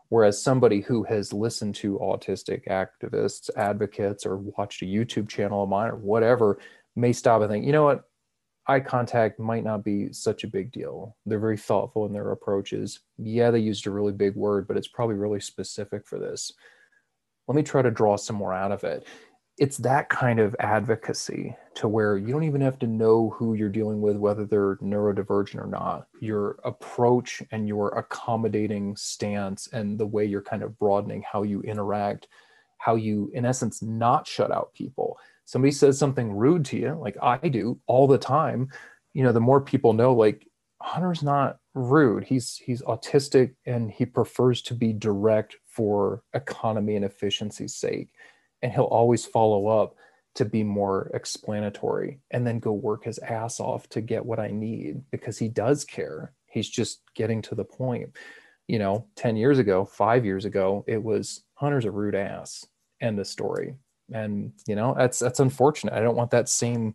whereas 0.08 0.40
somebody 0.40 0.80
who 0.80 1.02
has 1.04 1.32
listened 1.32 1.74
to 1.74 1.98
autistic 1.98 2.66
activists 2.68 3.50
advocates 3.56 4.24
or 4.24 4.36
watched 4.36 4.82
a 4.82 4.86
youtube 4.86 5.28
channel 5.28 5.62
of 5.62 5.68
mine 5.68 5.90
or 5.90 5.96
whatever 5.96 6.58
may 6.96 7.12
stop 7.12 7.40
and 7.40 7.50
think 7.50 7.64
you 7.64 7.72
know 7.72 7.84
what 7.84 8.04
eye 8.68 8.80
contact 8.80 9.40
might 9.40 9.64
not 9.64 9.82
be 9.82 10.12
such 10.12 10.44
a 10.44 10.48
big 10.48 10.70
deal. 10.70 11.16
They're 11.24 11.38
very 11.38 11.56
thoughtful 11.56 12.04
in 12.04 12.12
their 12.12 12.32
approaches. 12.32 13.00
Yeah, 13.16 13.50
they 13.50 13.60
used 13.60 13.86
a 13.86 13.90
really 13.90 14.12
big 14.12 14.36
word, 14.36 14.68
but 14.68 14.76
it's 14.76 14.88
probably 14.88 15.16
really 15.16 15.40
specific 15.40 16.06
for 16.06 16.18
this. 16.18 16.52
Let 17.48 17.56
me 17.56 17.62
try 17.62 17.80
to 17.80 17.90
draw 17.90 18.16
some 18.16 18.36
more 18.36 18.52
out 18.52 18.70
of 18.70 18.84
it. 18.84 19.06
It's 19.58 19.76
that 19.78 20.08
kind 20.08 20.38
of 20.38 20.54
advocacy 20.60 21.56
to 21.74 21.88
where 21.88 22.16
you 22.16 22.28
don't 22.28 22.44
even 22.44 22.60
have 22.60 22.78
to 22.78 22.86
know 22.86 23.30
who 23.30 23.54
you're 23.54 23.68
dealing 23.68 24.00
with, 24.00 24.16
whether 24.16 24.44
they're 24.44 24.76
neurodivergent 24.76 25.62
or 25.62 25.66
not. 25.66 26.06
Your 26.20 26.58
approach 26.64 27.42
and 27.50 27.66
your 27.66 27.88
accommodating 27.98 28.96
stance 28.96 29.68
and 29.72 29.98
the 29.98 30.06
way 30.06 30.24
you're 30.24 30.42
kind 30.42 30.62
of 30.62 30.78
broadening 30.78 31.24
how 31.30 31.42
you 31.42 31.60
interact, 31.62 32.28
how 32.78 32.94
you, 32.94 33.30
in 33.34 33.44
essence, 33.44 33.82
not 33.82 34.26
shut 34.26 34.52
out 34.52 34.72
people 34.74 35.18
somebody 35.48 35.72
says 35.72 35.98
something 35.98 36.30
rude 36.30 36.62
to 36.62 36.76
you, 36.76 36.92
like 37.00 37.16
I 37.22 37.38
do 37.38 37.80
all 37.86 38.06
the 38.06 38.18
time, 38.18 38.68
you 39.14 39.22
know, 39.22 39.32
the 39.32 39.40
more 39.40 39.62
people 39.62 39.94
know, 39.94 40.12
like 40.12 40.46
Hunter's 40.82 41.22
not 41.22 41.56
rude. 41.72 42.22
He's 42.22 42.56
he's 42.56 42.82
autistic 42.82 43.54
and 43.64 43.90
he 43.90 44.04
prefers 44.04 44.60
to 44.62 44.74
be 44.74 44.92
direct 44.92 45.56
for 45.64 46.22
economy 46.34 46.96
and 46.96 47.04
efficiency's 47.04 47.74
sake. 47.74 48.10
And 48.62 48.72
he'll 48.72 48.84
always 48.84 49.24
follow 49.24 49.68
up 49.68 49.96
to 50.34 50.44
be 50.44 50.62
more 50.62 51.10
explanatory 51.14 52.20
and 52.30 52.46
then 52.46 52.60
go 52.60 52.72
work 52.72 53.04
his 53.04 53.18
ass 53.18 53.60
off 53.60 53.88
to 53.90 54.00
get 54.00 54.24
what 54.24 54.38
I 54.38 54.48
need 54.48 55.02
because 55.10 55.38
he 55.38 55.48
does 55.48 55.84
care. 55.84 56.32
He's 56.46 56.68
just 56.68 57.02
getting 57.14 57.42
to 57.42 57.54
the 57.54 57.64
point. 57.64 58.16
You 58.66 58.78
know, 58.78 59.06
10 59.16 59.36
years 59.36 59.58
ago, 59.58 59.84
five 59.84 60.24
years 60.24 60.44
ago, 60.44 60.84
it 60.86 61.02
was 61.02 61.42
Hunter's 61.54 61.86
a 61.86 61.90
rude 61.90 62.14
ass. 62.14 62.66
End 63.00 63.18
of 63.18 63.26
story 63.26 63.74
and 64.12 64.52
you 64.66 64.74
know 64.74 64.94
that's 64.96 65.18
that's 65.18 65.40
unfortunate 65.40 65.94
i 65.94 66.00
don't 66.00 66.16
want 66.16 66.30
that 66.30 66.48
same 66.48 66.94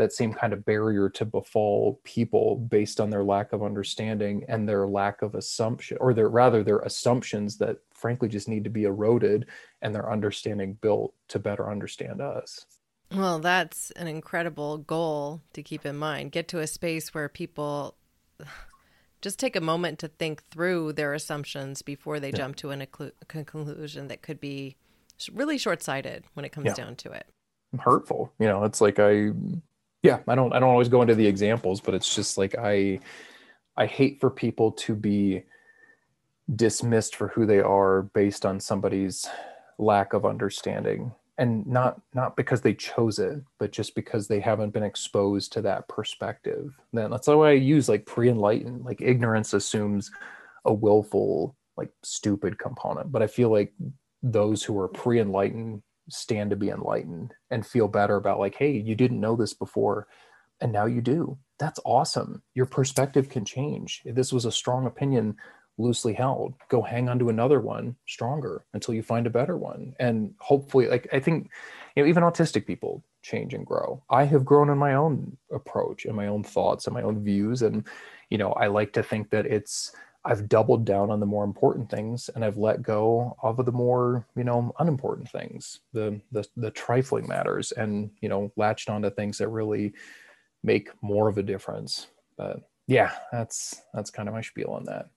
that 0.00 0.12
same 0.14 0.32
kind 0.32 0.54
of 0.54 0.64
barrier 0.64 1.10
to 1.10 1.26
befall 1.26 2.00
people 2.04 2.56
based 2.56 3.00
on 3.00 3.10
their 3.10 3.22
lack 3.22 3.52
of 3.52 3.62
understanding 3.62 4.42
and 4.48 4.66
their 4.66 4.86
lack 4.86 5.20
of 5.20 5.34
assumption 5.34 5.98
or 6.00 6.14
their 6.14 6.30
rather 6.30 6.64
their 6.64 6.78
assumptions 6.78 7.58
that 7.58 7.76
frankly 7.92 8.26
just 8.26 8.48
need 8.48 8.64
to 8.64 8.70
be 8.70 8.84
eroded 8.84 9.46
and 9.82 9.94
their 9.94 10.10
understanding 10.10 10.72
built 10.80 11.12
to 11.28 11.38
better 11.38 11.70
understand 11.70 12.22
us 12.22 12.64
well 13.14 13.38
that's 13.38 13.90
an 13.92 14.08
incredible 14.08 14.78
goal 14.78 15.42
to 15.52 15.62
keep 15.62 15.84
in 15.84 15.96
mind 15.96 16.32
get 16.32 16.48
to 16.48 16.60
a 16.60 16.66
space 16.66 17.12
where 17.12 17.28
people 17.28 17.94
just 19.20 19.38
take 19.38 19.54
a 19.54 19.60
moment 19.60 19.98
to 19.98 20.08
think 20.08 20.42
through 20.50 20.94
their 20.94 21.12
assumptions 21.12 21.82
before 21.82 22.18
they 22.18 22.30
yeah. 22.30 22.36
jump 22.36 22.56
to 22.56 22.70
an, 22.70 22.80
a 22.80 23.12
conclusion 23.26 24.08
that 24.08 24.22
could 24.22 24.40
be 24.40 24.76
really 25.30 25.58
short-sighted 25.58 26.24
when 26.32 26.46
it 26.46 26.52
comes 26.52 26.68
yeah. 26.68 26.74
down 26.74 26.96
to 26.96 27.12
it 27.12 27.26
hurtful 27.78 28.32
you 28.38 28.46
know 28.46 28.64
it's 28.64 28.80
like 28.80 28.98
i 28.98 29.30
yeah 30.02 30.20
i 30.28 30.34
don't 30.34 30.52
i 30.52 30.58
don't 30.58 30.70
always 30.70 30.88
go 30.88 31.02
into 31.02 31.14
the 31.14 31.26
examples 31.26 31.80
but 31.80 31.94
it's 31.94 32.14
just 32.14 32.38
like 32.38 32.56
i 32.58 32.98
i 33.76 33.86
hate 33.86 34.20
for 34.20 34.30
people 34.30 34.72
to 34.72 34.94
be 34.94 35.42
dismissed 36.54 37.16
for 37.16 37.28
who 37.28 37.46
they 37.46 37.60
are 37.60 38.02
based 38.02 38.44
on 38.44 38.60
somebody's 38.60 39.28
lack 39.78 40.12
of 40.12 40.26
understanding. 40.26 41.12
And 41.38 41.66
not 41.66 41.98
not 42.12 42.36
because 42.36 42.60
they 42.60 42.74
chose 42.74 43.18
it 43.18 43.40
but 43.58 43.72
just 43.72 43.94
because 43.94 44.28
they 44.28 44.40
haven't 44.40 44.74
been 44.74 44.82
exposed 44.82 45.52
to 45.52 45.62
that 45.62 45.88
perspective. 45.88 46.78
Then 46.92 47.10
that's 47.10 47.28
why 47.28 47.50
i 47.50 47.52
use 47.52 47.88
like 47.88 48.04
pre-enlightened 48.04 48.84
like 48.84 49.00
ignorance 49.00 49.54
assumes 49.54 50.10
a 50.66 50.74
willful 50.74 51.56
like 51.78 51.90
stupid 52.02 52.58
component. 52.58 53.10
But 53.10 53.22
i 53.22 53.26
feel 53.26 53.50
like 53.50 53.72
those 54.22 54.62
who 54.62 54.78
are 54.78 54.88
pre-enlightened 54.88 55.82
stand 56.12 56.50
to 56.50 56.56
be 56.56 56.70
enlightened 56.70 57.34
and 57.50 57.66
feel 57.66 57.88
better 57.88 58.16
about 58.16 58.38
like 58.38 58.54
hey 58.54 58.70
you 58.72 58.94
didn't 58.94 59.20
know 59.20 59.36
this 59.36 59.54
before 59.54 60.06
and 60.60 60.72
now 60.72 60.84
you 60.84 61.00
do. 61.00 61.38
That's 61.58 61.80
awesome. 61.86 62.42
Your 62.54 62.66
perspective 62.66 63.30
can 63.30 63.46
change. 63.46 64.02
If 64.04 64.14
this 64.14 64.30
was 64.30 64.44
a 64.44 64.52
strong 64.52 64.86
opinion 64.86 65.36
loosely 65.80 66.12
held. 66.12 66.54
Go 66.68 66.82
hang 66.82 67.08
on 67.08 67.18
to 67.18 67.30
another 67.30 67.60
one 67.60 67.96
stronger 68.06 68.64
until 68.74 68.94
you 68.94 69.02
find 69.02 69.26
a 69.26 69.30
better 69.30 69.56
one. 69.56 69.94
And 69.98 70.34
hopefully 70.38 70.86
like 70.88 71.08
i 71.12 71.18
think 71.18 71.50
you 71.96 72.02
know 72.02 72.08
even 72.08 72.22
autistic 72.22 72.66
people 72.66 73.02
change 73.22 73.54
and 73.54 73.66
grow. 73.66 74.02
I 74.10 74.24
have 74.24 74.44
grown 74.44 74.70
in 74.70 74.78
my 74.78 74.94
own 74.94 75.36
approach 75.52 76.04
and 76.04 76.14
my 76.14 76.26
own 76.26 76.44
thoughts 76.44 76.86
and 76.86 76.94
my 76.94 77.02
own 77.02 77.24
views. 77.24 77.62
And 77.62 77.86
you 78.28 78.38
know 78.38 78.52
i 78.52 78.66
like 78.66 78.92
to 78.92 79.02
think 79.02 79.30
that 79.30 79.46
it's 79.46 79.92
I've 80.24 80.48
doubled 80.48 80.84
down 80.84 81.10
on 81.10 81.20
the 81.20 81.26
more 81.26 81.44
important 81.44 81.90
things 81.90 82.28
and 82.34 82.44
I've 82.44 82.58
let 82.58 82.82
go 82.82 83.36
of 83.42 83.64
the 83.64 83.72
more, 83.72 84.26
you 84.36 84.44
know, 84.44 84.72
unimportant 84.78 85.30
things, 85.30 85.80
the 85.92 86.20
the 86.30 86.46
the 86.56 86.70
trifling 86.70 87.26
matters 87.26 87.72
and, 87.72 88.10
you 88.20 88.28
know, 88.28 88.52
latched 88.56 88.90
onto 88.90 89.10
things 89.10 89.38
that 89.38 89.48
really 89.48 89.94
make 90.62 90.90
more 91.02 91.28
of 91.28 91.38
a 91.38 91.42
difference. 91.42 92.08
But 92.36 92.68
yeah, 92.86 93.12
that's 93.32 93.80
that's 93.94 94.10
kind 94.10 94.28
of 94.28 94.34
my 94.34 94.42
spiel 94.42 94.70
on 94.70 94.84
that. 94.84 95.08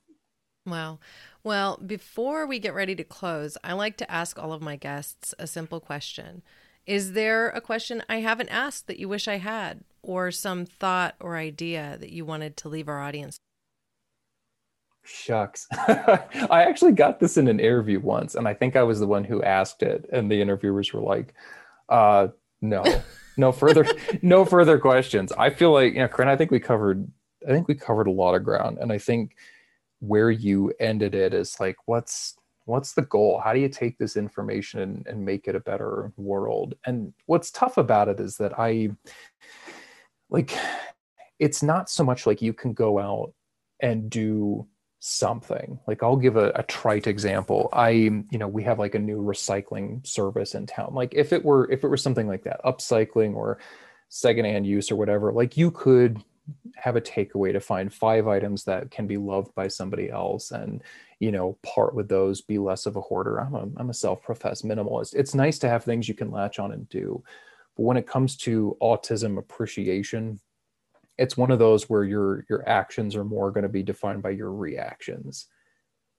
Wow. 0.65 0.99
Well, 1.43 1.77
before 1.85 2.47
we 2.47 2.59
get 2.59 2.73
ready 2.73 2.95
to 2.95 3.03
close, 3.03 3.57
I 3.61 3.73
like 3.73 3.97
to 3.97 4.09
ask 4.09 4.39
all 4.39 4.53
of 4.53 4.61
my 4.61 4.77
guests 4.77 5.33
a 5.37 5.47
simple 5.47 5.81
question. 5.81 6.41
Is 6.85 7.11
there 7.11 7.49
a 7.49 7.59
question 7.59 8.03
I 8.07 8.17
haven't 8.17 8.49
asked 8.49 8.87
that 8.87 8.99
you 8.99 9.09
wish 9.09 9.27
I 9.27 9.37
had 9.37 9.81
or 10.01 10.31
some 10.31 10.65
thought 10.65 11.15
or 11.19 11.35
idea 11.35 11.97
that 11.99 12.11
you 12.11 12.23
wanted 12.23 12.55
to 12.57 12.69
leave 12.69 12.87
our 12.87 13.01
audience 13.01 13.37
Shucks. 15.03 15.67
I 15.71 16.65
actually 16.67 16.93
got 16.93 17.19
this 17.19 17.37
in 17.37 17.47
an 17.47 17.59
interview 17.59 17.99
once, 17.99 18.35
and 18.35 18.47
I 18.47 18.53
think 18.53 18.75
I 18.75 18.83
was 18.83 18.99
the 18.99 19.07
one 19.07 19.23
who 19.23 19.43
asked 19.43 19.83
it, 19.83 20.09
and 20.11 20.31
the 20.31 20.41
interviewers 20.41 20.93
were 20.93 21.01
like, 21.01 21.33
uh, 21.89 22.29
no, 22.61 22.83
no 23.37 23.51
further, 23.51 23.85
no 24.21 24.45
further 24.45 24.79
questions. 24.79 25.31
I 25.33 25.49
feel 25.49 25.73
like, 25.73 25.93
you 25.93 25.99
know, 25.99 26.07
Corinna, 26.07 26.31
I 26.31 26.37
think 26.37 26.51
we 26.51 26.59
covered, 26.59 27.07
I 27.47 27.51
think 27.51 27.67
we 27.67 27.75
covered 27.75 28.07
a 28.07 28.11
lot 28.11 28.35
of 28.35 28.43
ground. 28.43 28.77
And 28.79 28.91
I 28.91 28.97
think 28.97 29.35
where 29.99 30.31
you 30.31 30.73
ended 30.79 31.15
it 31.15 31.33
is 31.33 31.59
like, 31.59 31.75
what's, 31.85 32.35
what's 32.65 32.93
the 32.93 33.01
goal? 33.01 33.41
How 33.43 33.53
do 33.53 33.59
you 33.59 33.69
take 33.69 33.97
this 33.97 34.15
information 34.15 34.79
and, 34.79 35.07
and 35.07 35.25
make 35.25 35.47
it 35.47 35.55
a 35.55 35.59
better 35.59 36.13
world? 36.15 36.75
And 36.85 37.13
what's 37.25 37.51
tough 37.51 37.77
about 37.77 38.07
it 38.07 38.19
is 38.19 38.37
that 38.37 38.57
I, 38.57 38.91
like, 40.29 40.57
it's 41.39 41.61
not 41.61 41.89
so 41.89 42.03
much 42.03 42.25
like 42.25 42.41
you 42.41 42.53
can 42.53 42.73
go 42.73 42.99
out 42.99 43.33
and 43.81 44.09
do 44.09 44.65
something. 45.05 45.77
Like 45.85 46.01
i'll 46.01 46.15
give 46.15 46.37
a, 46.37 46.51
a, 46.55 46.63
trite 46.63 47.07
example. 47.07 47.67
I 47.73 47.89
you 47.89 48.23
know 48.31 48.47
we 48.47 48.63
have 48.63 48.79
like 48.79 48.95
a 48.95 48.99
new 48.99 49.21
recycling 49.21 50.07
service 50.07 50.55
in 50.55 50.65
town. 50.65 50.93
Like 50.93 51.13
if 51.13 51.33
it 51.33 51.43
were 51.43 51.69
if 51.69 51.83
it 51.83 51.89
were 51.89 51.97
something 51.97 52.25
like 52.25 52.45
that 52.45 52.63
upcycling 52.63 53.35
or 53.35 53.59
secondhand 54.07 54.65
use 54.65 54.91
or 54.91 54.95
whatever 54.95 55.33
like 55.33 55.57
you 55.57 55.71
could 55.71 56.23
have 56.75 56.95
a 56.95 57.01
takeaway 57.01 57.51
to 57.51 57.59
find 57.59 57.93
five 57.93 58.29
items 58.29 58.63
that 58.63 58.91
can 58.91 59.05
be 59.05 59.17
loved 59.17 59.53
by 59.55 59.67
somebody 59.67 60.09
else 60.09 60.51
and 60.51 60.81
you 61.19 61.33
know 61.33 61.57
part 61.63 61.93
with 61.93 62.07
those 62.07 62.39
be 62.39 62.57
less 62.57 62.85
of 62.85 62.95
a 62.95 63.01
hoarder. 63.01 63.39
I'm 63.39 63.55
a, 63.55 63.67
I'm 63.75 63.89
a 63.89 63.93
self-professed 63.93 64.65
minimalist. 64.65 65.15
It's 65.15 65.35
nice 65.35 65.59
to 65.59 65.69
have 65.69 65.83
things 65.83 66.07
you 66.07 66.15
can 66.15 66.31
latch 66.31 66.59
on 66.59 66.71
and 66.71 66.87
do. 66.87 67.21
But 67.75 67.83
when 67.83 67.97
it 67.97 68.07
comes 68.07 68.37
to 68.37 68.77
autism 68.81 69.37
appreciation 69.37 70.39
it's 71.17 71.37
one 71.37 71.51
of 71.51 71.59
those 71.59 71.89
where 71.89 72.03
your 72.03 72.45
your 72.49 72.67
actions 72.67 73.15
are 73.15 73.23
more 73.23 73.51
going 73.51 73.63
to 73.63 73.69
be 73.69 73.83
defined 73.83 74.23
by 74.23 74.31
your 74.31 74.51
reactions. 74.51 75.47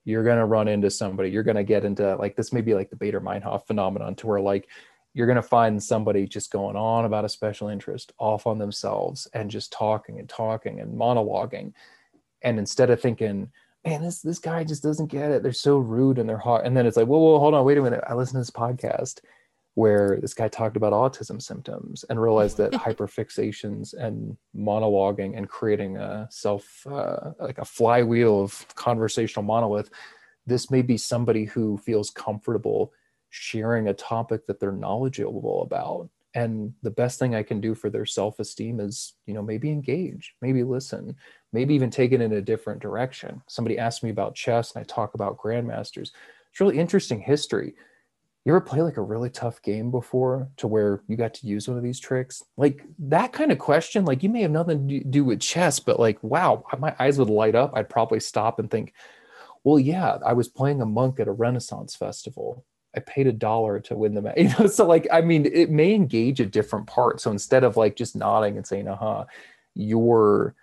You're 0.05 0.23
going 0.23 0.37
to 0.37 0.45
run 0.45 0.67
into 0.67 0.89
somebody 0.89 1.29
you're 1.29 1.43
going 1.43 1.55
to 1.55 1.63
get 1.63 1.85
into 1.85 2.15
like 2.15 2.35
this 2.35 2.53
may 2.53 2.61
be 2.61 2.73
like 2.73 2.89
the 2.89 2.95
Baader-Meinhof 2.95 3.65
phenomenon 3.67 4.15
to 4.15 4.27
where 4.27 4.39
like 4.39 4.67
you're 5.13 5.27
going 5.27 5.35
to 5.37 5.41
find 5.41 5.81
somebody 5.81 6.27
just 6.27 6.51
going 6.51 6.75
on 6.75 7.05
about 7.05 7.25
a 7.25 7.29
special 7.29 7.69
interest 7.69 8.11
off 8.19 8.45
on 8.45 8.57
themselves 8.57 9.27
and 9.33 9.49
just 9.49 9.71
talking 9.71 10.19
and 10.19 10.27
talking 10.27 10.81
and 10.81 10.93
monologuing. 10.93 11.73
And 12.41 12.59
instead 12.59 12.89
of 12.89 13.01
thinking 13.01 13.51
man 13.83 14.01
this 14.01 14.21
this 14.21 14.39
guy 14.39 14.63
just 14.63 14.83
doesn't 14.83 15.07
get 15.07 15.31
it. 15.31 15.43
They're 15.43 15.53
so 15.53 15.77
rude 15.77 16.19
and 16.19 16.27
they're 16.27 16.37
hot 16.37 16.65
and 16.65 16.75
then 16.75 16.85
it's 16.85 16.97
like 16.97 17.07
whoa 17.07 17.19
whoa 17.19 17.39
hold 17.39 17.53
on 17.53 17.65
wait 17.65 17.77
a 17.77 17.81
minute. 17.81 18.03
I 18.07 18.13
listen 18.13 18.35
to 18.35 18.39
this 18.39 18.51
podcast 18.51 19.19
where 19.75 20.17
this 20.21 20.33
guy 20.33 20.47
talked 20.47 20.77
about 20.77 20.93
autism 20.93 21.41
symptoms 21.41 22.03
and 22.09 22.21
realized 22.21 22.57
that 22.57 22.71
hyperfixations 22.71 23.93
and 23.93 24.35
monologuing 24.55 25.37
and 25.37 25.47
creating 25.47 25.97
a 25.97 26.27
self 26.31 26.85
uh, 26.87 27.31
like 27.39 27.57
a 27.57 27.65
flywheel 27.65 28.41
of 28.41 28.65
conversational 28.75 29.43
monolith 29.43 29.89
this 30.45 30.69
may 30.69 30.81
be 30.81 30.97
somebody 30.97 31.45
who 31.45 31.77
feels 31.77 32.09
comfortable 32.09 32.93
sharing 33.29 33.87
a 33.87 33.93
topic 33.93 34.45
that 34.45 34.59
they're 34.59 34.71
knowledgeable 34.71 35.63
about. 35.63 36.09
And 36.35 36.73
the 36.83 36.91
best 36.91 37.17
thing 37.17 37.33
i 37.33 37.43
can 37.43 37.61
do 37.61 37.73
for 37.73 37.89
their 37.89 38.05
self-esteem 38.05 38.81
is 38.81 39.13
you 39.25 39.33
know 39.33 39.41
maybe 39.41 39.71
engage 39.71 40.35
maybe 40.41 40.63
listen 40.63 41.15
maybe 41.53 41.73
even 41.73 41.89
take 41.89 42.11
it 42.11 42.21
in 42.21 42.33
a 42.33 42.41
different 42.41 42.81
direction. 42.81 43.41
Somebody 43.47 43.77
asked 43.77 44.03
me 44.03 44.09
about 44.09 44.35
chess 44.35 44.75
and 44.75 44.81
i 44.81 44.83
talk 44.83 45.13
about 45.13 45.37
grandmasters. 45.37 46.11
It's 46.51 46.59
really 46.59 46.77
interesting 46.77 47.19
history 47.19 47.75
you 48.45 48.51
ever 48.51 48.61
play 48.61 48.81
like 48.81 48.97
a 48.97 49.01
really 49.01 49.29
tough 49.29 49.61
game 49.63 49.89
before 49.89 50.47
to 50.57 50.67
where 50.67 51.01
you 51.07 51.17
got 51.17 51.33
to 51.33 51.47
use 51.47 51.67
one 51.67 51.77
of 51.77 51.83
these 51.83 51.99
tricks 51.99 52.43
like 52.57 52.83
that 52.99 53.33
kind 53.33 53.51
of 53.51 53.59
question 53.59 54.05
like 54.05 54.23
you 54.23 54.29
may 54.29 54.41
have 54.41 54.51
nothing 54.51 54.87
to 54.87 55.03
do 55.03 55.23
with 55.23 55.39
chess 55.39 55.79
but 55.79 55.99
like 55.99 56.21
wow 56.23 56.63
my 56.79 56.95
eyes 56.99 57.17
would 57.17 57.29
light 57.29 57.55
up 57.55 57.71
i'd 57.75 57.89
probably 57.89 58.19
stop 58.19 58.59
and 58.59 58.69
think 58.69 58.93
well 59.63 59.79
yeah 59.79 60.17
i 60.25 60.33
was 60.33 60.47
playing 60.47 60.81
a 60.81 60.85
monk 60.85 61.19
at 61.19 61.27
a 61.27 61.31
renaissance 61.31 61.95
festival 61.95 62.63
I 62.95 63.01
paid 63.01 63.27
a 63.27 63.33
dollar 63.33 63.79
to 63.81 63.95
win 63.95 64.13
the 64.13 64.21
match. 64.21 64.35
You 64.37 64.49
know, 64.57 64.67
so 64.67 64.85
like 64.85 65.07
I 65.11 65.21
mean, 65.21 65.45
it 65.45 65.69
may 65.69 65.93
engage 65.93 66.39
a 66.39 66.45
different 66.45 66.87
part. 66.87 67.19
So 67.19 67.31
instead 67.31 67.63
of 67.63 67.77
like 67.77 67.95
just 67.95 68.15
nodding 68.15 68.57
and 68.57 68.65
saying, 68.65 68.87
uh-huh, 68.87 69.25
your 69.73 70.55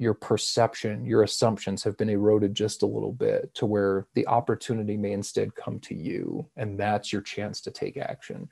your 0.00 0.14
perception, 0.14 1.04
your 1.04 1.24
assumptions 1.24 1.84
have 1.84 1.94
been 1.98 2.08
eroded 2.08 2.54
just 2.54 2.82
a 2.82 2.86
little 2.86 3.12
bit 3.12 3.52
to 3.52 3.66
where 3.66 4.06
the 4.14 4.26
opportunity 4.26 4.96
may 4.96 5.12
instead 5.12 5.54
come 5.54 5.78
to 5.80 5.94
you. 5.94 6.48
And 6.56 6.80
that's 6.80 7.12
your 7.12 7.20
chance 7.20 7.60
to 7.60 7.70
take 7.70 7.98
action. 7.98 8.48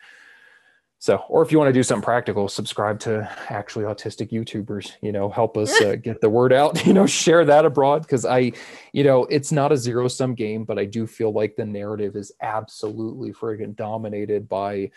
So, 0.98 1.24
or 1.30 1.42
if 1.42 1.50
you 1.50 1.56
want 1.56 1.70
to 1.70 1.72
do 1.72 1.82
something 1.82 2.04
practical, 2.04 2.48
subscribe 2.48 3.00
to 3.00 3.26
actually 3.48 3.86
autistic 3.86 4.30
YouTubers, 4.30 4.92
you 5.00 5.10
know, 5.10 5.30
help 5.30 5.56
us 5.56 5.80
uh, 5.80 5.96
get 6.02 6.20
the 6.20 6.28
word 6.28 6.52
out, 6.52 6.84
you 6.86 6.92
know, 6.92 7.06
share 7.06 7.46
that 7.46 7.64
abroad. 7.64 8.06
Cause 8.06 8.26
I, 8.26 8.52
you 8.92 9.02
know, 9.02 9.24
it's 9.26 9.50
not 9.50 9.72
a 9.72 9.76
zero 9.78 10.06
sum 10.08 10.34
game, 10.34 10.64
but 10.64 10.78
I 10.78 10.84
do 10.84 11.06
feel 11.06 11.32
like 11.32 11.56
the 11.56 11.64
narrative 11.64 12.14
is 12.14 12.30
absolutely 12.42 13.32
friggin' 13.32 13.74
dominated 13.74 14.50
by, 14.50 14.90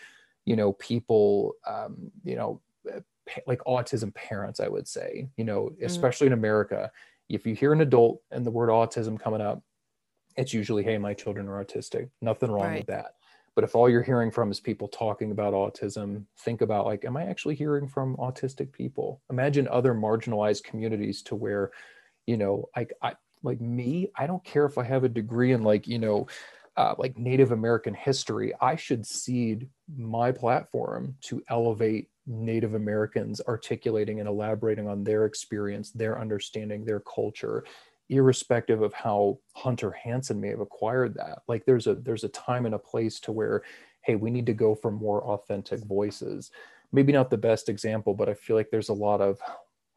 you 0.44 0.56
know, 0.56 0.74
people, 0.74 1.54
um, 1.66 2.10
you 2.24 2.36
know, 2.36 2.60
like 3.46 3.60
autism 3.66 4.14
parents, 4.14 4.60
I 4.60 4.68
would 4.68 4.88
say, 4.88 5.28
you 5.36 5.44
know, 5.44 5.70
mm. 5.70 5.84
especially 5.84 6.26
mm. 6.26 6.32
in 6.32 6.38
America. 6.38 6.90
If 7.28 7.46
you 7.46 7.54
hear 7.54 7.72
an 7.72 7.80
adult 7.80 8.20
and 8.30 8.44
the 8.44 8.50
word 8.50 8.68
autism 8.68 9.18
coming 9.18 9.40
up, 9.40 9.62
it's 10.36 10.52
usually, 10.52 10.82
hey, 10.82 10.98
my 10.98 11.14
children 11.14 11.48
are 11.48 11.64
autistic. 11.64 12.10
Nothing 12.20 12.50
wrong 12.50 12.64
right. 12.64 12.78
with 12.78 12.86
that 12.88 13.12
but 13.54 13.64
if 13.64 13.74
all 13.74 13.88
you're 13.88 14.02
hearing 14.02 14.30
from 14.30 14.50
is 14.50 14.60
people 14.60 14.88
talking 14.88 15.30
about 15.30 15.52
autism, 15.52 16.24
think 16.40 16.62
about 16.62 16.86
like, 16.86 17.04
am 17.04 17.16
I 17.16 17.26
actually 17.26 17.54
hearing 17.54 17.86
from 17.86 18.16
autistic 18.16 18.72
people? 18.72 19.20
Imagine 19.30 19.68
other 19.68 19.94
marginalized 19.94 20.64
communities 20.64 21.22
to 21.22 21.34
where, 21.34 21.70
you 22.26 22.36
know, 22.36 22.68
like 22.74 22.92
I 23.02 23.14
like 23.42 23.60
me, 23.60 24.08
I 24.16 24.26
don't 24.26 24.44
care 24.44 24.64
if 24.64 24.78
I 24.78 24.84
have 24.84 25.04
a 25.04 25.08
degree 25.08 25.52
in 25.52 25.62
like, 25.62 25.86
you 25.86 25.98
know, 25.98 26.28
uh, 26.76 26.94
like 26.96 27.18
Native 27.18 27.52
American 27.52 27.92
history. 27.92 28.54
I 28.60 28.76
should 28.76 29.04
cede 29.04 29.68
my 29.94 30.32
platform 30.32 31.16
to 31.22 31.42
elevate 31.50 32.08
Native 32.26 32.74
Americans 32.74 33.40
articulating 33.48 34.20
and 34.20 34.28
elaborating 34.28 34.88
on 34.88 35.04
their 35.04 35.24
experience, 35.24 35.90
their 35.90 36.20
understanding, 36.20 36.84
their 36.84 37.00
culture, 37.00 37.64
irrespective 38.08 38.82
of 38.82 38.92
how 38.92 39.38
Hunter 39.54 39.90
Hansen 39.90 40.40
may 40.40 40.48
have 40.48 40.60
acquired 40.60 41.14
that. 41.14 41.40
Like 41.48 41.64
there's 41.64 41.86
a 41.86 41.94
there's 41.94 42.24
a 42.24 42.28
time 42.28 42.66
and 42.66 42.74
a 42.74 42.78
place 42.78 43.18
to 43.20 43.32
where, 43.32 43.62
hey, 44.02 44.14
we 44.16 44.30
need 44.30 44.46
to 44.46 44.54
go 44.54 44.74
for 44.74 44.90
more 44.90 45.24
authentic 45.24 45.80
voices. 45.84 46.50
Maybe 46.92 47.12
not 47.12 47.30
the 47.30 47.38
best 47.38 47.68
example, 47.68 48.14
but 48.14 48.28
I 48.28 48.34
feel 48.34 48.54
like 48.54 48.70
there's 48.70 48.90
a 48.90 48.94
lot 48.94 49.20
of 49.20 49.38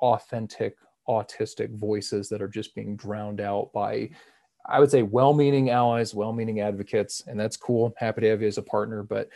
authentic 0.01 0.77
autistic 1.07 1.77
voices 1.77 2.29
that 2.29 2.41
are 2.41 2.47
just 2.47 2.73
being 2.73 2.95
drowned 2.95 3.41
out 3.41 3.71
by 3.73 4.09
I 4.67 4.79
would 4.79 4.89
say 4.89 5.03
well-meaning 5.03 5.69
allies, 5.69 6.15
well-meaning 6.15 6.59
advocates, 6.59 7.21
and 7.27 7.39
that's 7.39 7.55
cool. 7.55 7.93
Happy 7.97 8.21
to 8.21 8.29
have 8.29 8.41
you 8.41 8.47
as 8.47 8.57
a 8.57 8.63
partner, 8.63 9.03
but 9.03 9.29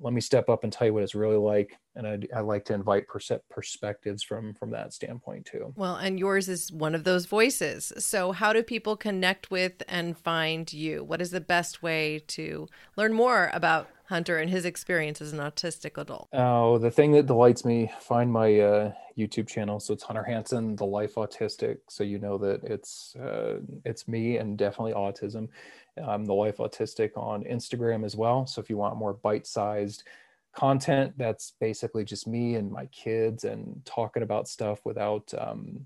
let 0.00 0.14
me 0.14 0.20
step 0.20 0.48
up 0.48 0.64
and 0.64 0.72
tell 0.72 0.86
you 0.86 0.94
what 0.94 1.02
it's 1.02 1.14
really 1.14 1.36
like 1.36 1.78
and 1.96 2.06
i, 2.06 2.18
I 2.36 2.40
like 2.40 2.64
to 2.66 2.74
invite 2.74 3.06
perspectives 3.08 4.22
from 4.22 4.54
from 4.54 4.70
that 4.70 4.92
standpoint 4.92 5.46
too. 5.46 5.72
Well 5.76 5.96
and 5.96 6.18
yours 6.18 6.48
is 6.48 6.72
one 6.72 6.94
of 6.94 7.04
those 7.04 7.26
voices. 7.26 7.92
So 7.98 8.32
how 8.32 8.52
do 8.52 8.62
people 8.62 8.96
connect 8.96 9.50
with 9.50 9.82
and 9.88 10.16
find 10.16 10.72
you? 10.72 11.04
What 11.04 11.20
is 11.20 11.30
the 11.30 11.40
best 11.40 11.82
way 11.82 12.20
to 12.28 12.68
learn 12.96 13.12
more 13.12 13.50
about 13.52 13.88
hunter 14.06 14.38
and 14.38 14.48
his 14.48 14.64
experience 14.64 15.20
as 15.20 15.32
an 15.32 15.40
autistic 15.40 16.00
adult? 16.00 16.28
Oh 16.32 16.78
the 16.78 16.90
thing 16.90 17.12
that 17.12 17.26
delights 17.26 17.64
me 17.64 17.90
find 18.00 18.32
my 18.32 18.58
uh, 18.60 18.92
youtube 19.18 19.48
channel. 19.48 19.80
So 19.80 19.92
it's 19.94 20.04
hunter 20.04 20.22
hansen 20.22 20.76
the 20.76 20.86
life 20.86 21.16
autistic. 21.16 21.78
So 21.88 22.04
you 22.04 22.18
know 22.18 22.38
that 22.38 22.62
it's 22.64 23.16
uh, 23.16 23.58
it's 23.84 24.06
me 24.06 24.36
and 24.36 24.56
definitely 24.56 24.92
autism 24.92 25.48
I'm 25.98 26.24
the 26.24 26.34
Life 26.34 26.58
Autistic 26.58 27.16
on 27.16 27.44
Instagram 27.44 28.04
as 28.04 28.16
well. 28.16 28.46
So 28.46 28.60
if 28.60 28.70
you 28.70 28.76
want 28.76 28.96
more 28.96 29.14
bite 29.14 29.46
sized 29.46 30.04
content, 30.54 31.14
that's 31.16 31.52
basically 31.60 32.04
just 32.04 32.26
me 32.26 32.56
and 32.56 32.70
my 32.70 32.86
kids 32.86 33.44
and 33.44 33.80
talking 33.84 34.22
about 34.22 34.48
stuff 34.48 34.80
without, 34.84 35.32
um, 35.38 35.84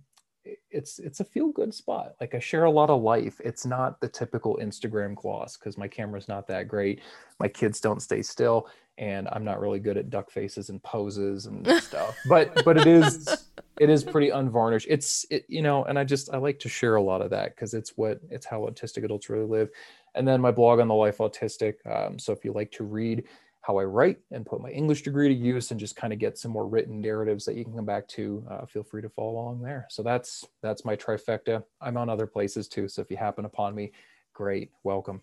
it's 0.70 0.98
it's 0.98 1.20
a 1.20 1.24
feel 1.24 1.48
good 1.48 1.72
spot. 1.72 2.14
Like 2.20 2.34
I 2.34 2.38
share 2.38 2.64
a 2.64 2.70
lot 2.70 2.90
of 2.90 3.02
life. 3.02 3.40
It's 3.44 3.64
not 3.64 4.00
the 4.00 4.08
typical 4.08 4.58
Instagram 4.60 5.14
gloss 5.14 5.56
because 5.56 5.78
my 5.78 5.88
camera's 5.88 6.28
not 6.28 6.46
that 6.48 6.68
great. 6.68 7.00
My 7.38 7.48
kids 7.48 7.80
don't 7.80 8.02
stay 8.02 8.22
still, 8.22 8.68
and 8.98 9.28
I'm 9.32 9.44
not 9.44 9.60
really 9.60 9.78
good 9.78 9.96
at 9.96 10.10
duck 10.10 10.30
faces 10.30 10.68
and 10.68 10.82
poses 10.82 11.46
and 11.46 11.66
stuff. 11.82 12.16
But 12.28 12.64
but 12.64 12.76
it 12.76 12.86
is 12.86 13.46
it 13.78 13.90
is 13.90 14.04
pretty 14.04 14.30
unvarnished. 14.30 14.86
It's 14.90 15.24
it 15.30 15.44
you 15.48 15.62
know, 15.62 15.84
and 15.84 15.98
I 15.98 16.04
just 16.04 16.32
I 16.32 16.38
like 16.38 16.58
to 16.60 16.68
share 16.68 16.96
a 16.96 17.02
lot 17.02 17.22
of 17.22 17.30
that 17.30 17.54
because 17.54 17.74
it's 17.74 17.96
what 17.96 18.20
it's 18.30 18.46
how 18.46 18.62
autistic 18.62 19.04
adults 19.04 19.28
really 19.28 19.46
live 19.46 19.70
and 20.14 20.26
then 20.26 20.40
my 20.40 20.50
blog 20.50 20.80
on 20.80 20.88
the 20.88 20.94
life 20.94 21.18
autistic. 21.18 21.74
Um, 21.86 22.18
so 22.18 22.32
if 22.32 22.44
you 22.44 22.52
like 22.52 22.70
to 22.72 22.84
read 22.84 23.24
how 23.62 23.78
I 23.78 23.84
write 23.84 24.18
and 24.32 24.44
put 24.44 24.60
my 24.60 24.70
English 24.70 25.02
degree 25.02 25.28
to 25.28 25.34
use 25.34 25.70
and 25.70 25.78
just 25.78 25.94
kind 25.94 26.12
of 26.12 26.18
get 26.18 26.36
some 26.36 26.50
more 26.50 26.66
written 26.66 27.00
narratives 27.00 27.44
that 27.44 27.54
you 27.54 27.64
can 27.64 27.74
come 27.74 27.86
back 27.86 28.08
to, 28.08 28.44
uh, 28.50 28.66
feel 28.66 28.82
free 28.82 29.02
to 29.02 29.08
follow 29.08 29.30
along 29.30 29.62
there. 29.62 29.86
So 29.88 30.02
that's 30.02 30.44
that's 30.62 30.84
my 30.84 30.96
trifecta. 30.96 31.62
I'm 31.80 31.96
on 31.96 32.10
other 32.10 32.26
places 32.26 32.68
too. 32.68 32.88
So 32.88 33.02
if 33.02 33.10
you 33.10 33.16
happen 33.16 33.44
upon 33.44 33.74
me, 33.74 33.92
great, 34.34 34.72
welcome. 34.82 35.22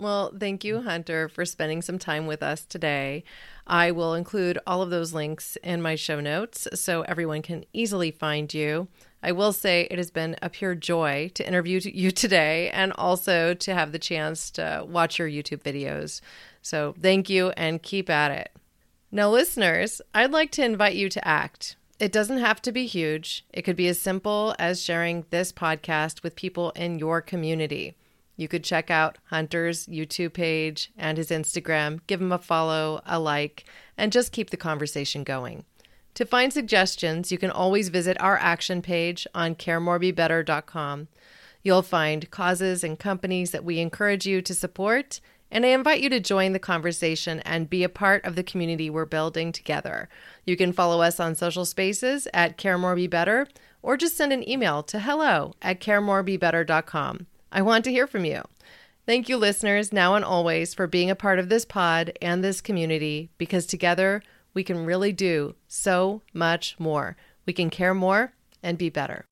Well, 0.00 0.32
thank 0.40 0.64
you, 0.64 0.80
Hunter, 0.80 1.28
for 1.28 1.44
spending 1.44 1.82
some 1.82 1.98
time 1.98 2.26
with 2.26 2.42
us 2.42 2.64
today. 2.64 3.22
I 3.66 3.90
will 3.90 4.14
include 4.14 4.58
all 4.66 4.80
of 4.80 4.88
those 4.88 5.12
links 5.12 5.56
in 5.62 5.82
my 5.82 5.94
show 5.94 6.20
notes 6.20 6.66
so 6.72 7.02
everyone 7.02 7.42
can 7.42 7.66
easily 7.74 8.10
find 8.10 8.52
you. 8.54 8.88
I 9.22 9.32
will 9.32 9.52
say 9.52 9.86
it 9.90 9.98
has 9.98 10.10
been 10.10 10.36
a 10.40 10.48
pure 10.48 10.74
joy 10.74 11.30
to 11.34 11.46
interview 11.46 11.80
you 11.84 12.10
today 12.10 12.70
and 12.70 12.94
also 12.94 13.52
to 13.52 13.74
have 13.74 13.92
the 13.92 13.98
chance 13.98 14.50
to 14.52 14.86
watch 14.88 15.18
your 15.18 15.28
YouTube 15.28 15.62
videos. 15.62 16.22
So 16.62 16.94
thank 16.98 17.28
you 17.28 17.50
and 17.50 17.82
keep 17.82 18.08
at 18.08 18.30
it. 18.30 18.52
Now, 19.12 19.28
listeners, 19.28 20.00
I'd 20.14 20.32
like 20.32 20.50
to 20.52 20.64
invite 20.64 20.94
you 20.94 21.10
to 21.10 21.28
act. 21.28 21.76
It 21.98 22.10
doesn't 22.10 22.38
have 22.38 22.62
to 22.62 22.72
be 22.72 22.86
huge, 22.86 23.44
it 23.52 23.62
could 23.62 23.76
be 23.76 23.88
as 23.88 24.00
simple 24.00 24.54
as 24.58 24.82
sharing 24.82 25.26
this 25.28 25.52
podcast 25.52 26.22
with 26.22 26.36
people 26.36 26.70
in 26.70 26.98
your 26.98 27.20
community. 27.20 27.96
You 28.40 28.48
could 28.48 28.64
check 28.64 28.90
out 28.90 29.18
Hunter's 29.26 29.86
YouTube 29.86 30.32
page 30.32 30.90
and 30.96 31.18
his 31.18 31.28
Instagram, 31.28 32.00
give 32.06 32.22
him 32.22 32.32
a 32.32 32.38
follow, 32.38 33.02
a 33.04 33.20
like, 33.20 33.64
and 33.98 34.10
just 34.10 34.32
keep 34.32 34.48
the 34.48 34.56
conversation 34.56 35.24
going. 35.24 35.64
To 36.14 36.24
find 36.24 36.50
suggestions, 36.50 37.30
you 37.30 37.36
can 37.36 37.50
always 37.50 37.90
visit 37.90 38.18
our 38.18 38.38
action 38.38 38.80
page 38.80 39.26
on 39.34 39.56
caremorebebetter.com. 39.56 41.08
You'll 41.62 41.82
find 41.82 42.30
causes 42.30 42.82
and 42.82 42.98
companies 42.98 43.50
that 43.50 43.62
we 43.62 43.78
encourage 43.78 44.24
you 44.24 44.40
to 44.40 44.54
support 44.54 45.20
and 45.50 45.66
I 45.66 45.70
invite 45.70 46.00
you 46.00 46.08
to 46.08 46.20
join 46.20 46.52
the 46.52 46.58
conversation 46.58 47.40
and 47.40 47.68
be 47.68 47.84
a 47.84 47.90
part 47.90 48.24
of 48.24 48.36
the 48.36 48.42
community 48.42 48.88
we're 48.88 49.04
building 49.04 49.52
together. 49.52 50.08
You 50.46 50.56
can 50.56 50.72
follow 50.72 51.02
us 51.02 51.20
on 51.20 51.34
social 51.34 51.66
spaces 51.66 52.26
at 52.32 52.56
Care 52.56 52.78
More 52.78 52.94
Be 52.94 53.06
Better 53.06 53.48
or 53.82 53.98
just 53.98 54.16
send 54.16 54.32
an 54.32 54.48
email 54.48 54.82
to 54.84 55.00
hello 55.00 55.54
at 55.60 55.80
caremorebebetter.com. 55.80 57.26
I 57.52 57.62
want 57.62 57.84
to 57.84 57.90
hear 57.90 58.06
from 58.06 58.24
you. 58.24 58.42
Thank 59.06 59.28
you, 59.28 59.36
listeners, 59.36 59.92
now 59.92 60.14
and 60.14 60.24
always, 60.24 60.72
for 60.72 60.86
being 60.86 61.10
a 61.10 61.16
part 61.16 61.38
of 61.38 61.48
this 61.48 61.64
pod 61.64 62.12
and 62.22 62.44
this 62.44 62.60
community 62.60 63.30
because 63.38 63.66
together 63.66 64.22
we 64.54 64.62
can 64.62 64.84
really 64.84 65.12
do 65.12 65.56
so 65.66 66.22
much 66.32 66.76
more. 66.78 67.16
We 67.46 67.52
can 67.52 67.70
care 67.70 67.94
more 67.94 68.32
and 68.62 68.78
be 68.78 68.90
better. 68.90 69.24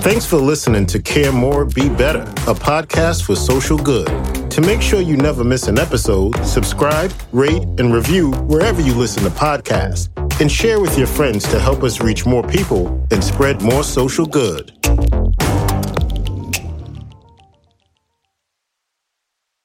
Thanks 0.00 0.26
for 0.26 0.36
listening 0.36 0.84
to 0.86 1.00
Care 1.00 1.32
More, 1.32 1.64
Be 1.64 1.88
Better, 1.88 2.20
a 2.20 2.54
podcast 2.54 3.24
for 3.24 3.36
social 3.36 3.78
good. 3.78 4.08
To 4.50 4.60
make 4.60 4.82
sure 4.82 5.00
you 5.00 5.16
never 5.16 5.42
miss 5.42 5.66
an 5.68 5.78
episode, 5.78 6.36
subscribe, 6.44 7.12
rate, 7.32 7.62
and 7.78 7.94
review 7.94 8.32
wherever 8.32 8.82
you 8.82 8.92
listen 8.94 9.22
to 9.22 9.30
podcasts, 9.30 10.10
and 10.40 10.50
share 10.52 10.80
with 10.80 10.98
your 10.98 11.06
friends 11.06 11.48
to 11.48 11.58
help 11.58 11.82
us 11.82 12.00
reach 12.00 12.26
more 12.26 12.42
people 12.42 13.06
and 13.10 13.24
spread 13.24 13.62
more 13.62 13.82
social 13.82 14.26
good. 14.26 15.23